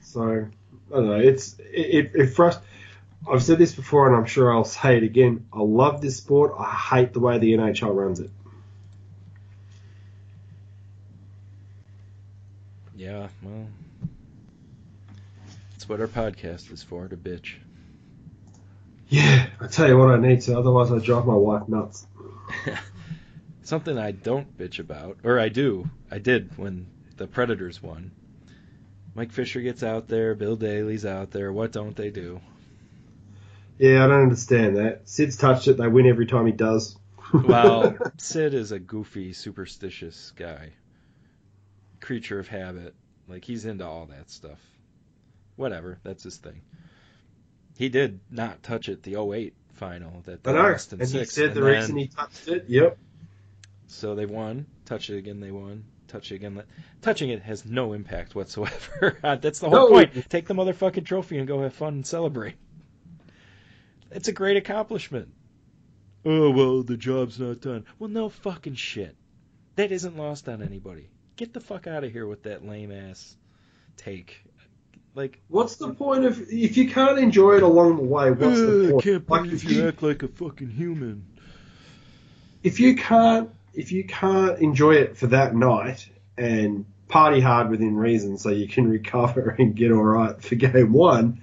So 0.00 0.22
I 0.22 0.94
don't 0.94 1.06
know. 1.06 1.16
It's 1.16 1.58
it, 1.58 1.66
it, 1.66 2.10
it 2.14 2.34
frust- 2.34 2.62
I've 3.30 3.42
said 3.42 3.58
this 3.58 3.74
before, 3.74 4.06
and 4.06 4.16
I'm 4.16 4.24
sure 4.24 4.50
I'll 4.52 4.64
say 4.64 4.96
it 4.96 5.02
again. 5.02 5.46
I 5.52 5.60
love 5.60 6.00
this 6.00 6.16
sport. 6.16 6.54
I 6.58 6.72
hate 6.72 7.12
the 7.12 7.20
way 7.20 7.36
the 7.38 7.52
NHL 7.52 7.94
runs 7.94 8.20
it. 8.20 8.30
Yeah, 12.96 13.28
well, 13.42 13.66
that's 15.72 15.88
what 15.88 16.00
our 16.00 16.08
podcast 16.08 16.72
is 16.72 16.82
for, 16.82 17.06
to 17.06 17.16
bitch. 17.16 17.56
Yeah, 19.08 19.46
I 19.60 19.66
tell 19.66 19.88
you 19.88 19.96
what, 19.96 20.10
I 20.10 20.18
need 20.18 20.42
to. 20.42 20.58
Otherwise, 20.58 20.92
I 20.92 20.98
drive 20.98 21.26
my 21.26 21.34
wife 21.34 21.68
nuts. 21.68 22.06
Something 23.62 23.98
I 23.98 24.12
don't 24.12 24.56
bitch 24.56 24.78
about, 24.78 25.18
or 25.24 25.38
I 25.38 25.48
do. 25.48 25.88
I 26.10 26.18
did 26.18 26.56
when 26.58 26.86
the 27.16 27.26
Predators 27.26 27.82
won. 27.82 28.12
Mike 29.14 29.32
Fisher 29.32 29.60
gets 29.60 29.82
out 29.82 30.08
there, 30.08 30.34
Bill 30.34 30.56
Daly's 30.56 31.04
out 31.04 31.30
there. 31.30 31.52
What 31.52 31.72
don't 31.72 31.96
they 31.96 32.10
do? 32.10 32.40
Yeah, 33.78 34.04
I 34.04 34.08
don't 34.08 34.22
understand 34.22 34.76
that. 34.76 35.08
Sid's 35.08 35.36
touched 35.36 35.68
it. 35.68 35.76
They 35.76 35.88
win 35.88 36.06
every 36.06 36.26
time 36.26 36.46
he 36.46 36.52
does. 36.52 36.96
Well, 37.32 37.94
Sid 38.16 38.54
is 38.54 38.72
a 38.72 38.78
goofy, 38.78 39.34
superstitious 39.34 40.32
guy. 40.34 40.70
Creature 42.00 42.38
of 42.38 42.48
habit. 42.48 42.94
Like, 43.28 43.44
he's 43.44 43.66
into 43.66 43.84
all 43.86 44.06
that 44.06 44.30
stuff. 44.30 44.58
Whatever, 45.56 45.98
that's 46.02 46.22
his 46.22 46.38
thing. 46.38 46.62
He 47.78 47.88
did 47.88 48.18
not 48.28 48.60
touch 48.64 48.88
it 48.88 49.04
the 49.04 49.14
08 49.14 49.54
final 49.74 50.20
that 50.24 50.42
they 50.42 50.52
lost 50.52 50.92
in 50.92 51.00
And 51.00 51.08
he 51.08 51.18
six. 51.20 51.32
said 51.32 51.54
the 51.54 51.64
and 51.64 51.76
reason 51.76 51.96
he 51.96 52.08
touched 52.08 52.48
it. 52.48 52.64
Yep. 52.66 52.98
So 53.86 54.16
they 54.16 54.26
won. 54.26 54.66
Touch 54.84 55.10
it 55.10 55.16
again, 55.16 55.38
they 55.38 55.52
won. 55.52 55.84
Touch 56.08 56.32
it 56.32 56.34
again. 56.34 56.60
Touching 57.02 57.30
it 57.30 57.40
has 57.42 57.64
no 57.64 57.92
impact 57.92 58.34
whatsoever. 58.34 59.16
Uh, 59.22 59.36
that's 59.36 59.60
the 59.60 59.68
whole 59.70 59.88
No. 59.88 59.90
point. 59.90 60.28
Take 60.28 60.48
the 60.48 60.54
motherfucking 60.54 61.04
trophy 61.06 61.38
and 61.38 61.46
go 61.46 61.62
have 61.62 61.72
fun 61.72 61.94
and 61.94 62.06
celebrate. 62.06 62.56
It's 64.10 64.26
a 64.26 64.32
great 64.32 64.56
accomplishment. 64.56 65.28
Oh, 66.24 66.50
well, 66.50 66.82
the 66.82 66.96
job's 66.96 67.38
not 67.38 67.60
done. 67.60 67.84
Well, 68.00 68.10
no 68.10 68.28
fucking 68.28 68.74
shit. 68.74 69.14
That 69.76 69.92
isn't 69.92 70.16
lost 70.16 70.48
on 70.48 70.62
anybody. 70.64 71.10
Get 71.36 71.52
the 71.52 71.60
fuck 71.60 71.86
out 71.86 72.02
of 72.02 72.10
here 72.10 72.26
with 72.26 72.42
that 72.42 72.66
lame 72.66 72.90
ass 72.90 73.36
take. 73.96 74.42
Like, 75.18 75.40
What's 75.48 75.74
the 75.74 75.92
point 75.94 76.24
of 76.26 76.40
if 76.48 76.76
you 76.76 76.88
can't 76.88 77.18
enjoy 77.18 77.56
it 77.56 77.64
along 77.64 77.96
the 77.96 78.04
way? 78.04 78.30
What's 78.30 78.60
the 78.60 78.90
point? 78.92 79.28
Like, 79.28 79.50
if 79.50 79.64
you, 79.64 79.88
act 79.88 80.00
like 80.00 80.22
a 80.22 80.28
fucking 80.28 80.70
human. 80.70 81.26
if 82.62 82.78
you 82.78 82.94
can't 82.94 83.50
if 83.74 83.90
you 83.90 84.04
can't 84.04 84.60
enjoy 84.60 84.92
it 84.92 85.16
for 85.16 85.26
that 85.26 85.56
night 85.56 86.08
and 86.36 86.84
party 87.08 87.40
hard 87.40 87.68
within 87.68 87.96
reason, 87.96 88.38
so 88.38 88.50
you 88.50 88.68
can 88.68 88.88
recover 88.98 89.56
and 89.58 89.74
get 89.74 89.90
all 89.90 90.04
right 90.04 90.40
for 90.40 90.54
game 90.54 90.92
one. 90.92 91.40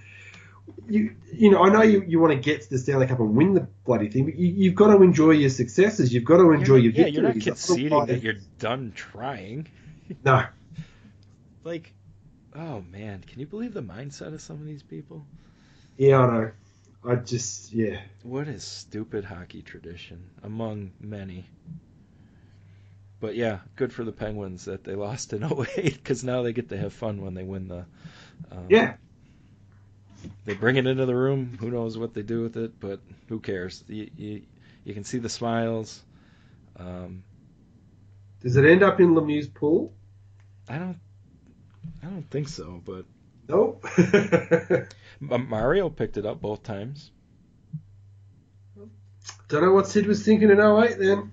You 0.88 1.14
you 1.34 1.52
know 1.52 1.62
I 1.62 1.68
know 1.68 1.82
you, 1.82 2.02
you 2.08 2.22
want 2.22 2.32
to 2.32 2.40
get 2.40 2.62
to 2.62 2.70
the 2.70 2.78
Stanley 2.78 3.08
Cup 3.08 3.20
and 3.20 3.36
win 3.36 3.56
the 3.56 3.68
bloody 3.84 4.08
thing, 4.08 4.24
but 4.24 4.36
you, 4.36 4.54
you've 4.54 4.76
got 4.76 4.96
to 4.96 5.04
enjoy 5.04 5.32
your 5.32 5.50
successes. 5.50 6.14
You've 6.14 6.24
got 6.24 6.38
to 6.38 6.52
enjoy 6.54 6.76
you're, 6.76 6.94
your 6.94 7.08
yeah, 7.08 7.08
you're 7.08 7.24
not 7.24 7.34
victories. 7.34 7.66
conceding 7.66 7.92
Otherwise- 7.92 8.08
that 8.08 8.24
you're 8.24 8.42
done 8.58 8.94
trying. 8.96 9.68
no. 10.24 10.46
Like, 11.66 11.96
oh 12.56 12.82
man, 12.82 13.22
can 13.22 13.40
you 13.40 13.46
believe 13.46 13.74
the 13.74 13.82
mindset 13.84 14.34
of 14.34 14.42
some 14.42 14.58
of 14.58 14.66
these 14.66 14.84
people? 14.84 15.28
Yeah, 15.98 16.20
I 16.20 16.28
know. 16.32 16.52
I 17.04 17.16
just 17.16 17.72
yeah. 17.74 18.02
What 18.24 18.48
is 18.48 18.64
stupid 18.64 19.24
hockey 19.26 19.62
tradition 19.62 20.32
among 20.44 20.94
many? 21.00 21.50
But 23.20 23.36
yeah, 23.36 23.60
good 23.76 23.94
for 23.94 24.04
the 24.04 24.12
Penguins 24.12 24.66
that 24.66 24.84
they 24.84 24.96
lost 24.96 25.34
in 25.34 25.44
08 25.44 25.76
because 25.76 26.24
now 26.24 26.42
they 26.44 26.54
get 26.54 26.70
to 26.70 26.78
have 26.78 26.94
fun 26.94 27.22
when 27.22 27.34
they 27.34 27.44
win 27.44 27.68
the. 27.68 27.86
Um, 28.52 28.68
Yeah. 28.70 28.98
They 30.46 30.54
bring 30.56 30.78
it 30.78 30.88
into 30.88 31.06
the 31.06 31.16
room. 31.16 31.58
Who 31.60 31.70
knows 31.72 31.98
what 31.98 32.14
they 32.14 32.24
do 32.24 32.42
with 32.42 32.58
it, 32.58 32.80
but 32.80 33.00
who 33.28 33.40
cares? 33.40 33.84
You, 33.88 34.10
you, 34.16 34.42
you 34.84 34.94
can 34.94 35.04
see 35.04 35.20
the 35.20 35.30
smiles. 35.30 36.04
Um, 36.78 37.24
Does 38.42 38.56
it 38.58 38.66
end 38.66 38.84
up 38.84 39.00
in 39.00 39.14
Lemieux's 39.16 39.48
pool? 39.48 39.94
I 40.70 40.78
don't. 40.78 41.00
I 42.06 42.10
don't 42.10 42.30
think 42.30 42.48
so, 42.48 42.82
but 42.86 43.06
Nope. 43.48 43.86
Mario 45.20 45.90
picked 45.90 46.18
it 46.18 46.26
up 46.26 46.42
both 46.42 46.64
times. 46.64 47.12
Don't 49.48 49.64
know 49.64 49.72
what 49.72 49.88
Sid 49.88 50.08
was 50.08 50.24
thinking 50.24 50.50
in 50.50 50.60
08 50.60 50.98
then. 50.98 51.32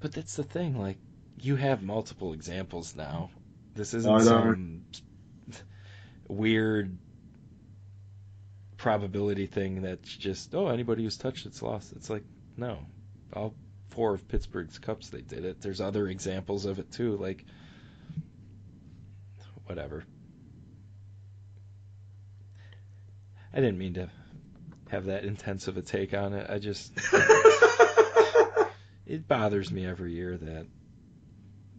But 0.00 0.12
that's 0.12 0.36
the 0.36 0.44
thing, 0.44 0.78
like 0.78 0.96
you 1.40 1.56
have 1.56 1.82
multiple 1.82 2.32
examples 2.32 2.94
now. 2.96 3.30
This 3.74 3.92
isn't 3.94 4.22
some 4.22 4.84
weird 6.28 6.96
probability 8.76 9.46
thing 9.46 9.82
that's 9.82 10.14
just 10.14 10.54
oh 10.54 10.68
anybody 10.68 11.04
who's 11.04 11.16
touched 11.16 11.46
it's 11.46 11.62
lost. 11.62 11.92
It's 11.92 12.10
like 12.10 12.24
no, 12.56 12.78
all 13.34 13.54
four 13.90 14.14
of 14.14 14.26
Pittsburgh's 14.28 14.78
cups 14.78 15.08
they 15.08 15.22
did 15.22 15.44
it. 15.44 15.60
There's 15.60 15.80
other 15.80 16.08
examples 16.08 16.64
of 16.64 16.78
it 16.78 16.90
too, 16.92 17.16
like 17.16 17.44
whatever. 19.66 20.04
I 23.52 23.56
didn't 23.56 23.78
mean 23.78 23.94
to 23.94 24.08
have 24.90 25.06
that 25.06 25.24
intense 25.24 25.68
of 25.68 25.76
a 25.76 25.82
take 25.82 26.14
on 26.14 26.34
it. 26.34 26.50
I 26.50 26.58
just 26.58 26.92
it 29.06 29.28
bothers 29.28 29.70
me 29.70 29.86
every 29.86 30.12
year 30.12 30.36
that 30.36 30.66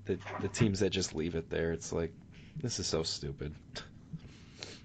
the 0.05 0.17
the 0.41 0.47
teams 0.47 0.79
that 0.79 0.91
just 0.91 1.13
leave 1.13 1.35
it 1.35 1.49
there. 1.49 1.73
It's 1.73 1.91
like 1.91 2.13
this 2.61 2.79
is 2.79 2.87
so 2.87 3.03
stupid. 3.03 3.53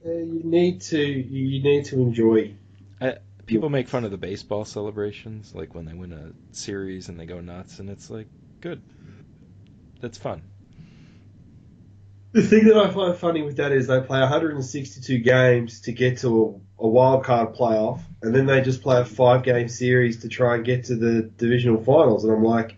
Uh, 0.04 0.10
you 0.10 0.40
need 0.44 0.80
to 0.82 1.00
you 1.00 1.62
need 1.62 1.84
to 1.86 2.00
enjoy. 2.00 2.54
People 3.46 3.68
make 3.68 3.88
fun 3.88 4.04
of 4.04 4.12
the 4.12 4.16
baseball 4.16 4.64
celebrations, 4.64 5.52
like 5.54 5.74
when 5.74 5.84
they 5.84 5.92
win 5.92 6.12
a 6.12 6.54
series 6.54 7.08
and 7.08 7.18
they 7.18 7.26
go 7.26 7.40
nuts, 7.40 7.80
and 7.80 7.90
it's 7.90 8.08
like 8.08 8.28
good. 8.60 8.80
That's 10.00 10.18
fun. 10.18 10.42
The 12.32 12.42
thing 12.42 12.66
that 12.66 12.76
I 12.76 12.90
find 12.90 13.16
funny 13.16 13.42
with 13.42 13.56
that 13.56 13.72
is 13.72 13.88
they 13.88 14.00
play 14.00 14.20
162 14.20 15.18
games 15.18 15.80
to 15.82 15.92
get 15.92 16.18
to 16.18 16.60
a, 16.78 16.84
a 16.84 16.88
wild 16.88 17.24
card 17.24 17.54
playoff, 17.56 18.02
and 18.22 18.32
then 18.32 18.46
they 18.46 18.60
just 18.60 18.82
play 18.82 19.00
a 19.00 19.04
five 19.04 19.42
game 19.42 19.68
series 19.68 20.20
to 20.20 20.28
try 20.28 20.54
and 20.54 20.64
get 20.64 20.84
to 20.84 20.94
the 20.94 21.22
divisional 21.22 21.82
finals. 21.82 22.22
And 22.24 22.32
I'm 22.32 22.44
like, 22.44 22.76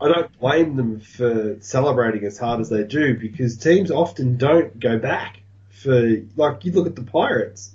I 0.00 0.08
don't 0.08 0.38
blame 0.40 0.76
them 0.76 1.00
for 1.00 1.58
celebrating 1.60 2.24
as 2.24 2.38
hard 2.38 2.60
as 2.60 2.70
they 2.70 2.84
do 2.84 3.14
because 3.18 3.58
teams 3.58 3.90
often 3.90 4.38
don't 4.38 4.80
go 4.80 4.98
back. 4.98 5.40
For 5.68 6.22
like, 6.36 6.64
you 6.64 6.72
look 6.72 6.86
at 6.86 6.96
the 6.96 7.02
Pirates, 7.02 7.74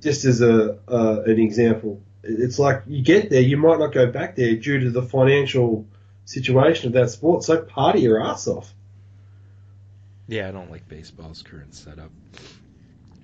just 0.00 0.24
as 0.24 0.42
a 0.42 0.78
uh, 0.88 1.22
an 1.26 1.38
example. 1.38 2.00
It's 2.24 2.58
like 2.58 2.82
you 2.88 3.02
get 3.02 3.30
there, 3.30 3.40
you 3.40 3.56
might 3.56 3.78
not 3.78 3.92
go 3.92 4.10
back 4.10 4.34
there 4.34 4.56
due 4.56 4.80
to 4.80 4.90
the 4.90 5.02
financial 5.02 5.86
situation 6.24 6.88
of 6.88 6.94
that 6.94 7.10
sport. 7.10 7.44
So 7.44 7.62
party 7.62 8.00
your 8.00 8.20
ass 8.20 8.48
off. 8.48 8.74
Yeah, 10.26 10.48
I 10.48 10.52
don't 10.52 10.70
like 10.70 10.88
baseball's 10.88 11.42
current 11.42 11.74
setup. 11.74 12.12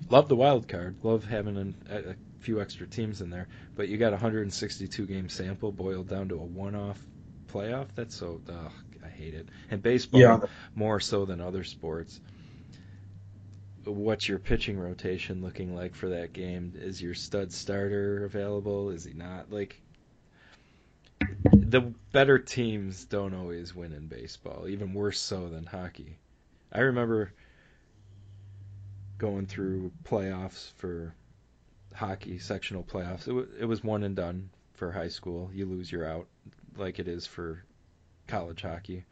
Love 0.09 0.27
the 0.29 0.35
wild 0.35 0.67
card. 0.67 0.97
Love 1.03 1.25
having 1.25 1.57
an, 1.57 1.75
a, 1.89 2.11
a 2.11 2.15
few 2.39 2.61
extra 2.61 2.87
teams 2.87 3.21
in 3.21 3.29
there, 3.31 3.47
but 3.75 3.87
you 3.89 3.97
got 3.97 4.09
a 4.09 4.17
162 4.17 5.07
game 5.07 5.27
sample 5.29 5.71
boiled 5.71 6.07
down 6.07 6.29
to 6.29 6.35
a 6.35 6.45
one-off 6.45 7.07
playoff. 7.47 7.87
That's 7.95 8.15
so 8.15 8.41
ugh, 8.47 8.71
I 9.03 9.09
hate 9.09 9.33
it. 9.33 9.49
And 9.71 9.81
baseball 9.81 10.39
Yeah. 10.39 10.47
more 10.75 10.99
so 10.99 11.25
than 11.25 11.41
other 11.41 11.63
sports. 11.63 12.21
What's 13.85 14.27
your 14.27 14.39
pitching 14.39 14.79
rotation 14.79 15.41
looking 15.41 15.75
like 15.75 15.93
for 15.95 16.09
that 16.09 16.33
game? 16.33 16.73
Is 16.75 17.01
your 17.01 17.13
stud 17.13 17.53
starter 17.53 18.25
available? 18.25 18.89
Is 18.89 19.03
he 19.05 19.13
not? 19.13 19.51
Like 19.51 19.81
the 21.61 21.81
better 22.11 22.39
teams 22.39 23.05
don't 23.05 23.33
always 23.33 23.75
win 23.75 23.93
in 23.93 24.07
baseball, 24.07 24.67
even 24.67 24.93
worse 24.93 25.19
so 25.19 25.49
than 25.49 25.65
hockey. 25.65 26.20
I 26.71 26.79
remember 26.81 27.33
going 29.17 29.45
through 29.45 29.91
playoffs 30.03 30.71
for 30.73 31.15
hockey, 31.95 32.39
sectional 32.39 32.83
playoffs. 32.83 33.23
It, 33.23 33.27
w- 33.31 33.49
it 33.59 33.65
was 33.65 33.83
one 33.83 34.03
and 34.03 34.15
done 34.15 34.49
for 34.73 34.91
high 34.91 35.09
school. 35.09 35.51
You 35.53 35.65
lose, 35.67 35.91
you're 35.91 36.05
out, 36.05 36.27
like 36.77 36.99
it 36.99 37.07
is 37.07 37.27
for 37.27 37.63
college 38.27 38.61
hockey. 38.63 39.05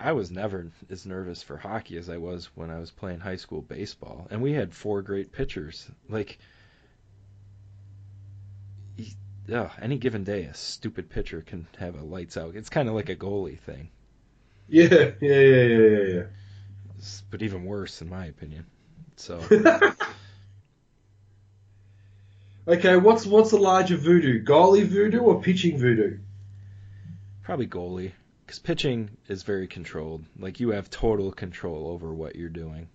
I 0.00 0.10
was 0.10 0.32
never 0.32 0.72
as 0.88 1.06
nervous 1.06 1.44
for 1.44 1.58
hockey 1.58 1.96
as 1.96 2.08
I 2.08 2.16
was 2.16 2.46
when 2.56 2.70
I 2.70 2.80
was 2.80 2.90
playing 2.90 3.20
high 3.20 3.36
school 3.36 3.62
baseball, 3.62 4.26
and 4.28 4.42
we 4.42 4.54
had 4.54 4.74
four 4.74 5.00
great 5.00 5.30
pitchers. 5.30 5.88
Like, 6.08 6.40
any 9.80 9.98
given 9.98 10.24
day, 10.24 10.44
a 10.44 10.54
stupid 10.54 11.08
pitcher 11.10 11.42
can 11.42 11.66
have 11.78 11.94
a 11.94 12.02
lights 12.02 12.36
out. 12.36 12.54
It's 12.56 12.68
kind 12.70 12.88
of 12.88 12.94
like 12.94 13.08
a 13.08 13.16
goalie 13.16 13.58
thing, 13.58 13.90
Yeah, 14.68 15.12
yeah, 15.20 15.40
yeah, 15.40 15.62
yeah, 15.62 15.76
yeah, 15.76 16.02
yeah. 16.14 16.22
But 17.30 17.42
even 17.42 17.64
worse, 17.64 18.02
in 18.02 18.08
my 18.08 18.26
opinion. 18.26 18.66
So, 19.16 19.40
okay, 22.68 22.96
what's 22.96 23.26
what's 23.26 23.50
the 23.50 23.56
larger 23.58 23.96
voodoo? 23.96 24.42
Goalie 24.44 24.86
voodoo 24.86 25.20
or 25.20 25.40
pitching 25.42 25.78
voodoo? 25.78 26.18
probably 27.42 27.66
goalie, 27.66 28.12
because 28.46 28.58
pitching 28.60 29.10
is 29.28 29.42
very 29.42 29.66
controlled. 29.66 30.24
Like, 30.38 30.60
you 30.60 30.70
have 30.70 30.88
total 30.88 31.32
control 31.32 31.88
over 31.88 32.14
what 32.14 32.36
you're 32.36 32.48
doing. 32.48 32.88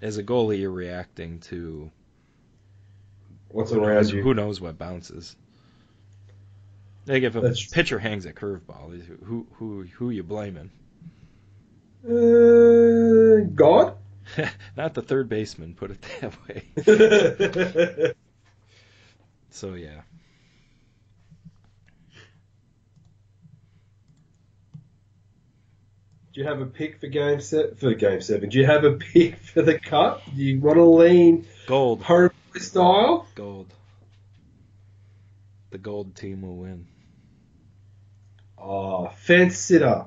As 0.00 0.18
a 0.18 0.22
goalie, 0.22 0.60
you're 0.60 0.70
reacting 0.70 1.40
to 1.40 1.90
What's 3.48 3.72
who 3.72 3.82
around 3.82 3.94
knows, 3.96 4.12
you? 4.12 4.22
who 4.22 4.34
knows 4.34 4.60
what 4.60 4.78
bounces. 4.78 5.34
Like 7.06 7.22
if 7.24 7.34
a 7.34 7.40
That's- 7.40 7.66
pitcher 7.66 7.98
hangs 7.98 8.24
a 8.24 8.32
curveball, 8.32 9.02
who 9.24 9.46
who 9.54 9.82
who 9.94 10.10
you 10.10 10.22
blaming? 10.22 10.70
Uh, 12.06 12.10
God. 13.42 13.96
Not 14.76 14.94
the 14.94 15.02
third 15.02 15.28
baseman, 15.28 15.74
put 15.74 15.90
it 15.90 16.04
that 16.20 16.34
way. 16.48 18.14
So 19.50 19.74
yeah, 19.74 20.00
Do 26.34 26.40
you 26.40 26.48
have 26.48 26.60
a 26.60 26.66
pick 26.66 26.98
for 26.98 27.06
game 27.06 27.40
set 27.40 27.78
for 27.78 27.94
game 27.94 28.20
seven? 28.20 28.48
Do 28.48 28.58
you 28.58 28.66
have 28.66 28.82
a 28.82 28.94
pick 28.94 29.36
for 29.36 29.62
the 29.62 29.78
cup? 29.78 30.20
Do 30.34 30.42
you 30.42 30.58
want 30.60 30.78
to 30.78 30.84
lean 30.84 31.46
gold, 31.68 32.02
home 32.02 32.32
style? 32.56 33.28
gold. 33.36 33.72
The 35.70 35.78
gold 35.78 36.16
team 36.16 36.42
will 36.42 36.56
win. 36.56 36.88
Oh, 38.58 39.12
fence 39.16 39.58
sitter. 39.58 40.06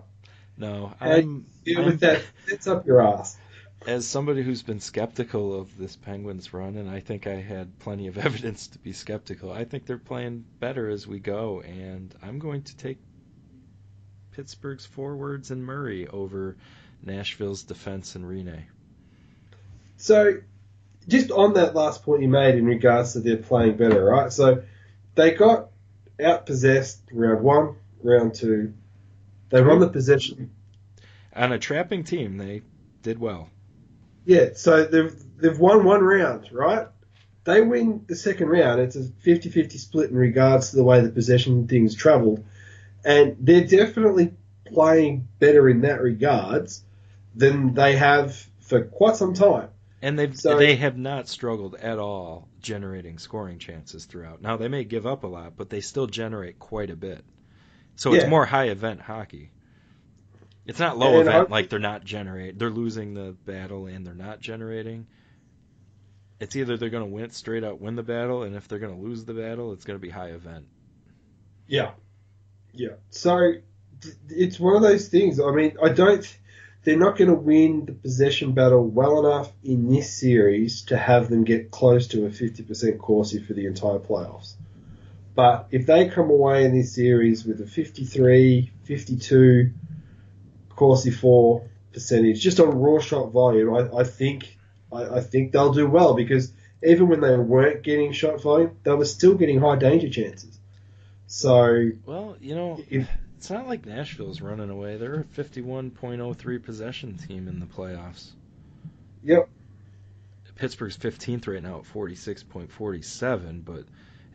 No, 0.57 0.93
I'm, 0.99 1.45
With 1.75 1.99
that 2.01 2.21
fence 2.47 2.67
up 2.67 2.85
your 2.85 3.01
ass. 3.01 3.37
as 3.85 4.07
somebody 4.07 4.41
who's 4.41 4.63
been 4.63 4.79
skeptical 4.79 5.59
of 5.59 5.77
this 5.77 5.95
Penguins 5.95 6.53
run, 6.53 6.77
and 6.77 6.89
I 6.89 6.99
think 6.99 7.27
I 7.27 7.35
had 7.35 7.77
plenty 7.79 8.07
of 8.07 8.17
evidence 8.25 8.67
to 8.69 8.79
be 8.79 8.93
skeptical. 8.93 9.51
I 9.51 9.65
think 9.65 9.85
they're 9.85 9.97
playing 9.97 10.45
better 10.59 10.89
as 10.89 11.05
we 11.05 11.19
go, 11.19 11.61
and 11.61 12.13
I'm 12.23 12.39
going 12.39 12.63
to 12.63 12.77
take 12.77 12.97
Pittsburgh's 14.31 14.85
forwards 14.85 15.51
and 15.51 15.65
Murray 15.65 16.07
over 16.07 16.55
Nashville's 17.03 17.63
defense 17.63 18.15
and 18.15 18.25
Rinne. 18.25 18.63
So, 19.97 20.41
just 21.07 21.31
on 21.31 21.53
that 21.53 21.73
last 21.73 22.03
point 22.03 22.21
you 22.21 22.27
made 22.27 22.55
in 22.55 22.65
regards 22.65 23.13
to 23.13 23.19
they're 23.19 23.37
playing 23.37 23.77
better, 23.77 24.03
right? 24.03 24.31
So, 24.31 24.63
they 25.15 25.31
got 25.31 25.69
outpossessed 26.19 26.97
round 27.11 27.43
one, 27.43 27.75
round 28.03 28.35
two. 28.35 28.73
They 29.49 29.61
won 29.61 29.79
the 29.79 29.89
possession. 29.89 30.51
On 31.37 31.51
a 31.51 31.59
trapping 31.59 32.03
team, 32.03 32.37
they 32.37 32.61
did 33.03 33.19
well. 33.19 33.49
Yeah, 34.25 34.49
so 34.55 34.85
they've 34.85 35.15
they've 35.37 35.57
won 35.59 35.85
one 35.85 36.01
round, 36.03 36.49
right? 36.51 36.87
They 37.43 37.61
win 37.61 38.03
the 38.07 38.15
second 38.15 38.49
round. 38.49 38.81
It's 38.81 38.97
a 38.97 39.03
50-50 39.03 39.71
split 39.77 40.09
in 40.09 40.17
regards 40.17 40.71
to 40.71 40.75
the 40.75 40.83
way 40.83 40.99
the 40.99 41.09
possession 41.09 41.67
things 41.67 41.95
travelled, 41.95 42.43
and 43.05 43.37
they're 43.39 43.65
definitely 43.65 44.33
playing 44.65 45.29
better 45.39 45.69
in 45.69 45.81
that 45.81 46.01
regards 46.01 46.83
than 47.35 47.73
they 47.73 47.95
have 47.95 48.35
for 48.59 48.81
quite 48.81 49.15
some 49.15 49.33
time. 49.33 49.69
And 50.01 50.19
they've 50.19 50.35
So- 50.37 50.57
they 50.57 50.75
have 50.75 50.97
not 50.97 51.29
struggled 51.29 51.75
at 51.75 51.99
all 51.99 52.49
generating 52.59 53.17
scoring 53.17 53.59
chances 53.59 54.05
throughout. 54.05 54.41
Now 54.41 54.57
they 54.57 54.67
may 54.67 54.83
give 54.83 55.07
up 55.07 55.23
a 55.23 55.27
lot, 55.27 55.53
but 55.55 55.69
they 55.69 55.79
still 55.79 56.07
generate 56.07 56.59
quite 56.59 56.89
a 56.89 56.95
bit. 56.97 57.23
So 57.95 58.13
it's 58.13 58.27
more 58.29 58.45
high 58.45 58.65
event 58.69 59.01
hockey. 59.01 59.51
It's 60.67 60.79
not 60.79 60.97
low 60.97 61.19
And 61.19 61.27
event 61.27 61.47
I- 61.49 61.51
like 61.51 61.69
they're 61.69 61.79
not 61.79 62.03
generate 62.03 62.59
they're 62.59 62.69
losing 62.69 63.13
the 63.13 63.35
battle 63.45 63.87
and 63.87 64.05
they're 64.05 64.13
not 64.13 64.39
generating. 64.41 65.07
It's 66.39 66.55
either 66.55 66.77
they're 66.77 66.89
going 66.89 67.05
to 67.07 67.09
win 67.11 67.31
straight 67.31 67.63
out 67.63 67.81
win 67.81 67.95
the 67.95 68.03
battle, 68.03 68.43
and 68.43 68.55
if 68.55 68.67
they're 68.67 68.77
going 68.79 68.95
to 68.95 69.01
lose 69.01 69.25
the 69.25 69.33
battle, 69.33 69.73
it's 69.73 69.85
going 69.85 69.97
to 69.97 70.01
be 70.01 70.09
high 70.11 70.29
event. 70.29 70.67
Yeah. 71.67 71.91
Yeah. 72.73 72.95
So 73.09 73.53
it's 74.29 74.59
one 74.59 74.75
of 74.75 74.83
those 74.83 75.07
things. 75.07 75.39
I 75.39 75.51
mean, 75.51 75.77
I 75.81 75.89
don't. 75.89 76.37
They're 76.83 76.97
not 76.97 77.17
going 77.17 77.29
to 77.29 77.35
win 77.35 77.85
the 77.85 77.91
possession 77.93 78.53
battle 78.53 78.85
well 78.87 79.25
enough 79.25 79.51
in 79.63 79.89
this 79.89 80.13
series 80.13 80.83
to 80.83 80.95
have 80.97 81.27
them 81.29 81.43
get 81.43 81.71
close 81.71 82.07
to 82.09 82.25
a 82.25 82.29
50% 82.29 82.97
Corsi 82.99 83.39
for 83.43 83.53
the 83.53 83.65
entire 83.65 83.99
playoffs. 83.99 84.53
But 85.35 85.67
if 85.71 85.85
they 85.85 86.07
come 86.07 86.29
away 86.29 86.63
in 86.65 86.73
this 86.73 86.93
series 86.95 87.43
with 87.45 87.59
a 87.61 87.65
53, 87.67 88.71
52 88.83 89.71
Corsi 90.77 91.11
for 91.11 91.67
percentage, 91.91 92.39
just 92.39 92.61
on 92.61 92.69
raw 92.69 92.99
shot 92.99 93.31
volume, 93.31 93.75
I, 93.75 93.99
I 93.99 94.03
think 94.05 94.57
I, 94.93 95.17
I 95.17 95.19
think 95.19 95.51
they'll 95.51 95.73
do 95.73 95.87
well 95.87 96.13
because 96.13 96.53
even 96.81 97.09
when 97.09 97.19
they 97.19 97.35
weren't 97.35 97.83
getting 97.83 98.13
shot 98.13 98.41
volume, 98.41 98.77
they 98.83 98.93
were 98.93 99.03
still 99.03 99.33
getting 99.33 99.59
high 99.59 99.75
danger 99.75 100.09
chances. 100.09 100.57
So 101.25 101.89
Well, 102.05 102.37
you 102.39 102.55
know, 102.55 102.81
if 102.89 103.09
it's 103.37 103.49
not 103.49 103.67
like 103.67 103.85
Nashville's 103.85 104.41
running 104.41 104.69
away. 104.69 104.97
They're 104.97 105.21
a 105.21 105.23
51.03 105.23 106.63
possession 106.63 107.17
team 107.17 107.47
in 107.47 107.59
the 107.59 107.65
playoffs. 107.65 108.31
Yep. 109.23 109.49
Pittsburgh's 110.55 110.97
15th 110.97 111.47
right 111.47 111.61
now 111.61 111.79
at 111.79 111.93
46.47, 111.93 113.63
but 113.63 113.83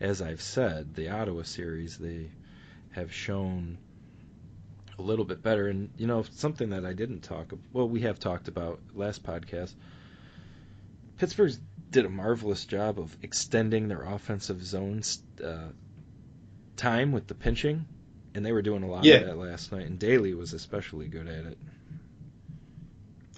as 0.01 0.23
I've 0.23 0.41
said, 0.41 0.95
the 0.95 1.11
Ottawa 1.11 1.43
series 1.43 1.99
they 1.99 2.31
have 2.93 3.13
shown 3.13 3.79
a 4.99 5.03
little 5.03 5.25
bit 5.25 5.43
better. 5.43 5.69
And 5.69 5.91
you 5.97 6.07
know, 6.07 6.25
something 6.33 6.71
that 6.71 6.85
I 6.85 6.93
didn't 6.93 7.21
talk 7.21 7.53
about 7.53 7.65
well, 7.73 7.89
we 7.89 8.01
have 8.03 8.19
talked 8.19 8.49
about 8.49 8.81
last 8.95 9.23
podcast. 9.23 9.75
Pittsburgh's 11.19 11.61
did 11.91 12.05
a 12.05 12.09
marvelous 12.11 12.65
job 12.65 12.99
of 12.99 13.15
extending 13.23 13.89
their 13.89 14.03
offensive 14.03 14.65
zones 14.65 15.23
uh, 15.45 15.69
time 16.77 17.13
with 17.13 17.27
the 17.27 17.35
pinching, 17.35 17.85
and 18.35 18.45
they 18.45 18.53
were 18.53 18.63
doing 18.63 18.83
a 18.83 18.87
lot 18.89 19.05
Yeah. 19.05 19.17
of 19.17 19.27
that 19.27 19.37
last 19.39 19.73
night. 19.73 19.87
And 19.87 19.99
Daley 19.99 20.35
was 20.35 20.53
especially 20.55 21.07
good 21.09 21.29
at 21.29 21.45
it. 21.45 21.59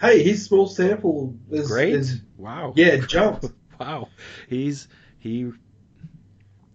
hey, 0.00 0.22
his 0.22 0.44
small 0.44 0.66
sample 0.66 1.34
is 1.50 1.68
Great. 1.68 1.94
is- 1.94 2.20
wow. 2.36 2.72
yeah, 2.76 2.96
jumped. 3.08 3.46
wow. 3.78 4.08
He's 4.48 4.88
he 5.18 5.50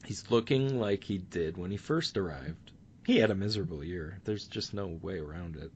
he's 0.05 0.29
looking 0.29 0.79
like 0.79 1.03
he 1.03 1.17
did 1.17 1.57
when 1.57 1.71
he 1.71 1.77
first 1.77 2.17
arrived. 2.17 2.68
He 3.09 3.17
had 3.17 3.31
a 3.31 3.35
miserable 3.35 3.83
year. 3.83 4.19
There's 4.23 4.45
just 4.45 4.71
no 4.71 4.85
way 4.85 5.17
around 5.17 5.55
it. 5.55 5.71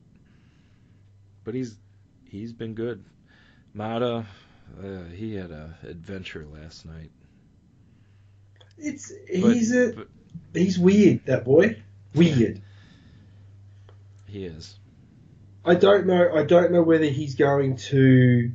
but 1.43 1.55
he's 1.55 1.75
he's 2.25 2.53
been 2.53 2.75
good. 2.75 3.03
Maatta, 3.75 4.27
uh, 4.79 5.03
he 5.15 5.33
had 5.33 5.49
a 5.49 5.75
adventure 5.81 6.45
last 6.45 6.85
night. 6.85 7.09
It's 8.77 9.11
he's 9.27 9.75
a 9.75 9.93
but- 9.93 10.09
he's 10.53 10.77
weird. 10.77 11.25
That 11.25 11.43
boy, 11.43 11.81
weird. 12.13 12.61
He 14.27 14.45
is. 14.45 14.77
I 15.65 15.73
don't 15.73 16.05
know. 16.05 16.35
I 16.35 16.43
don't 16.43 16.71
know 16.71 16.83
whether 16.83 17.05
he's 17.05 17.33
going 17.33 17.77
to 17.77 18.51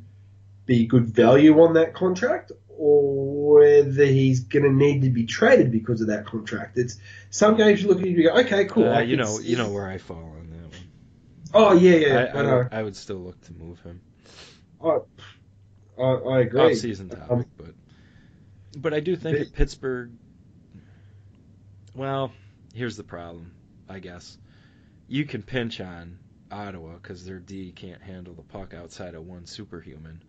be 0.66 0.86
good 0.86 1.06
value 1.06 1.60
on 1.62 1.74
that 1.74 1.94
contract 1.94 2.52
or 2.78 3.58
whether 3.58 4.04
he's 4.04 4.40
going 4.40 4.62
to 4.62 4.72
need 4.72 5.02
to 5.02 5.10
be 5.10 5.26
traded 5.26 5.72
because 5.72 6.00
of 6.00 6.06
that 6.06 6.24
contract. 6.26 6.78
It's 6.78 6.98
some 7.30 7.56
games 7.56 7.82
you 7.82 7.88
look 7.88 7.98
at 7.98 8.06
and 8.06 8.16
you 8.16 8.22
go, 8.22 8.36
okay, 8.38 8.64
cool. 8.66 8.88
Uh, 8.88 9.00
you 9.00 9.16
know, 9.16 9.38
you 9.40 9.56
know 9.56 9.70
where 9.70 9.88
I 9.88 9.98
fall 9.98 10.16
on 10.38 10.48
that 10.50 10.62
one. 10.62 10.88
Oh 11.54 11.72
yeah, 11.72 11.96
yeah. 11.96 12.14
I, 12.14 12.36
I, 12.36 12.40
I, 12.40 12.42
know. 12.42 12.56
would, 12.58 12.68
I 12.72 12.82
would 12.82 12.96
still 12.96 13.18
look 13.18 13.40
to 13.42 13.52
move 13.52 13.80
him. 13.80 14.00
I, 14.82 14.98
I, 16.00 16.02
I 16.02 16.40
agree. 16.40 16.60
Off 16.60 16.78
season 16.78 17.08
topic, 17.08 17.30
Um, 17.30 17.44
but 17.56 17.74
but 18.76 18.94
I 18.94 19.00
do 19.00 19.16
think 19.16 19.38
that 19.38 19.52
Pittsburgh. 19.52 20.12
Well, 21.94 22.32
here's 22.74 22.96
the 22.96 23.04
problem. 23.04 23.52
I 23.88 23.98
guess 23.98 24.38
you 25.08 25.24
can 25.24 25.42
pinch 25.42 25.80
on 25.80 26.18
Ottawa 26.52 26.94
because 26.94 27.24
their 27.24 27.40
D 27.40 27.72
can't 27.72 28.02
handle 28.02 28.34
the 28.34 28.42
puck 28.42 28.72
outside 28.74 29.14
of 29.14 29.26
one 29.26 29.46
superhuman. 29.46 30.22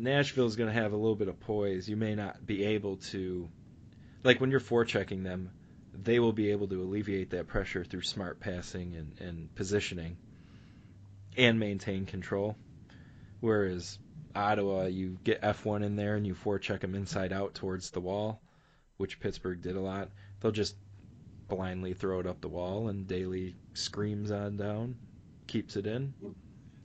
Nashville's 0.00 0.56
going 0.56 0.72
to 0.72 0.80
have 0.80 0.92
a 0.92 0.96
little 0.96 1.16
bit 1.16 1.28
of 1.28 1.40
poise. 1.40 1.88
You 1.88 1.96
may 1.96 2.14
not 2.14 2.44
be 2.44 2.64
able 2.64 2.96
to, 2.96 3.48
like 4.24 4.40
when 4.40 4.50
you're 4.50 4.60
forechecking 4.60 5.22
them, 5.22 5.50
they 5.92 6.18
will 6.18 6.32
be 6.32 6.50
able 6.50 6.68
to 6.68 6.82
alleviate 6.82 7.30
that 7.30 7.48
pressure 7.48 7.84
through 7.84 8.02
smart 8.02 8.40
passing 8.40 8.96
and, 8.96 9.20
and 9.20 9.54
positioning, 9.54 10.16
and 11.36 11.58
maintain 11.58 12.06
control. 12.06 12.56
Whereas 13.40 13.98
Ottawa, 14.34 14.86
you 14.86 15.18
get 15.24 15.42
F1 15.42 15.84
in 15.84 15.96
there 15.96 16.16
and 16.16 16.26
you 16.26 16.34
forecheck 16.34 16.80
them 16.80 16.94
inside 16.94 17.32
out 17.32 17.54
towards 17.54 17.90
the 17.90 18.00
wall, 18.00 18.40
which 18.96 19.20
Pittsburgh 19.20 19.60
did 19.60 19.76
a 19.76 19.80
lot. 19.80 20.10
They'll 20.40 20.52
just 20.52 20.76
blindly 21.48 21.94
throw 21.94 22.20
it 22.20 22.26
up 22.26 22.40
the 22.40 22.48
wall, 22.48 22.88
and 22.88 23.06
Daley 23.06 23.56
screams 23.74 24.30
on 24.30 24.56
down, 24.56 24.96
keeps 25.46 25.76
it 25.76 25.86
in, 25.86 26.14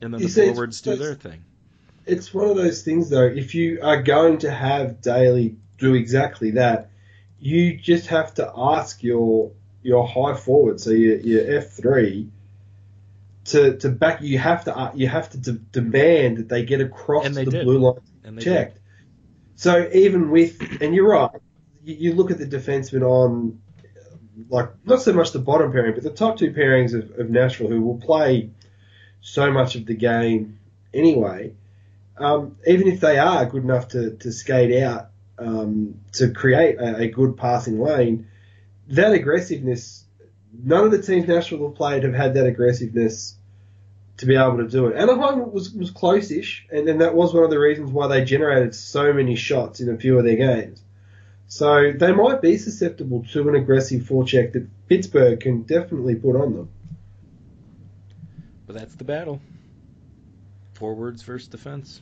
and 0.02 0.14
then 0.14 0.22
You 0.22 0.30
the 0.30 0.54
forwards 0.54 0.82
do 0.82 0.96
their 0.96 1.16
thing. 1.16 1.44
It's 2.06 2.34
one 2.34 2.50
of 2.50 2.56
those 2.56 2.84
things 2.84 3.10
though. 3.10 3.26
If 3.26 3.56
you 3.56 3.80
are 3.82 4.02
going 4.02 4.40
to 4.40 4.52
have 4.52 5.02
Daley 5.02 5.56
do 5.78 5.94
exactly 5.96 6.52
that, 6.52 6.90
you 7.40 7.78
just 7.78 8.08
have 8.08 8.34
to 8.36 8.52
ask 8.56 9.04
your 9.04 9.52
your 9.82 10.08
high 10.08 10.36
forward, 10.36 10.80
so 10.80 10.92
your, 10.92 11.18
your 11.18 11.58
F 11.58 11.72
three, 11.72 12.30
to 13.46 13.78
to 13.78 13.90
back. 13.90 14.22
You 14.22 14.38
have 14.38 14.66
to 14.66 14.78
uh, 14.78 14.92
you 14.96 15.08
have 15.08 15.30
to 15.32 15.38
de- 15.38 15.52
demand 15.52 16.38
that 16.38 16.50
they 16.50 16.64
get 16.64 16.82
across 16.82 17.30
they 17.30 17.46
the 17.46 17.52
did. 17.52 17.66
blue 17.66 17.80
line 17.80 18.00
And 18.24 18.40
checked. 18.40 18.80
So 19.56 19.90
even 19.94 20.32
with, 20.32 20.82
and 20.82 20.96
you're 20.96 21.10
right, 21.10 21.42
you, 21.84 21.96
you 21.96 22.14
look 22.14 22.32
at 22.32 22.38
the 22.38 22.46
defensemen 22.46 23.04
on, 23.04 23.62
like, 24.50 24.70
not 24.86 25.02
so 25.02 25.14
much 25.14 25.32
the 25.32 25.40
bottom 25.40 25.72
pairing, 25.72 25.94
but 25.94 26.04
the 26.04 26.10
top 26.10 26.38
two 26.38 26.52
pairings 26.52 26.94
of, 26.94 27.20
of 27.20 27.30
Nashville 27.30 27.68
who 27.68 27.82
will 27.82 27.98
play 27.98 28.50
so 29.22 29.52
much 29.52 29.76
of 29.76 29.86
the 29.86 29.94
game 29.94 30.60
anyway. 30.94 31.54
Um, 32.18 32.58
even 32.68 32.88
if 32.88 33.00
they 33.00 33.18
are 33.18 33.46
good 33.46 33.64
enough 33.64 33.90
to, 33.90 34.12
to 34.18 34.32
skate 34.32 34.84
out 34.84 35.10
um, 35.40 36.00
to 36.14 36.32
create 36.32 36.80
a, 36.80 36.98
a 36.98 37.08
good 37.08 37.38
passing 37.38 37.80
lane, 37.80 38.28
that 38.90 39.14
aggressiveness, 39.14 40.06
none 40.54 40.86
of 40.86 40.92
the 40.92 41.02
teams 41.02 41.28
Nashville 41.28 41.68
have 41.68 41.76
played 41.76 42.04
have 42.04 42.14
had 42.14 42.36
that 42.36 42.46
aggressiveness 42.46 43.36
to 44.18 44.26
be 44.28 44.36
able 44.36 44.58
to 44.58 44.68
do 44.68 44.88
it. 44.88 44.96
Anaheim 44.96 45.52
was, 45.52 45.72
was 45.72 45.90
close-ish, 45.90 46.68
and 46.72 46.88
then 46.88 47.00
that 47.00 47.16
was 47.16 47.34
one 47.34 47.44
of 47.44 47.50
the 47.50 47.60
reasons 47.60 47.92
why 47.92 48.08
they 48.08 48.24
generated 48.24 48.76
so 48.76 49.12
many 49.12 49.36
shots 49.36 49.80
in 49.80 49.90
a 49.90 49.98
few 49.98 50.18
of 50.20 50.24
their 50.24 50.36
games. 50.36 50.84
So 51.48 51.92
they 51.92 52.12
might 52.12 52.42
be 52.42 52.58
susceptible 52.58 53.26
to 53.34 53.50
an 53.50 53.56
aggressive 53.56 54.04
forecheck 54.04 54.54
that 54.54 54.68
Pittsburgh 54.88 55.40
can 55.40 55.64
definitely 55.64 56.16
put 56.16 56.36
on 56.36 56.54
them. 56.54 56.70
But 58.66 58.76
that's 58.76 58.96
the 58.96 59.04
battle. 59.04 59.42
Forwards 60.74 61.24
versus 61.24 61.48
defense. 61.48 62.02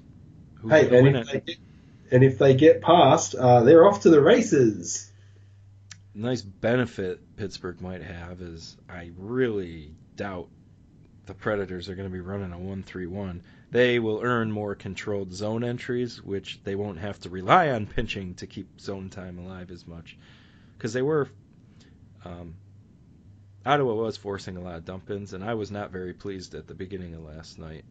Who's 0.55 0.71
hey, 0.71 0.97
and 0.97 1.17
if, 1.17 1.45
get, 1.45 1.57
and 2.11 2.23
if 2.23 2.37
they 2.37 2.53
get 2.55 2.81
past, 2.81 3.35
uh, 3.35 3.63
they're 3.63 3.87
off 3.87 4.01
to 4.01 4.09
the 4.09 4.21
races. 4.21 5.11
nice 6.13 6.41
benefit 6.41 7.35
Pittsburgh 7.35 7.81
might 7.81 8.03
have 8.03 8.41
is 8.41 8.77
I 8.89 9.11
really 9.17 9.95
doubt 10.15 10.49
the 11.25 11.33
Predators 11.33 11.89
are 11.89 11.95
going 11.95 12.09
to 12.09 12.13
be 12.13 12.19
running 12.19 12.51
a 12.51 12.57
1-3-1. 12.57 13.41
They 13.71 13.99
will 13.99 14.21
earn 14.21 14.51
more 14.51 14.75
controlled 14.75 15.33
zone 15.33 15.63
entries, 15.63 16.21
which 16.21 16.61
they 16.63 16.75
won't 16.75 16.99
have 16.99 17.19
to 17.21 17.29
rely 17.29 17.69
on 17.69 17.85
pinching 17.85 18.35
to 18.35 18.47
keep 18.47 18.81
zone 18.81 19.09
time 19.09 19.39
alive 19.39 19.71
as 19.71 19.87
much. 19.87 20.17
Because 20.77 20.93
they 20.93 21.01
were. 21.01 21.29
Um, 22.25 22.55
Ottawa 23.65 23.93
was 23.93 24.17
forcing 24.17 24.57
a 24.57 24.61
lot 24.61 24.75
of 24.75 24.85
dump 24.85 25.09
ins, 25.09 25.33
and 25.33 25.43
I 25.43 25.53
was 25.53 25.71
not 25.71 25.91
very 25.91 26.13
pleased 26.13 26.55
at 26.55 26.67
the 26.67 26.73
beginning 26.73 27.13
of 27.13 27.23
last 27.23 27.59
night. 27.59 27.85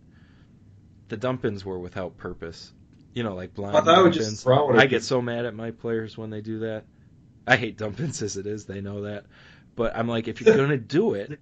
The 1.11 1.17
dumpins 1.17 1.65
were 1.65 1.79
without 1.79 2.17
purpose. 2.17 2.73
You 3.13 3.25
know, 3.25 3.35
like 3.35 3.53
blind 3.55 3.75
were 4.05 4.11
just 4.11 4.47
I 4.79 4.87
get 4.87 5.03
so 5.03 5.21
mad 5.21 5.45
at 5.45 5.55
my 5.55 5.73
players 5.73 6.17
when 6.17 6.31
they 6.31 6.41
do 6.41 6.61
that. 6.61 6.85
I 7.47 7.57
hate 7.57 7.77
dumpins 7.77 8.23
as 8.23 8.37
it 8.37 8.47
is, 8.47 8.65
they 8.65 8.81
know 8.81 9.03
that. 9.03 9.27
But 9.75 9.97
I'm 9.97 10.07
like, 10.09 10.29
if 10.29 10.41
you're 10.41 10.57
going 10.57 10.71
to 10.71 10.79
do 10.79 11.15
it, 11.15 11.41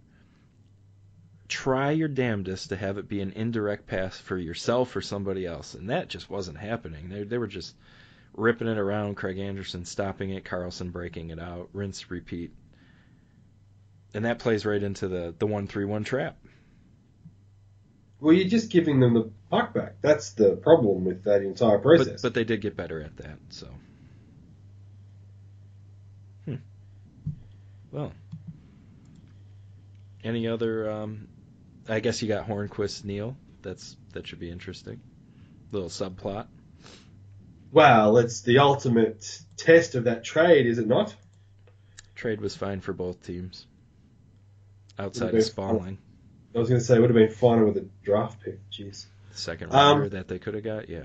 try 1.48 1.90
your 1.90 2.08
damnedest 2.08 2.70
to 2.70 2.76
have 2.76 2.96
it 2.96 3.08
be 3.08 3.20
an 3.20 3.32
indirect 3.32 3.86
pass 3.86 4.18
for 4.18 4.38
yourself 4.38 4.96
or 4.96 5.02
somebody 5.02 5.44
else. 5.44 5.74
And 5.74 5.90
that 5.90 6.08
just 6.08 6.30
wasn't 6.30 6.58
happening. 6.58 7.10
They, 7.10 7.24
they 7.24 7.38
were 7.38 7.46
just 7.46 7.74
ripping 8.34 8.68
it 8.68 8.78
around, 8.78 9.16
Craig 9.16 9.38
Anderson 9.38 9.84
stopping 9.84 10.30
it, 10.30 10.44
Karlsson 10.44 10.92
breaking 10.92 11.30
it 11.30 11.38
out, 11.38 11.68
rinse, 11.74 12.10
repeat. 12.10 12.52
And 14.14 14.24
that 14.24 14.38
plays 14.38 14.64
right 14.64 14.82
into 14.82 15.08
the, 15.08 15.34
the 15.38 15.46
1 15.46 15.66
3 15.66 15.84
1 15.84 16.04
trap. 16.04 16.38
Well, 18.20 18.34
you're 18.34 18.48
just 18.48 18.70
giving 18.70 18.98
them 19.00 19.14
the 19.14 19.30
puck 19.50 19.72
back. 19.74 19.96
That's 20.00 20.32
the 20.32 20.56
problem 20.56 21.04
with 21.04 21.24
that 21.24 21.42
entire 21.42 21.78
process. 21.78 22.06
But, 22.06 22.22
but 22.22 22.34
they 22.34 22.44
did 22.44 22.60
get 22.60 22.76
better 22.76 23.00
at 23.00 23.16
that, 23.18 23.38
so. 23.50 23.68
Hmm. 26.44 26.56
Well. 27.92 28.12
Any 30.24 30.48
other? 30.48 30.90
Um, 30.90 31.28
I 31.88 32.00
guess 32.00 32.20
you 32.20 32.28
got 32.28 32.46
Hornqvist 32.48 33.04
Neal. 33.04 33.36
That's 33.62 33.96
that 34.12 34.26
should 34.26 34.40
be 34.40 34.50
interesting. 34.50 35.00
Little 35.70 35.88
subplot. 35.88 36.46
well, 37.72 38.16
it's 38.18 38.40
the 38.40 38.58
ultimate 38.58 39.40
test 39.56 39.94
of 39.94 40.04
that 40.04 40.24
trade, 40.24 40.66
is 40.66 40.78
it 40.78 40.86
not? 40.86 41.14
Trade 42.14 42.40
was 42.40 42.56
fine 42.56 42.80
for 42.80 42.92
both 42.92 43.22
teams. 43.22 43.66
Outside 44.98 45.28
Okay. 45.28 45.38
of 45.38 45.44
Spaling, 45.44 45.98
I 46.54 46.58
was 46.58 46.68
going 46.68 46.80
to 46.80 46.84
say 46.84 46.96
it 46.96 47.00
would 47.00 47.10
have 47.10 47.14
been 47.14 47.30
finer 47.30 47.64
with 47.64 47.76
a 47.76 47.86
draft 48.02 48.40
pick. 48.40 48.58
Jeez. 48.70 49.06
second 49.32 49.72
Um, 49.72 49.98
rounder 50.00 50.08
that 50.16 50.28
they 50.28 50.38
could 50.38 50.54
have 50.54 50.64
got. 50.64 50.88
Yeah. 50.88 51.04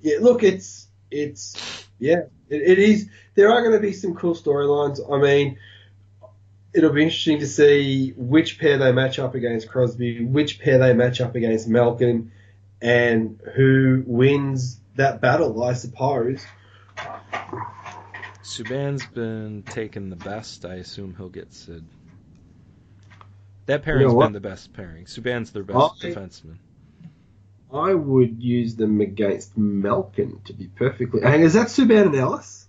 Yeah, 0.00 0.18
look, 0.20 0.42
it's 0.42 0.86
it's 1.10 1.86
yeah, 1.98 2.22
it, 2.48 2.62
it 2.62 2.78
is. 2.78 3.08
There 3.34 3.50
are 3.50 3.60
going 3.62 3.74
to 3.74 3.80
be 3.80 3.92
some 3.92 4.14
cool 4.14 4.34
storylines. 4.34 5.00
I 5.12 5.20
mean, 5.20 5.58
it'll 6.72 6.92
be 6.92 7.02
interesting 7.02 7.40
to 7.40 7.46
see 7.46 8.12
which 8.16 8.58
pair 8.58 8.78
they 8.78 8.92
match 8.92 9.18
up 9.18 9.34
against 9.34 9.68
Crosby, 9.68 10.24
which 10.24 10.60
pair 10.60 10.78
they 10.78 10.94
match 10.94 11.20
up 11.20 11.34
against 11.34 11.68
Malkin, 11.68 12.30
and 12.80 13.40
who 13.54 14.04
wins 14.06 14.78
that 14.96 15.20
battle. 15.20 15.62
I 15.62 15.74
suppose. 15.74 16.44
Subban's 18.42 19.06
been 19.06 19.62
taking 19.62 20.10
the 20.10 20.16
best. 20.16 20.64
I 20.64 20.76
assume 20.76 21.14
he'll 21.16 21.28
get 21.28 21.52
Sid. 21.52 21.84
That 23.68 23.82
pairing's 23.82 24.14
what? 24.14 24.24
been 24.24 24.32
the 24.32 24.40
best 24.40 24.72
pairing. 24.72 25.04
Subban's 25.04 25.52
their 25.52 25.62
best 25.62 26.02
I- 26.02 26.08
defenseman. 26.08 26.56
I 27.70 27.92
would 27.92 28.42
use 28.42 28.76
them 28.76 29.02
against 29.02 29.58
Malkin 29.58 30.40
to 30.46 30.54
be 30.54 30.68
perfectly. 30.68 31.20
And 31.22 31.42
is 31.42 31.52
that 31.52 31.66
Subban 31.66 32.06
and 32.06 32.16
Ellis? 32.16 32.66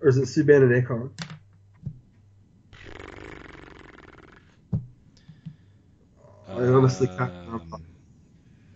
Or 0.00 0.08
is 0.08 0.16
it 0.16 0.26
Subban 0.26 0.62
and 0.62 0.86
Ekholm? 0.86 1.10
I 6.48 6.52
honestly 6.52 7.08
can't 7.08 7.32
remember. 7.32 7.74
Um, 7.74 7.84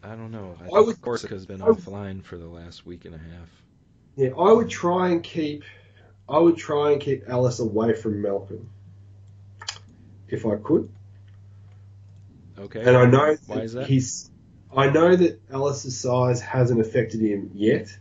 I 0.02 0.16
don't 0.16 0.32
know. 0.32 0.56
I, 0.60 0.78
I 0.78 0.80
would- 0.80 1.00
Corsica's 1.00 1.46
been 1.46 1.62
I 1.62 1.66
offline 1.66 2.24
for 2.24 2.36
the 2.36 2.48
last 2.48 2.84
week 2.84 3.04
and 3.04 3.14
a 3.14 3.18
half. 3.18 3.48
Yeah, 4.16 4.30
I 4.30 4.52
would 4.52 4.68
try 4.68 5.10
and 5.10 5.22
keep. 5.22 5.62
I 6.28 6.38
would 6.38 6.56
try 6.56 6.90
and 6.90 7.00
keep 7.00 7.22
Ellis 7.28 7.60
away 7.60 7.94
from 7.94 8.20
Malkin, 8.20 8.68
if 10.32 10.46
I 10.46 10.56
could. 10.56 10.90
Okay. 12.58 12.80
And 12.80 12.96
I 12.96 13.06
know 13.06 13.36
Why 13.46 13.60
is 13.60 13.72
that? 13.74 13.86
he's. 13.86 14.30
I 14.74 14.88
know 14.88 15.14
that 15.14 15.40
Ellis's 15.50 15.98
size 16.00 16.40
hasn't 16.40 16.80
affected 16.80 17.20
him 17.20 17.50
yet, 17.54 17.94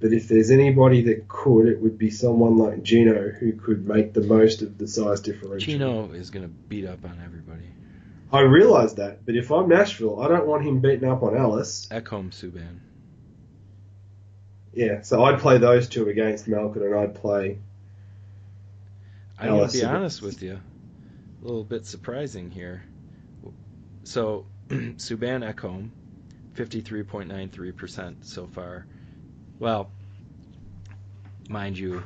but 0.00 0.12
if 0.12 0.28
there's 0.28 0.50
anybody 0.52 1.02
that 1.04 1.26
could, 1.26 1.66
it 1.66 1.80
would 1.80 1.98
be 1.98 2.10
someone 2.10 2.58
like 2.58 2.82
Gino 2.82 3.30
who 3.30 3.52
could 3.52 3.88
make 3.88 4.12
the 4.12 4.20
most 4.20 4.62
of 4.62 4.78
the 4.78 4.86
size 4.86 5.20
differential. 5.20 5.72
Gino 5.72 6.12
is 6.12 6.30
going 6.30 6.44
to 6.44 6.48
beat 6.48 6.86
up 6.86 7.04
on 7.04 7.20
everybody. 7.24 7.64
I 8.32 8.40
realise 8.40 8.94
that, 8.94 9.24
but 9.24 9.34
if 9.34 9.50
I'm 9.50 9.68
Nashville, 9.68 10.20
I 10.20 10.28
don't 10.28 10.46
want 10.46 10.64
him 10.64 10.80
beating 10.80 11.08
up 11.08 11.22
on 11.22 11.36
Ellis. 11.36 11.88
Ekholm 11.90 12.30
Subban. 12.30 12.80
Yeah, 14.74 15.00
so 15.02 15.24
I'd 15.24 15.40
play 15.40 15.58
those 15.58 15.88
two 15.88 16.08
against 16.08 16.46
Malkin, 16.46 16.82
and 16.82 16.94
I'd 16.94 17.14
play. 17.14 17.58
I'm 19.38 19.48
going 19.48 19.68
to 19.68 19.72
be 19.72 19.84
honest 19.84 20.22
with 20.22 20.42
you. 20.42 20.60
A 21.42 21.44
little 21.44 21.64
bit 21.64 21.86
surprising 21.86 22.50
here. 22.50 22.84
So, 24.04 24.46
Subban 24.68 25.42
Ekholm, 25.44 25.90
53.93% 26.54 28.24
so 28.24 28.46
far. 28.46 28.86
Well, 29.58 29.90
mind 31.48 31.78
you, 31.78 32.02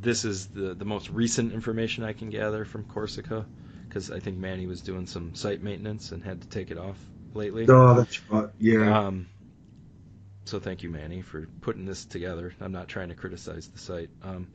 this 0.00 0.24
is 0.24 0.46
the, 0.48 0.74
the 0.74 0.84
most 0.84 1.10
recent 1.10 1.52
information 1.52 2.04
I 2.04 2.12
can 2.12 2.30
gather 2.30 2.64
from 2.64 2.84
Corsica 2.84 3.46
because 3.88 4.10
I 4.10 4.18
think 4.18 4.38
Manny 4.38 4.66
was 4.66 4.80
doing 4.80 5.06
some 5.06 5.34
site 5.34 5.62
maintenance 5.62 6.12
and 6.12 6.22
had 6.22 6.40
to 6.42 6.48
take 6.48 6.70
it 6.70 6.78
off 6.78 6.98
lately. 7.34 7.66
Oh, 7.68 7.94
that's 7.94 8.28
right. 8.30 8.48
Yeah. 8.58 9.06
Um, 9.06 9.28
so 10.44 10.58
thank 10.58 10.82
you, 10.82 10.90
Manny, 10.90 11.22
for 11.22 11.46
putting 11.60 11.86
this 11.86 12.04
together. 12.04 12.54
I'm 12.60 12.72
not 12.72 12.88
trying 12.88 13.08
to 13.08 13.14
criticize 13.14 13.68
the 13.68 13.78
site. 13.78 14.10
Um, 14.22 14.48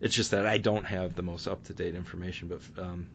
it's 0.00 0.14
just 0.14 0.30
that 0.30 0.46
I 0.46 0.58
don't 0.58 0.84
have 0.84 1.14
the 1.14 1.22
most 1.22 1.46
up 1.46 1.64
to 1.64 1.74
date 1.74 1.94
information. 1.94 2.48
But 2.48 2.82
um, 2.82 3.06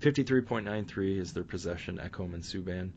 53.93 0.00 1.18
is 1.18 1.32
their 1.32 1.44
possession, 1.44 1.98
Ekholm 1.98 2.34
and 2.34 2.42
Subban. 2.42 2.90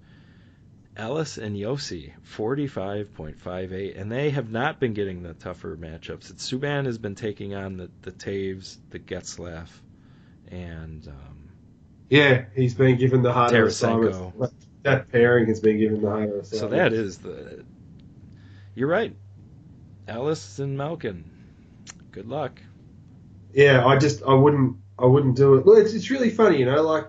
Ellis 0.97 1.37
and 1.37 1.55
Josi, 1.55 2.11
45.58, 2.35 3.99
and 3.99 4.11
they 4.11 4.31
have 4.31 4.51
not 4.51 4.79
been 4.81 4.93
getting 4.93 5.23
the 5.23 5.33
tougher 5.33 5.77
matchups. 5.77 6.29
It's 6.29 6.51
Subban 6.51 6.85
has 6.85 6.97
been 6.97 7.15
taking 7.15 7.55
on 7.55 7.77
the 7.77 7.89
the 8.01 8.11
Toews, 8.11 8.77
the 8.89 8.99
Getzlaf, 8.99 9.69
and 10.49 11.07
um, 11.07 11.49
yeah, 12.09 12.45
he's 12.53 12.73
been 12.73 12.97
given 12.97 13.21
the 13.21 13.31
harder 13.31 13.67
Tarasenko. 13.67 14.51
That 14.83 15.11
pairing 15.11 15.47
has 15.47 15.61
been 15.61 15.77
given 15.77 16.01
the 16.01 16.09
harder 16.09 16.39
assignments. 16.39 16.59
So 16.59 16.67
that 16.67 16.91
is 16.91 17.19
the. 17.19 17.63
You're 18.75 18.89
right. 18.89 19.15
Ellis 20.07 20.59
and 20.59 20.77
Malkin. 20.77 21.29
Good 22.11 22.27
luck. 22.27 22.59
Yeah, 23.53 23.85
I 23.85 23.97
just 23.97 24.23
I 24.23 24.33
wouldn't 24.33 24.77
I 24.97 25.05
wouldn't 25.05 25.35
do 25.35 25.55
it. 25.55 25.65
Well, 25.65 25.77
it's 25.77 25.93
it's 25.93 26.09
really 26.09 26.29
funny, 26.29 26.59
you 26.59 26.65
know, 26.65 26.81
like 26.81 27.05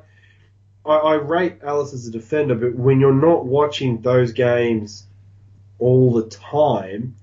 I, 0.85 0.95
I 0.95 1.15
rate 1.15 1.59
Ellis 1.63 1.93
as 1.93 2.07
a 2.07 2.11
defender, 2.11 2.55
but 2.55 2.75
when 2.75 3.01
you're 3.01 3.13
not 3.13 3.45
watching 3.45 4.01
those 4.01 4.33
games 4.33 5.07
all 5.79 6.13
the 6.13 6.29
time, 6.29 7.17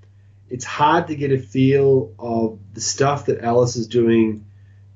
it's 0.50 0.66
hard 0.66 1.08
to 1.08 1.16
get 1.16 1.32
a 1.32 1.40
feel 1.40 2.14
of 2.20 2.60
the 2.74 2.82
stuff 2.82 3.26
that 3.26 3.44
Ellis 3.44 3.76
is 3.76 3.88
doing 3.88 4.46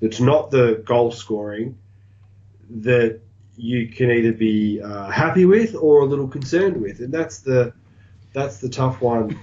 that's 0.02 0.20
not 0.20 0.52
the 0.52 0.82
goal 0.86 1.12
scoring 1.12 1.78
that 2.70 3.20
you 3.58 3.88
can 3.90 4.10
either 4.10 4.32
be 4.32 4.82
uh, 4.82 5.10
happy 5.10 5.46
with 5.46 5.76
or 5.76 6.02
a 6.02 6.06
little 6.06 6.28
concerned 6.28 6.82
with, 6.82 7.00
and 7.00 7.14
that's 7.14 7.40
the 7.40 7.74
that's 8.34 8.60
the 8.60 8.70
tough 8.70 9.02
one 9.02 9.38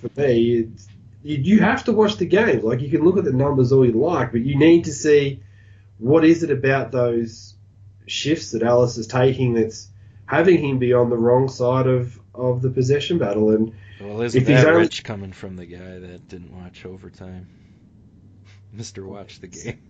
for 0.00 0.10
me. 0.20 0.56
It's, 0.56 0.88
you, 1.22 1.36
you 1.36 1.60
have 1.60 1.84
to 1.84 1.92
watch 1.92 2.16
the 2.16 2.26
games. 2.26 2.62
Like 2.64 2.80
you 2.80 2.90
can 2.90 3.02
look 3.04 3.16
at 3.18 3.24
the 3.24 3.32
numbers 3.32 3.72
all 3.72 3.84
you 3.86 3.92
like, 3.92 4.32
but 4.32 4.40
you 4.42 4.56
need 4.56 4.84
to 4.84 4.92
see 4.92 5.42
what 5.98 6.24
is 6.24 6.42
it 6.42 6.50
about 6.50 6.92
those 6.92 7.54
shifts 8.06 8.52
that 8.52 8.62
Ellis 8.62 8.96
is 8.98 9.06
taking 9.06 9.54
that's 9.54 9.88
having 10.26 10.58
him 10.64 10.78
be 10.78 10.92
on 10.92 11.10
the 11.10 11.16
wrong 11.18 11.48
side 11.48 11.86
of, 11.86 12.18
of 12.34 12.62
the 12.62 12.70
possession 12.70 13.18
battle. 13.18 13.50
And 13.50 13.72
Well, 14.00 14.22
isn't 14.22 14.40
If 14.40 14.48
he's 14.48 14.56
that 14.58 14.68
only- 14.68 14.80
rich 14.82 15.04
coming 15.04 15.32
from 15.32 15.56
the 15.56 15.66
guy 15.66 15.98
that 15.98 16.28
didn't 16.28 16.52
watch 16.52 16.84
overtime? 16.86 17.48
Mister, 18.72 19.06
watch 19.06 19.40
the 19.40 19.48
game. 19.48 19.80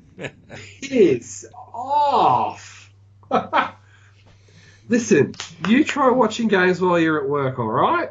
it's 0.83 1.45
off. 1.55 2.91
Listen, 4.89 5.35
you 5.69 5.85
try 5.85 6.11
watching 6.11 6.49
games 6.49 6.81
while 6.81 6.99
you're 6.99 7.23
at 7.23 7.29
work, 7.29 7.59
all 7.59 7.69
right? 7.69 8.11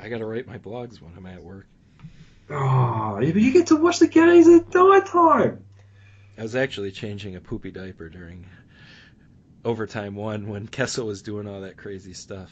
I 0.00 0.08
gotta 0.08 0.26
write 0.26 0.46
my 0.46 0.58
blogs 0.58 1.00
when 1.00 1.12
I'm 1.16 1.26
at 1.26 1.42
work. 1.42 1.66
Oh, 2.50 3.18
you 3.20 3.52
get 3.52 3.68
to 3.68 3.76
watch 3.76 3.98
the 3.98 4.06
games 4.06 4.46
at 4.46 4.72
night 4.72 5.06
time. 5.06 5.64
I 6.38 6.42
was 6.42 6.54
actually 6.54 6.92
changing 6.92 7.34
a 7.34 7.40
poopy 7.40 7.70
diaper 7.70 8.08
during 8.08 8.46
overtime 9.64 10.14
one 10.14 10.48
when 10.48 10.68
Kessel 10.68 11.06
was 11.06 11.22
doing 11.22 11.48
all 11.48 11.62
that 11.62 11.76
crazy 11.76 12.12
stuff. 12.12 12.50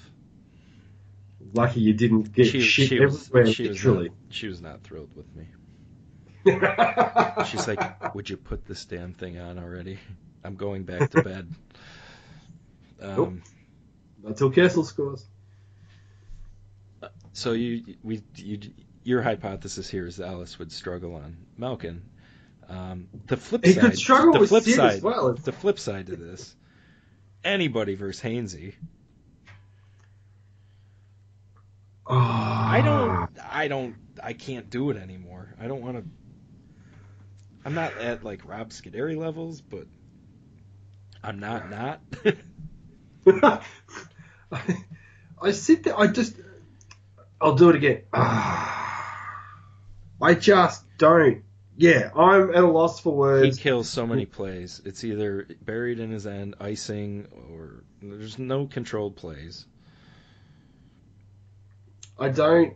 Lucky 1.53 1.80
you 1.80 1.92
didn't 1.92 2.32
get 2.32 2.47
she, 2.47 2.61
shit 2.61 2.88
she 2.88 3.01
was, 3.01 3.28
everywhere, 3.28 3.53
she 3.53 3.68
was 3.68 3.84
not, 3.84 4.07
she 4.30 4.49
was 4.49 4.61
not 4.62 4.82
thrilled 4.82 5.14
with 5.14 5.26
me. 5.36 5.47
She's 7.47 7.68
like, 7.68 8.14
"Would 8.14 8.28
you 8.28 8.36
put 8.36 8.66
this 8.66 8.84
damn 8.84 9.14
thing 9.14 9.38
on 9.38 9.59
already? 9.59 9.99
I'm 10.42 10.57
going 10.57 10.84
back 10.84 11.11
to 11.11 11.22
bed." 11.24 11.55
Um, 13.01 13.42
Until 14.24 14.51
Kessel 14.51 14.84
scores. 14.84 15.26
So 17.35 17.53
you, 17.53 17.97
we, 18.05 18.22
you, 18.37 18.61
your 19.03 19.20
hypothesis 19.20 19.91
here 19.91 20.07
is 20.07 20.16
that 20.16 20.28
Ellis 20.28 20.59
would 20.61 20.70
struggle 20.70 21.16
on 21.16 21.37
Malkin. 21.59 22.03
Um, 22.68 23.09
the 23.26 23.37
flip 23.37 23.64
He 23.64 23.72
side, 23.72 23.82
could 23.82 23.99
struggle 23.99 24.39
the 24.39 24.47
flip 24.47 24.62
Sid 24.62 24.74
side, 24.76 24.93
as 24.95 25.03
well. 25.03 25.35
the 25.35 25.53
flip 25.53 25.80
side 25.80 26.07
to 26.07 26.16
this, 26.16 26.55
anybody 27.45 27.97
versus 27.97 28.22
Hainsey. 28.22 28.74
Oh, 32.07 32.16
I 32.16 32.82
don't, 32.85 33.28
I 33.51 33.66
don't, 33.68 33.97
I 34.22 34.32
can't 34.32 34.70
do 34.70 34.91
it 34.91 34.97
anymore. 34.97 35.55
I 35.61 35.66
don't 35.66 35.82
want 35.82 35.97
to. 35.97 36.05
I'm 37.64 37.74
not 37.74 37.97
at 37.99 38.22
like 38.22 38.43
Rob 38.49 38.70
Scuderi 38.70 39.16
levels, 39.16 39.61
but 39.61 39.87
I'm 41.22 41.41
not 41.41 41.68
not. 41.68 42.01
I, 43.32 43.61
I 45.43 45.51
sit 45.51 45.82
there. 45.82 45.99
I 45.99 46.07
just. 46.07 46.37
I'll 47.41 47.55
do 47.55 47.70
it 47.70 47.76
again. 47.76 48.03
I 48.12 50.35
just 50.39 50.85
don't. 50.99 51.43
Yeah, 51.76 52.11
I'm 52.14 52.51
at 52.51 52.62
a 52.62 52.68
loss 52.68 53.01
for 53.01 53.14
words. 53.14 53.57
he 53.57 53.62
kills 53.62 53.89
so 53.89 54.07
many 54.07 54.26
plays. 54.26 54.80
It's 54.85 55.03
either 55.03 55.49
buried 55.62 55.99
in 55.99 56.12
his 56.12 56.26
end, 56.26 56.55
icing, 56.61 57.26
or 57.51 57.82
there's 58.01 58.39
no 58.39 58.66
controlled 58.66 59.16
plays. 59.16 59.66
I 62.18 62.28
don't. 62.28 62.74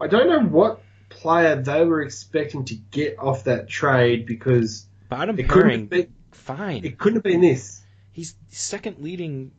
I 0.00 0.08
don't 0.08 0.28
know 0.28 0.40
what 0.40 0.82
player 1.08 1.62
they 1.62 1.84
were 1.84 2.02
expecting 2.02 2.64
to 2.66 2.74
get 2.74 3.18
off 3.18 3.44
that 3.44 3.68
trade 3.68 4.26
because 4.26 4.86
Bottom 5.08 5.38
it 5.38 5.48
couldn't 5.48 5.68
pairing, 5.68 5.86
been. 5.86 6.12
fine. 6.32 6.84
It 6.84 6.98
couldn't 6.98 7.18
have 7.18 7.22
been 7.22 7.40
this. 7.40 7.82
He's 8.12 8.34
second 8.48 8.98
leading 8.98 9.52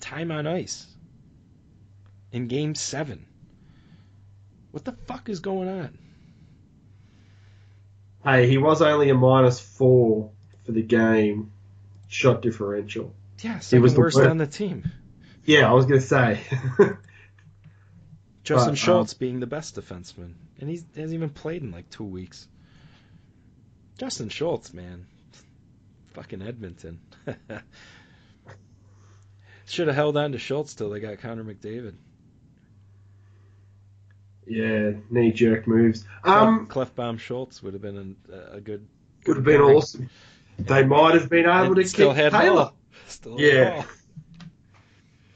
time 0.00 0.30
on 0.30 0.46
ice 0.46 0.86
in 2.32 2.48
game 2.48 2.74
seven. 2.74 3.26
What 4.70 4.84
the 4.84 4.92
fuck 4.92 5.28
is 5.28 5.40
going 5.40 5.68
on? 5.68 5.98
Hey, 8.24 8.48
he 8.48 8.58
was 8.58 8.82
only 8.82 9.10
a 9.10 9.14
minus 9.14 9.60
four 9.60 10.30
for 10.64 10.72
the 10.72 10.82
game 10.82 11.52
shot 12.08 12.42
differential. 12.42 13.14
Yeah, 13.40 13.60
second 13.60 13.82
was 13.82 13.94
the 13.94 14.00
worst 14.00 14.16
worst. 14.16 14.28
on 14.28 14.38
the 14.38 14.46
team. 14.46 14.90
Yeah, 15.44 15.70
I 15.70 15.72
was 15.72 15.86
gonna 15.86 16.00
say. 16.00 16.40
Justin 18.44 18.66
But, 18.66 18.68
um, 18.70 18.74
Schultz 18.74 19.14
being 19.14 19.40
the 19.40 19.46
best 19.46 19.76
defenseman, 19.76 20.34
and 20.58 20.68
he 20.68 20.76
hasn't 20.96 21.14
even 21.14 21.30
played 21.30 21.62
in 21.62 21.70
like 21.70 21.88
two 21.90 22.04
weeks. 22.04 22.48
Justin 23.98 24.28
Schultz, 24.28 24.72
man, 24.72 25.06
fucking 26.12 26.42
Edmonton. 26.42 27.00
Should 29.66 29.88
have 29.88 29.96
held 29.96 30.16
on 30.16 30.32
to 30.32 30.38
Schultz 30.38 30.74
till 30.74 30.90
they 30.90 31.00
got 31.00 31.18
Connor 31.18 31.44
McDavid. 31.44 31.94
Yeah, 34.48 34.92
knee 35.10 35.32
jerk 35.32 35.66
moves. 35.66 36.04
Um, 36.24 36.66
Clef 36.66 36.94
Klefbom 36.94 37.18
Schultz 37.18 37.62
would 37.62 37.74
have 37.74 37.82
been 37.82 37.96
an, 37.96 38.16
a 38.52 38.60
good. 38.60 38.86
would 39.26 39.36
have 39.36 39.44
been 39.44 39.60
pairing. 39.60 39.76
awesome. 39.76 40.10
They 40.58 40.84
might 40.84 41.14
have 41.14 41.28
been 41.28 41.44
able 41.46 41.66
And 41.66 41.76
to 41.76 41.84
still 41.86 42.12
had 42.12 42.32
Taylor. 42.32 42.72
Still 43.06 43.40
Yeah. 43.40 43.84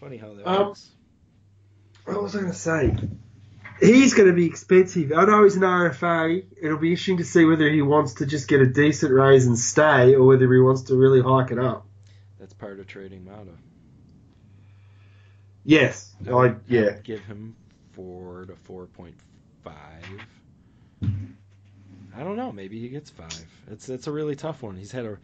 Funny 0.00 0.16
how 0.16 0.34
that 0.34 0.46
Um, 0.48 0.66
works. 0.68 0.90
What 2.04 2.22
was 2.22 2.34
I 2.34 2.40
going 2.40 2.50
to 2.52 2.58
say? 2.58 2.96
He's 3.80 4.14
going 4.14 4.28
to 4.28 4.34
be 4.34 4.46
expensive. 4.46 5.12
I 5.12 5.24
know 5.24 5.44
he's 5.44 5.56
an 5.56 5.62
RFA. 5.62 6.44
It'll 6.60 6.78
be 6.78 6.90
interesting 6.90 7.18
to 7.18 7.24
see 7.24 7.44
whether 7.44 7.68
he 7.70 7.82
wants 7.82 8.14
to 8.14 8.26
just 8.26 8.48
get 8.48 8.60
a 8.60 8.66
decent 8.66 9.12
raise 9.12 9.46
and 9.46 9.58
stay, 9.58 10.14
or 10.14 10.24
whether 10.26 10.52
he 10.52 10.60
wants 10.60 10.82
to 10.82 10.96
really 10.96 11.20
hike 11.20 11.50
it 11.52 11.58
up. 11.58 11.86
That's 12.40 12.52
part 12.54 12.80
of 12.80 12.86
trading 12.88 13.24
Maatta. 13.24 13.56
Yes, 15.64 16.12
I 16.32 16.56
yeah. 16.66 16.96
give 17.04 17.20
him 17.20 17.54
four 17.92 18.44
to 18.46 18.56
four 18.56 18.86
point 18.86 19.14
five. 19.62 20.04
I 22.14 22.22
don't 22.22 22.36
know. 22.36 22.52
Maybe 22.52 22.78
he 22.78 22.88
gets 22.88 23.10
five. 23.10 23.46
It's 23.70 23.88
it's 23.88 24.06
a 24.06 24.12
really 24.12 24.36
tough 24.36 24.62
one. 24.62 24.76
He's 24.76 24.92
had 24.92 25.06
a 25.06 25.18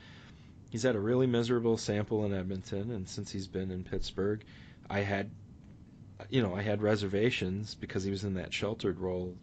he's 0.71 0.83
had 0.83 0.97
a 0.97 1.01
really 1.01 1.27
miserable 1.27 1.77
sample 1.77 2.25
in 2.25 2.33
Edmonton, 2.33 2.91
and 2.93 3.09
since 3.09 3.31
he's 3.31 3.47
been 3.47 3.71
in 3.71 3.85
Pittsburgh, 3.85 4.43
I 4.89 5.01
had 5.01 5.31
you 6.31 6.43
know 6.43 6.55
I 6.55 6.63
had 6.63 6.83
reservations 6.83 7.75
because 7.75 8.05
he 8.05 8.11
was 8.11 8.25
in 8.25 8.35
that 8.35 8.53
sheltered 8.53 8.99
role 8.99 9.35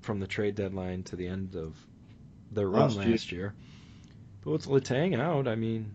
from 0.00 0.20
the 0.20 0.26
trade 0.26 0.54
deadline 0.54 1.02
to 1.04 1.16
the 1.16 1.26
end 1.26 1.56
of 1.56 1.76
their 2.50 2.68
run 2.68 2.82
Last 2.82 2.96
last, 2.96 3.32
year. 3.32 3.40
year. 3.40 3.54
But 4.44 4.50
with 4.50 4.66
Letang 4.66 5.18
out, 5.18 5.46
I 5.46 5.54
mean, 5.54 5.92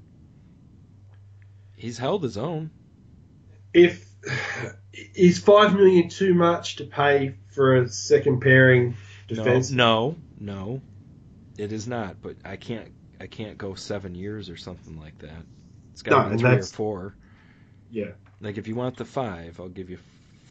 he's 1.75 1.97
held 1.97 2.23
his 2.23 2.37
own. 2.37 2.71
If 3.73 4.06
is 4.93 5.39
five 5.39 5.73
million 5.73 6.09
too 6.09 6.33
much 6.33 6.77
to 6.77 6.85
pay 6.85 7.35
for 7.53 7.75
a 7.75 7.89
second 7.89 8.41
pairing 8.41 8.95
defense? 9.27 9.71
No, 9.71 10.15
no, 10.15 10.17
no, 10.39 10.81
it 11.57 11.71
is 11.71 11.87
not. 11.87 12.21
But 12.21 12.37
I 12.45 12.57
can't, 12.57 12.91
I 13.19 13.27
can't 13.27 13.57
go 13.57 13.75
seven 13.75 14.15
years 14.15 14.49
or 14.49 14.57
something 14.57 14.97
like 14.97 15.17
that. 15.19 15.45
It's 15.93 16.01
got 16.01 16.15
to 16.15 16.21
No, 16.21 16.29
be 16.29 16.33
three 16.33 16.57
or 16.57 16.65
four. 16.65 17.15
Yeah. 17.89 18.11
Like 18.41 18.57
if 18.57 18.67
you 18.67 18.75
want 18.75 18.97
the 18.97 19.05
five, 19.05 19.59
I'll 19.59 19.69
give 19.69 19.89
you 19.89 19.99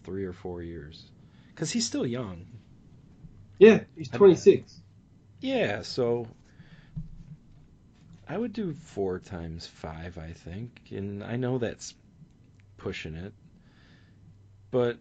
three 0.04 0.24
or 0.24 0.32
four 0.32 0.62
years, 0.62 1.10
because 1.54 1.70
he's 1.72 1.86
still 1.86 2.06
young. 2.06 2.46
Yeah, 3.58 3.84
he's 3.96 4.08
26. 4.10 4.80
Yeah, 5.40 5.82
so 5.82 6.26
I 8.28 8.36
would 8.38 8.52
do 8.52 8.72
four 8.74 9.18
times 9.18 9.66
five, 9.66 10.18
I 10.18 10.32
think, 10.32 10.80
and 10.90 11.24
I 11.24 11.36
know 11.36 11.58
that's 11.58 11.94
pushing 12.76 13.14
it, 13.14 13.34
but 14.76 14.98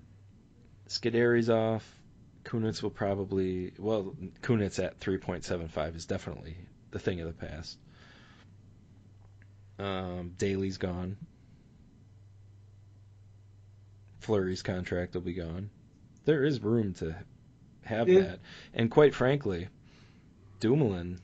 Scuderi's 0.88 1.50
off. 1.50 1.84
Kunitz 2.46 2.82
will 2.82 2.92
probably 2.92 3.74
well, 3.78 4.16
Kunitz 4.42 4.82
at 4.82 5.02
three 5.02 5.18
point 5.18 5.44
seven 5.44 5.68
five 5.68 5.98
is 5.98 6.06
definitely 6.06 6.56
the 6.92 7.00
thing 7.00 7.20
of 7.20 7.28
the 7.28 7.46
past. 7.46 7.78
Um, 9.78 10.32
Daley's 10.38 10.78
gone. 10.78 11.18
Fleury's 14.20 14.62
contract 14.62 15.14
will 15.14 15.22
be 15.22 15.34
gone. 15.34 15.70
There 16.24 16.46
is 16.46 16.62
room 16.64 16.94
to 16.96 17.14
have 17.84 18.08
Yeah. 18.08 18.22
that, 18.22 18.40
and 18.74 18.90
quite 18.90 19.14
frankly, 19.14 19.68
Dumoulin, 20.62 21.20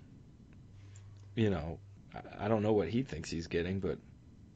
you 1.35 1.49
know, 1.49 1.79
I- 2.37 2.49
don't 2.49 2.63
know 2.63 2.73
what 2.73 2.89
he 2.89 3.03
thinks 3.03 3.29
he's 3.29 3.47
getting, 3.47 3.79
but 3.79 3.97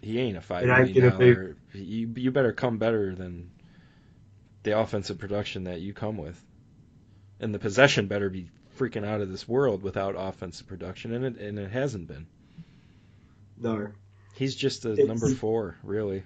he 0.01 0.19
ain't 0.19 0.35
a 0.35 0.41
five 0.41 0.65
million 0.65 1.09
gonna. 1.11 1.55
You 1.73 2.11
you 2.17 2.31
better 2.31 2.51
come 2.51 2.77
better 2.77 3.15
than 3.15 3.51
the 4.66 4.78
offensive 4.78 5.18
production 5.18 5.63
that 5.63 5.80
you 5.80 5.93
come 5.93 6.18
with, 6.18 6.43
and 7.39 7.53
the 7.53 7.59
possession 7.59 8.07
better 8.07 8.30
be 8.30 8.49
freaking 8.78 9.05
out 9.05 9.22
of 9.22 9.30
this 9.32 9.47
world 9.47 9.82
without 9.82 10.16
offensive 10.18 10.68
production, 10.68 11.13
and 11.13 11.24
it 11.26 11.38
and 11.38 11.57
it 11.57 11.72
hasn't 11.72 12.07
been. 12.07 12.28
No. 13.57 13.88
He's 14.36 14.53
just 14.55 14.84
a 14.86 14.91
It's- 14.91 15.07
number 15.07 15.30
four, 15.30 15.78
really. 15.82 16.24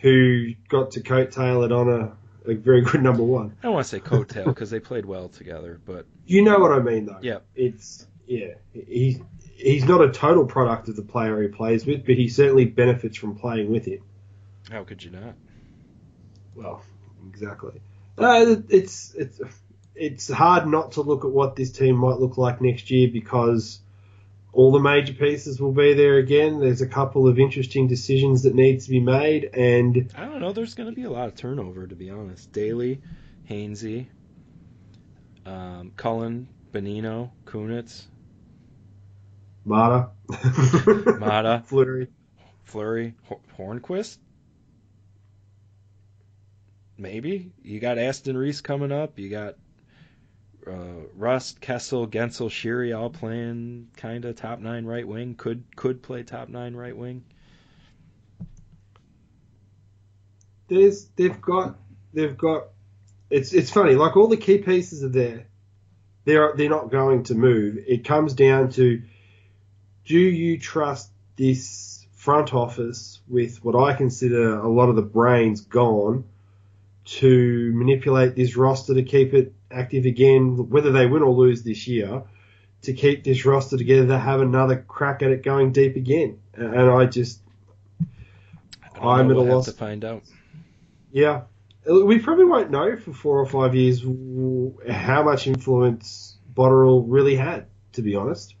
Who 0.00 0.54
got 0.70 0.92
to 0.92 1.00
coattail 1.02 1.66
it 1.66 1.72
on 1.72 1.90
a, 1.90 2.50
a 2.50 2.54
very 2.54 2.80
good 2.80 3.02
number 3.02 3.22
one. 3.22 3.54
I 3.60 3.64
don't 3.64 3.74
want 3.74 3.84
to 3.84 3.90
say 3.90 4.00
coattail 4.00 4.46
because 4.46 4.70
they 4.70 4.80
played 4.80 5.04
well 5.04 5.28
together, 5.28 5.78
but 5.84 6.06
You 6.24 6.42
know 6.42 6.58
what 6.58 6.72
I 6.72 6.78
mean, 6.78 7.04
though. 7.04 7.18
Yeah. 7.20 7.40
It's 7.54 8.06
yeah. 8.26 8.54
He 8.72 9.20
he's 9.56 9.84
not 9.84 10.00
a 10.02 10.10
total 10.10 10.46
product 10.46 10.88
of 10.88 10.96
the 10.96 11.02
player 11.02 11.42
he 11.42 11.48
plays 11.48 11.84
with, 11.84 12.06
but 12.06 12.14
he 12.14 12.28
certainly 12.28 12.64
benefits 12.64 13.18
from 13.18 13.34
playing 13.36 13.70
with 13.70 13.88
it. 13.88 14.00
how 14.70 14.84
could 14.84 15.04
you 15.04 15.10
not? 15.10 15.34
Well, 16.54 16.82
exactly. 17.28 17.80
Uh, 18.18 18.56
it's 18.68 19.14
it's 19.14 19.40
it's 19.94 20.30
hard 20.30 20.66
not 20.66 20.92
to 20.92 21.02
look 21.02 21.24
at 21.24 21.30
what 21.30 21.56
this 21.56 21.70
team 21.70 21.96
might 21.96 22.18
look 22.18 22.38
like 22.38 22.60
next 22.60 22.90
year 22.90 23.08
because 23.12 23.80
all 24.52 24.72
the 24.72 24.80
major 24.80 25.12
pieces 25.12 25.60
will 25.60 25.72
be 25.72 25.94
there 25.94 26.16
again. 26.16 26.58
There's 26.60 26.80
a 26.80 26.86
couple 26.86 27.28
of 27.28 27.38
interesting 27.38 27.86
decisions 27.86 28.42
that 28.42 28.54
need 28.54 28.80
to 28.80 28.90
be 28.90 29.00
made, 29.00 29.50
and 29.54 30.12
I 30.16 30.24
don't 30.24 30.40
know. 30.40 30.52
There's 30.52 30.74
going 30.74 30.88
to 30.88 30.94
be 30.94 31.04
a 31.04 31.10
lot 31.10 31.28
of 31.28 31.36
turnover, 31.36 31.86
to 31.86 31.94
be 31.94 32.10
honest. 32.10 32.50
Daley, 32.52 33.00
Hainsey, 33.48 34.08
um, 35.46 35.92
Cullen, 35.96 36.48
Bonino, 36.72 37.30
Kunitz, 37.46 38.06
Maatta, 39.66 40.10
Maatta. 41.18 41.64
Fleury, 42.64 43.14
Ho- 43.24 43.40
Hornqvist. 43.58 44.18
Maybe 47.00 47.52
you 47.62 47.80
got 47.80 47.98
Aston 47.98 48.36
Reese 48.36 48.60
coming 48.60 48.92
up. 48.92 49.18
You 49.18 49.30
got 49.30 49.56
uh, 50.66 51.06
Rust, 51.16 51.60
Kessel, 51.60 52.06
Guentzel, 52.06 52.50
Sheary 52.50 52.96
all 52.96 53.10
playing 53.10 53.88
kind 53.96 54.24
of 54.24 54.36
top 54.36 54.60
nine 54.60 54.84
right 54.84 55.06
wing. 55.06 55.34
Could 55.34 55.64
could 55.74 56.02
play 56.02 56.22
top 56.22 56.48
nine 56.48 56.76
right 56.76 56.96
wing. 56.96 57.24
there's 60.70 61.06
they've 61.16 61.40
got 61.40 61.76
they've 62.14 62.38
got 62.38 62.68
it's 63.28 63.52
it's 63.52 63.70
funny 63.70 63.94
like 63.94 64.16
all 64.16 64.28
the 64.28 64.36
key 64.36 64.58
pieces 64.58 65.04
are 65.04 65.08
there 65.08 65.46
they're 66.24 66.54
they're 66.56 66.70
not 66.70 66.90
going 66.90 67.24
to 67.24 67.34
move 67.34 67.76
it 67.86 68.04
comes 68.04 68.32
down 68.32 68.70
to 68.70 69.02
do 70.06 70.18
you 70.18 70.58
trust 70.58 71.10
this 71.36 72.06
front 72.12 72.54
office 72.54 73.20
with 73.28 73.62
what 73.64 73.74
I 73.74 73.94
consider 73.94 74.58
a 74.58 74.68
lot 74.68 74.88
of 74.88 74.96
the 74.96 75.02
brains 75.02 75.62
gone 75.62 76.24
to 77.18 77.72
manipulate 77.74 78.36
this 78.36 78.56
roster 78.56 78.94
to 78.94 79.02
keep 79.02 79.34
it 79.34 79.52
active 79.70 80.04
again 80.04 80.68
whether 80.68 80.92
they 80.92 81.06
win 81.06 81.22
or 81.22 81.32
lose 81.32 81.62
this 81.62 81.86
year 81.86 82.22
to 82.82 82.92
keep 82.92 83.24
this 83.24 83.44
roster 83.44 83.76
together 83.76 84.06
to 84.06 84.18
have 84.18 84.40
another 84.40 84.84
crack 84.88 85.22
at 85.22 85.30
it 85.30 85.42
going 85.42 85.72
deep 85.72 85.96
again 85.96 86.38
and 86.54 86.90
I 86.90 87.06
just 87.06 87.40
I 89.00 89.20
I'm 89.20 89.30
at 89.30 89.36
a 89.36 89.40
loss. 89.40 89.66
to 89.66 89.72
find 89.72 90.04
out. 90.04 90.22
Yeah. 91.12 91.42
We 91.86 92.18
probably 92.18 92.44
won't 92.44 92.70
know 92.70 92.96
for 92.96 93.12
four 93.12 93.40
or 93.40 93.46
five 93.46 93.74
years 93.74 94.00
how 94.88 95.22
much 95.22 95.46
influence 95.46 96.36
Botterill 96.54 97.04
really 97.06 97.36
had, 97.36 97.66
to 97.92 98.02
be 98.02 98.14
honest. 98.16 98.54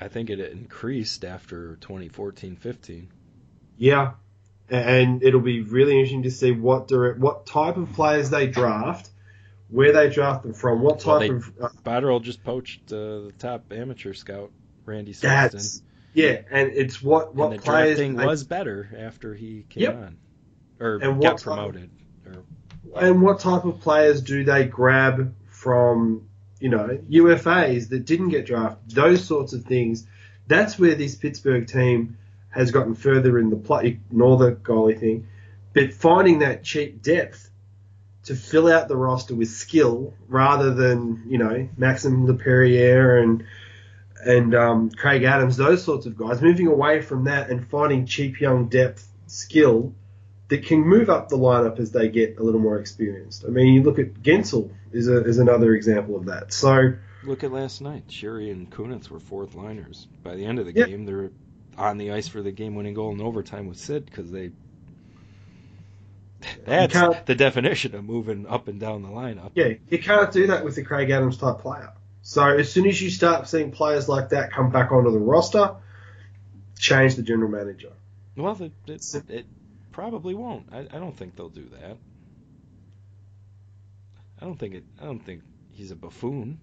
I 0.00 0.08
think 0.08 0.30
it 0.30 0.40
increased 0.40 1.24
after 1.24 1.76
2014-15. 1.82 3.06
Yeah. 3.76 4.12
And 4.70 5.22
it'll 5.22 5.40
be 5.40 5.62
really 5.62 5.92
interesting 5.94 6.24
to 6.24 6.30
see 6.30 6.52
what 6.52 6.88
direct, 6.88 7.18
what 7.18 7.46
type 7.46 7.76
of 7.78 7.92
players 7.94 8.28
they 8.30 8.46
draft, 8.48 9.08
where 9.70 9.92
they 9.92 10.10
draft 10.10 10.42
them 10.42 10.52
from, 10.52 10.82
what 10.82 11.02
Well, 11.04 11.18
type 11.20 11.28
they- 11.30 11.34
of. 11.34 11.52
Uh, 11.60 11.68
Botterill 11.84 12.22
just 12.22 12.44
poached 12.44 12.92
uh, 12.92 12.96
the 12.96 13.32
top 13.38 13.72
amateur 13.72 14.12
scout, 14.12 14.50
Randy 14.84 15.12
Sexton. 15.14 15.84
Yeah, 16.12 16.40
and 16.50 16.70
it's 16.74 17.02
what, 17.02 17.34
what 17.34 17.52
and 17.52 17.58
the 17.60 17.62
players. 17.62 17.96
drafting 17.96 18.16
they- 18.16 18.26
was 18.26 18.44
better 18.44 18.90
after 18.98 19.34
he 19.34 19.64
came 19.70 19.84
Yep. 19.84 19.94
on, 19.96 20.16
or 20.80 20.94
And 20.96 21.00
got 21.00 21.16
what 21.16 21.38
type- 21.38 21.42
promoted. 21.44 21.90
and 22.96 23.22
what 23.22 23.40
type 23.40 23.64
of 23.64 23.80
players 23.80 24.20
do 24.22 24.44
they 24.44 24.64
grab 24.66 25.34
from 25.48 26.28
you 26.60 26.68
know 26.68 26.98
UFAs 27.08 27.88
that 27.88 28.04
didn't 28.04 28.28
get 28.30 28.44
drafted? 28.46 28.94
Those 28.94 29.24
sorts 29.24 29.54
of 29.54 29.64
things. 29.64 30.06
That's 30.46 30.78
where 30.78 30.94
this 30.94 31.14
Pittsburgh 31.14 31.66
team 31.66 32.17
has 32.50 32.70
gotten 32.70 32.94
further 32.94 33.38
in 33.38 33.50
the 33.50 33.56
play. 33.56 34.00
Ignore 34.10 34.38
the 34.38 34.52
goalie 34.52 34.98
thing, 34.98 35.26
but 35.74 35.92
finding 35.92 36.40
that 36.40 36.64
cheap 36.64 37.02
depth 37.02 37.50
to 38.24 38.34
fill 38.34 38.70
out 38.70 38.88
the 38.88 38.96
roster 38.96 39.34
with 39.34 39.48
skill 39.48 40.14
rather 40.28 40.74
than 40.74 41.24
you 41.28 41.38
know 41.38 41.68
Maxim 41.76 42.26
Leperriere 42.26 43.22
and 43.22 43.44
and 44.24 44.54
um, 44.54 44.90
Craig 44.90 45.22
Adams, 45.22 45.56
those 45.56 45.84
sorts 45.84 46.06
of 46.06 46.16
guys. 46.16 46.42
Moving 46.42 46.66
away 46.66 47.00
from 47.02 47.24
that 47.24 47.50
and 47.50 47.66
finding 47.68 48.04
cheap 48.06 48.40
young 48.40 48.68
depth 48.68 49.06
skill 49.28 49.94
that 50.48 50.64
can 50.64 50.80
move 50.80 51.08
up 51.10 51.28
the 51.28 51.36
lineup 51.36 51.78
as 51.78 51.92
they 51.92 52.08
get 52.08 52.38
a 52.38 52.42
little 52.42 52.60
more 52.60 52.78
experienced. 52.80 53.44
I 53.46 53.50
mean, 53.50 53.74
you 53.74 53.82
look 53.82 53.98
at 53.98 54.14
Guentzel 54.14 54.70
is 54.92 55.06
a, 55.06 55.22
is 55.24 55.38
another 55.38 55.74
example 55.74 56.16
of 56.16 56.24
that. 56.26 56.52
So 56.52 56.94
Look 57.24 57.44
at 57.44 57.52
last 57.52 57.80
night. 57.82 58.08
Sheary 58.08 58.50
and 58.50 58.70
Kunitz 58.70 59.10
were 59.10 59.20
fourth 59.20 59.54
liners. 59.54 60.06
By 60.22 60.34
the 60.36 60.46
end 60.46 60.58
of 60.58 60.66
the 60.66 60.72
Yeah. 60.74 60.86
game, 60.86 61.04
they're 61.04 61.30
on 61.78 61.98
the 61.98 62.12
ice 62.12 62.28
for 62.28 62.42
the 62.42 62.52
game-winning 62.52 62.94
goal 62.94 63.12
in 63.12 63.20
overtime 63.20 63.68
with 63.68 63.78
Sid 63.78 64.06
because 64.06 64.30
they. 64.30 64.50
That's 66.64 67.24
the 67.26 67.34
definition 67.34 67.94
of 67.94 68.04
moving 68.04 68.46
up 68.46 68.68
and 68.68 68.78
down 68.78 69.02
the 69.02 69.08
lineup. 69.08 69.50
yeah, 69.54 69.74
you 69.88 69.98
can't 69.98 70.30
do 70.30 70.48
that 70.48 70.64
with 70.64 70.76
the 70.76 70.84
Craig 70.84 71.10
Adams 71.10 71.36
type 71.36 71.58
player. 71.58 71.92
So 72.22 72.44
as 72.44 72.70
soon 72.70 72.86
as 72.86 73.00
you 73.00 73.10
start 73.10 73.48
seeing 73.48 73.70
players 73.70 74.08
like 74.08 74.28
that 74.30 74.52
come 74.52 74.70
back 74.70 74.92
onto 74.92 75.10
the 75.10 75.18
roster, 75.18 75.76
change 76.78 77.16
the 77.16 77.22
general 77.22 77.50
manager. 77.50 77.92
Well, 78.36 78.56
it, 78.62 78.72
it, 78.86 79.30
it 79.30 79.46
probably 79.92 80.34
won't. 80.34 80.68
I, 80.72 80.80
I 80.80 80.98
don't 80.98 81.16
think 81.16 81.34
they'll 81.34 81.48
do 81.48 81.68
that. 81.80 81.96
I 84.40 84.44
don't 84.44 84.58
think 84.58 84.74
it. 84.74 84.84
I 85.00 85.04
don't 85.04 85.18
think 85.18 85.42
he's 85.72 85.90
a 85.90 85.96
buffoon. 85.96 86.60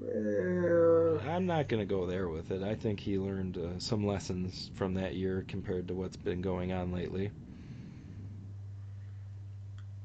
Uh, 0.00 1.18
I'm 1.20 1.46
not 1.46 1.68
going 1.68 1.80
to 1.80 1.86
go 1.86 2.06
there 2.06 2.28
with 2.28 2.50
it. 2.50 2.62
I 2.62 2.74
think 2.74 3.00
he 3.00 3.18
learned 3.18 3.56
uh, 3.58 3.78
some 3.78 4.06
lessons 4.06 4.70
from 4.74 4.94
that 4.94 5.14
year 5.14 5.44
compared 5.46 5.88
to 5.88 5.94
what's 5.94 6.16
been 6.16 6.40
going 6.40 6.72
on 6.72 6.92
lately. 6.92 7.32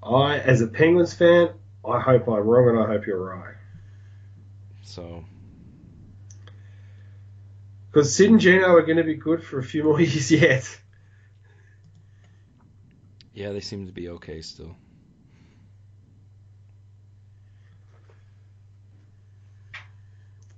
I, 0.03 0.39
as 0.39 0.61
a 0.61 0.67
Penguins 0.67 1.13
fan, 1.13 1.49
I 1.85 1.99
hope 1.99 2.27
I'm 2.27 2.43
wrong 2.47 2.69
and 2.69 2.79
I 2.79 2.87
hope 2.87 3.05
you're 3.07 3.23
right. 3.23 3.55
So 4.83 5.25
Because 7.91 8.13
Sid 8.15 8.29
and 8.31 8.39
Gino 8.41 8.75
are 8.75 8.81
going 8.81 8.97
to 8.97 9.03
be 9.03 9.15
good 9.15 9.43
for 9.43 9.59
a 9.59 9.63
few 9.63 9.83
more 9.83 9.99
years 10.01 10.31
yet. 10.31 10.81
yeah, 13.33 13.51
they 13.51 13.59
seem 13.61 13.85
to 13.85 13.91
be 13.91 14.09
okay 14.09 14.41
still. 14.41 14.75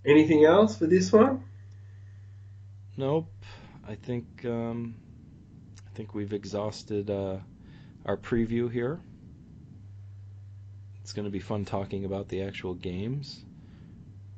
Anything 0.05 0.45
else 0.45 0.77
for 0.77 0.85
this 0.85 1.11
one? 1.11 1.43
Nope. 2.97 3.31
I 3.87 3.95
think 3.95 4.45
um, 4.45 4.95
I 5.85 5.95
think 5.95 6.13
we've 6.13 6.33
exhausted 6.33 7.09
uh, 7.09 7.37
our 8.05 8.17
preview 8.17 8.71
here. 8.71 8.99
It's 11.01 11.13
going 11.13 11.25
to 11.25 11.31
be 11.31 11.39
fun 11.39 11.65
talking 11.65 12.05
about 12.05 12.29
the 12.29 12.43
actual 12.43 12.73
games. 12.73 13.43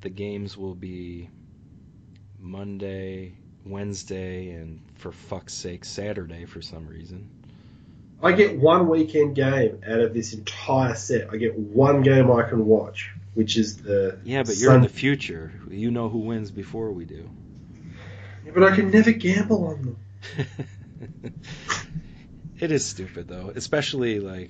The 0.01 0.09
games 0.09 0.57
will 0.57 0.75
be 0.75 1.29
Monday, 2.39 3.35
Wednesday, 3.65 4.51
and 4.51 4.81
for 4.95 5.11
fuck's 5.11 5.53
sake, 5.53 5.85
Saturday 5.85 6.45
for 6.45 6.61
some 6.61 6.87
reason. 6.87 7.29
I 8.21 8.31
get 8.31 8.57
one 8.57 8.87
weekend 8.87 9.35
game 9.35 9.79
out 9.87 9.99
of 9.99 10.13
this 10.13 10.33
entire 10.33 10.95
set. 10.95 11.29
I 11.31 11.37
get 11.37 11.57
one 11.57 12.01
game 12.01 12.31
I 12.31 12.43
can 12.43 12.65
watch, 12.65 13.11
which 13.37 13.55
is 13.55 13.77
the 13.77 14.17
Yeah, 14.23 14.41
but 14.41 14.57
you're 14.57 14.73
in 14.73 14.81
the 14.81 14.89
future. 14.89 15.53
You 15.69 15.91
know 15.91 16.09
who 16.09 16.17
wins 16.17 16.49
before 16.49 16.91
we 16.91 17.05
do. 17.05 17.29
Yeah, 18.43 18.51
but 18.51 18.63
I 18.63 18.75
can 18.75 18.89
never 18.89 19.11
gamble 19.11 19.67
on 19.67 19.81
them. 19.83 21.33
it 22.59 22.71
is 22.71 22.83
stupid 22.83 23.27
though, 23.27 23.53
especially 23.55 24.19
like 24.19 24.49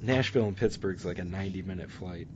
Nashville 0.00 0.44
and 0.44 0.56
Pittsburgh's 0.56 1.04
like 1.04 1.18
a 1.18 1.24
90 1.24 1.62
minute 1.62 1.90
flight. 1.90 2.28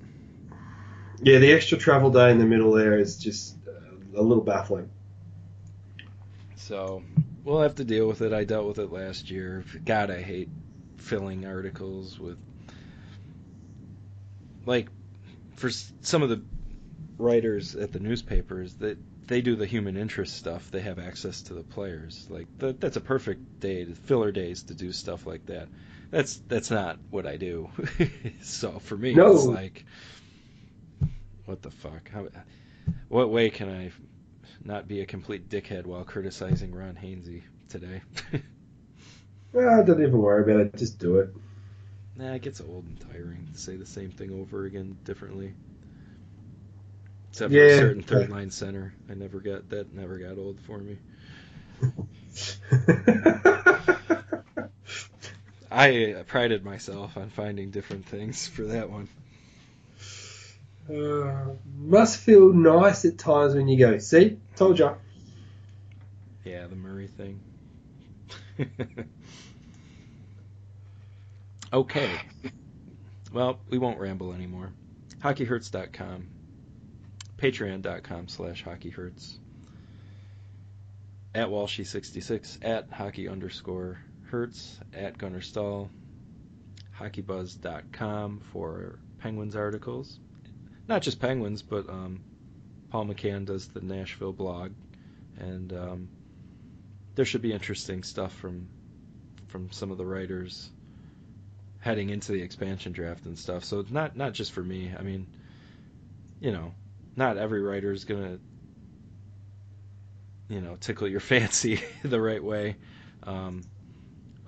Yeah, 1.22 1.38
the 1.38 1.53
extra 1.53 1.78
travel 1.78 2.11
day 2.11 2.32
in 2.32 2.38
the 2.40 2.45
middle 2.45 2.72
there 2.72 2.99
is 2.99 3.16
just 3.16 3.57
uh, 3.68 4.20
a 4.20 4.22
little 4.22 4.42
baffling. 4.42 4.90
So 6.57 7.05
we'll 7.45 7.61
have 7.61 7.76
to 7.76 7.84
deal 7.84 8.09
with 8.09 8.20
it. 8.20 8.32
I 8.32 8.42
dealt 8.42 8.66
with 8.66 8.80
it 8.80 8.90
last 8.90 9.30
year. 9.30 9.64
God, 9.84 10.11
I 10.11 10.20
hate 10.22 10.49
filling 10.97 11.47
articles 11.47 12.18
with 12.18 12.38
like 14.66 14.88
for 15.57 15.70
some 15.70 16.22
of 16.22 16.28
the 16.28 16.42
writers 17.18 17.74
at 17.74 17.92
the 17.92 18.00
newspapers 18.00 18.74
that 18.74 18.98
they 19.26 19.40
do 19.40 19.57
the 19.57 19.66
human 19.66 19.96
interest 19.96 20.36
stuff. 20.36 20.70
They 20.70 20.80
have 20.80 20.98
access 20.98 21.42
to 21.42 21.55
the 21.55 21.62
players. 21.62 22.26
Like 22.28 22.46
that, 22.59 22.80
that's 22.80 22.96
a 22.96 23.00
perfect 23.00 23.61
day, 23.61 23.84
to 23.84 23.94
filler 23.94 24.32
days 24.32 24.64
to 24.64 24.74
do 24.74 24.92
stuff 24.92 25.26
like 25.26 25.46
that. 25.46 25.68
That's 26.11 26.36
that's 26.48 26.70
not 26.70 26.98
what 27.11 27.26
I 27.26 27.36
do. 27.36 27.70
so 28.42 28.78
for 28.78 28.96
me, 28.96 29.14
No. 29.14 29.32
it's 29.34 29.44
like, 29.46 29.84
what 31.46 31.62
the 31.62 31.70
fuck? 31.70 32.11
How, 32.11 32.28
what 33.09 33.30
way 33.30 33.50
can 33.50 33.70
I 33.70 33.90
not 34.62 34.86
be 34.86 35.00
a 35.00 35.07
complete 35.07 35.48
dickhead 35.48 35.86
while 35.86 36.05
criticizing 36.05 36.74
Ron 36.74 36.96
Hainsey 37.00 37.42
today? 37.68 38.02
Ah, 39.57 39.82
don't 39.82 40.00
even 40.02 40.18
worry 40.18 40.42
about 40.42 40.66
it. 40.66 40.76
Just 40.76 40.98
do 40.98 41.18
it. 41.18 41.28
Nah, 42.16 42.34
it 42.34 42.42
gets 42.42 42.60
old 42.60 42.84
and 42.84 43.00
tiring 43.12 43.48
to 43.52 43.58
say 43.58 43.76
the 43.76 43.86
same 43.86 44.10
thing 44.10 44.40
over 44.40 44.64
again 44.64 44.96
differently. 45.04 45.54
Except 47.30 47.52
for 47.52 47.58
a 47.58 47.78
certain 47.78 48.02
third 48.02 48.30
line 48.30 48.50
center, 48.50 48.94
I 49.10 49.14
never 49.14 49.40
got 49.40 49.68
that. 49.70 49.92
Never 49.92 50.18
got 50.18 50.38
old 50.38 50.60
for 50.60 50.78
me. 50.78 50.96
I 55.70 56.22
prided 56.28 56.64
myself 56.64 57.16
on 57.16 57.30
finding 57.30 57.70
different 57.70 58.06
things 58.06 58.46
for 58.46 58.62
that 58.62 58.88
one. 58.88 59.08
Uh, 60.88 61.54
must 61.78 62.18
feel 62.18 62.52
nice 62.52 63.04
at 63.04 63.18
times 63.18 63.54
when 63.54 63.66
you 63.66 63.78
go, 63.78 63.98
see, 63.98 64.38
told 64.54 64.78
ya. 64.78 64.94
Yeah, 66.44 66.66
the 66.66 66.76
Murray 66.76 67.08
thing. 67.08 67.40
okay. 71.75 72.20
Well, 73.33 73.59
we 73.68 73.79
won't 73.79 73.99
ramble 73.99 74.33
anymore. 74.33 74.72
HockeyHurts.com. 75.18 76.29
Patreon.com 77.37 78.29
slash 78.29 78.64
HockeyHurts. 78.64 79.39
At 81.35 81.49
Walshy66. 81.49 82.64
At 82.64 82.91
Hockey 82.91 83.29
underscore 83.29 83.99
Hurts. 84.31 84.79
At 84.93 85.18
Gunnerstaal, 85.18 85.89
HockeyBuzz.com 86.99 88.41
for 88.53 88.99
Penguins 89.18 89.57
articles. 89.57 90.20
Not 90.87 91.03
just 91.03 91.20
Penguins, 91.20 91.62
but 91.62 91.89
um, 91.89 92.22
Paul 92.91 93.07
McCann 93.07 93.47
does 93.47 93.66
the 93.66 93.81
Nashville 93.81 94.33
blog. 94.33 94.72
And 95.39 95.72
um, 95.72 96.09
there 97.16 97.25
should 97.25 97.43
be 97.43 97.53
interesting 97.53 98.05
stuff 98.05 98.33
from 98.33 98.68
from 99.49 99.70
some 99.70 99.91
of 99.93 99.99
the 99.99 100.07
writers 100.07 100.70
heading 101.85 102.09
into 102.09 102.32
the 102.32 102.41
expansion 102.41 102.93
draft 102.93 103.26
and 103.26 103.39
stuff. 103.39 103.62
So 103.62 103.78
it's 103.80 103.91
not 103.91 104.16
not 104.16 104.32
just 104.32 104.53
for 104.53 104.62
me. 104.62 104.91
I 104.99 105.03
mean, 105.03 105.26
you 106.41 106.51
know, 106.51 106.72
not 107.14 107.37
every 107.37 107.61
writer 107.61 107.93
is 107.93 108.07
gonna 108.07 108.39
you 110.49 110.62
know 110.62 110.76
tickle 110.80 111.07
your 111.07 111.20
fancy 111.32 111.82
the 112.03 112.20
right 112.20 112.43
way. 112.43 112.76
Um, 113.24 113.62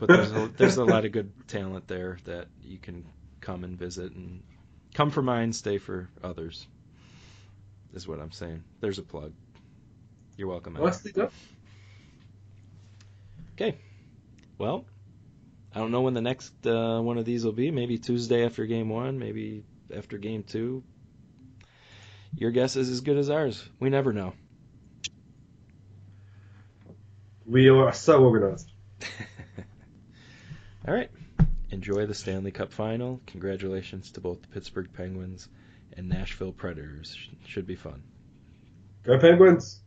but 0.00 0.08
there's 0.08 0.32
a, 0.32 0.50
there's 0.56 0.76
a 0.78 0.84
lot 0.84 1.04
of 1.04 1.12
good 1.12 1.30
talent 1.46 1.86
there 1.88 2.16
that 2.24 2.48
you 2.64 2.78
can 2.78 3.04
come 3.42 3.64
and 3.64 3.78
visit 3.78 4.12
and 4.12 4.42
come 4.94 5.10
for 5.10 5.22
mine, 5.22 5.52
stay 5.52 5.76
for 5.76 6.08
others. 6.22 6.66
Is 7.94 8.08
what 8.08 8.18
I'm 8.20 8.32
saying. 8.32 8.62
There's 8.80 8.98
a 8.98 9.02
plug. 9.02 9.32
You're 10.38 10.48
welcome. 10.48 10.74
Okay. 13.54 13.76
Well, 14.58 14.86
I 15.76 15.78
don't 15.78 15.90
know 15.90 16.00
when 16.00 16.14
the 16.14 16.22
next 16.22 16.66
uh, 16.66 17.02
one 17.02 17.18
of 17.18 17.26
these 17.26 17.44
will 17.44 17.52
be. 17.52 17.70
Maybe 17.70 17.98
Tuesday 17.98 18.46
after 18.46 18.64
game 18.64 18.88
one, 18.88 19.18
maybe 19.18 19.62
after 19.94 20.16
game 20.16 20.42
two. 20.42 20.82
Your 22.34 22.50
guess 22.50 22.76
is 22.76 22.88
as 22.88 23.02
good 23.02 23.18
as 23.18 23.28
ours. 23.28 23.62
We 23.78 23.90
never 23.90 24.14
know. 24.14 24.32
We 27.44 27.68
are 27.68 27.92
so 27.92 28.24
organized. 28.24 28.72
All 30.88 30.94
right. 30.94 31.10
Enjoy 31.68 32.06
the 32.06 32.14
Stanley 32.14 32.52
Cup 32.52 32.72
final. 32.72 33.20
Congratulations 33.26 34.12
to 34.12 34.22
both 34.22 34.40
the 34.40 34.48
Pittsburgh 34.48 34.88
Penguins 34.94 35.46
and 35.92 36.08
Nashville 36.08 36.52
Predators. 36.52 37.18
Should 37.44 37.66
be 37.66 37.76
fun. 37.76 38.02
Go 39.02 39.18
Penguins! 39.18 39.82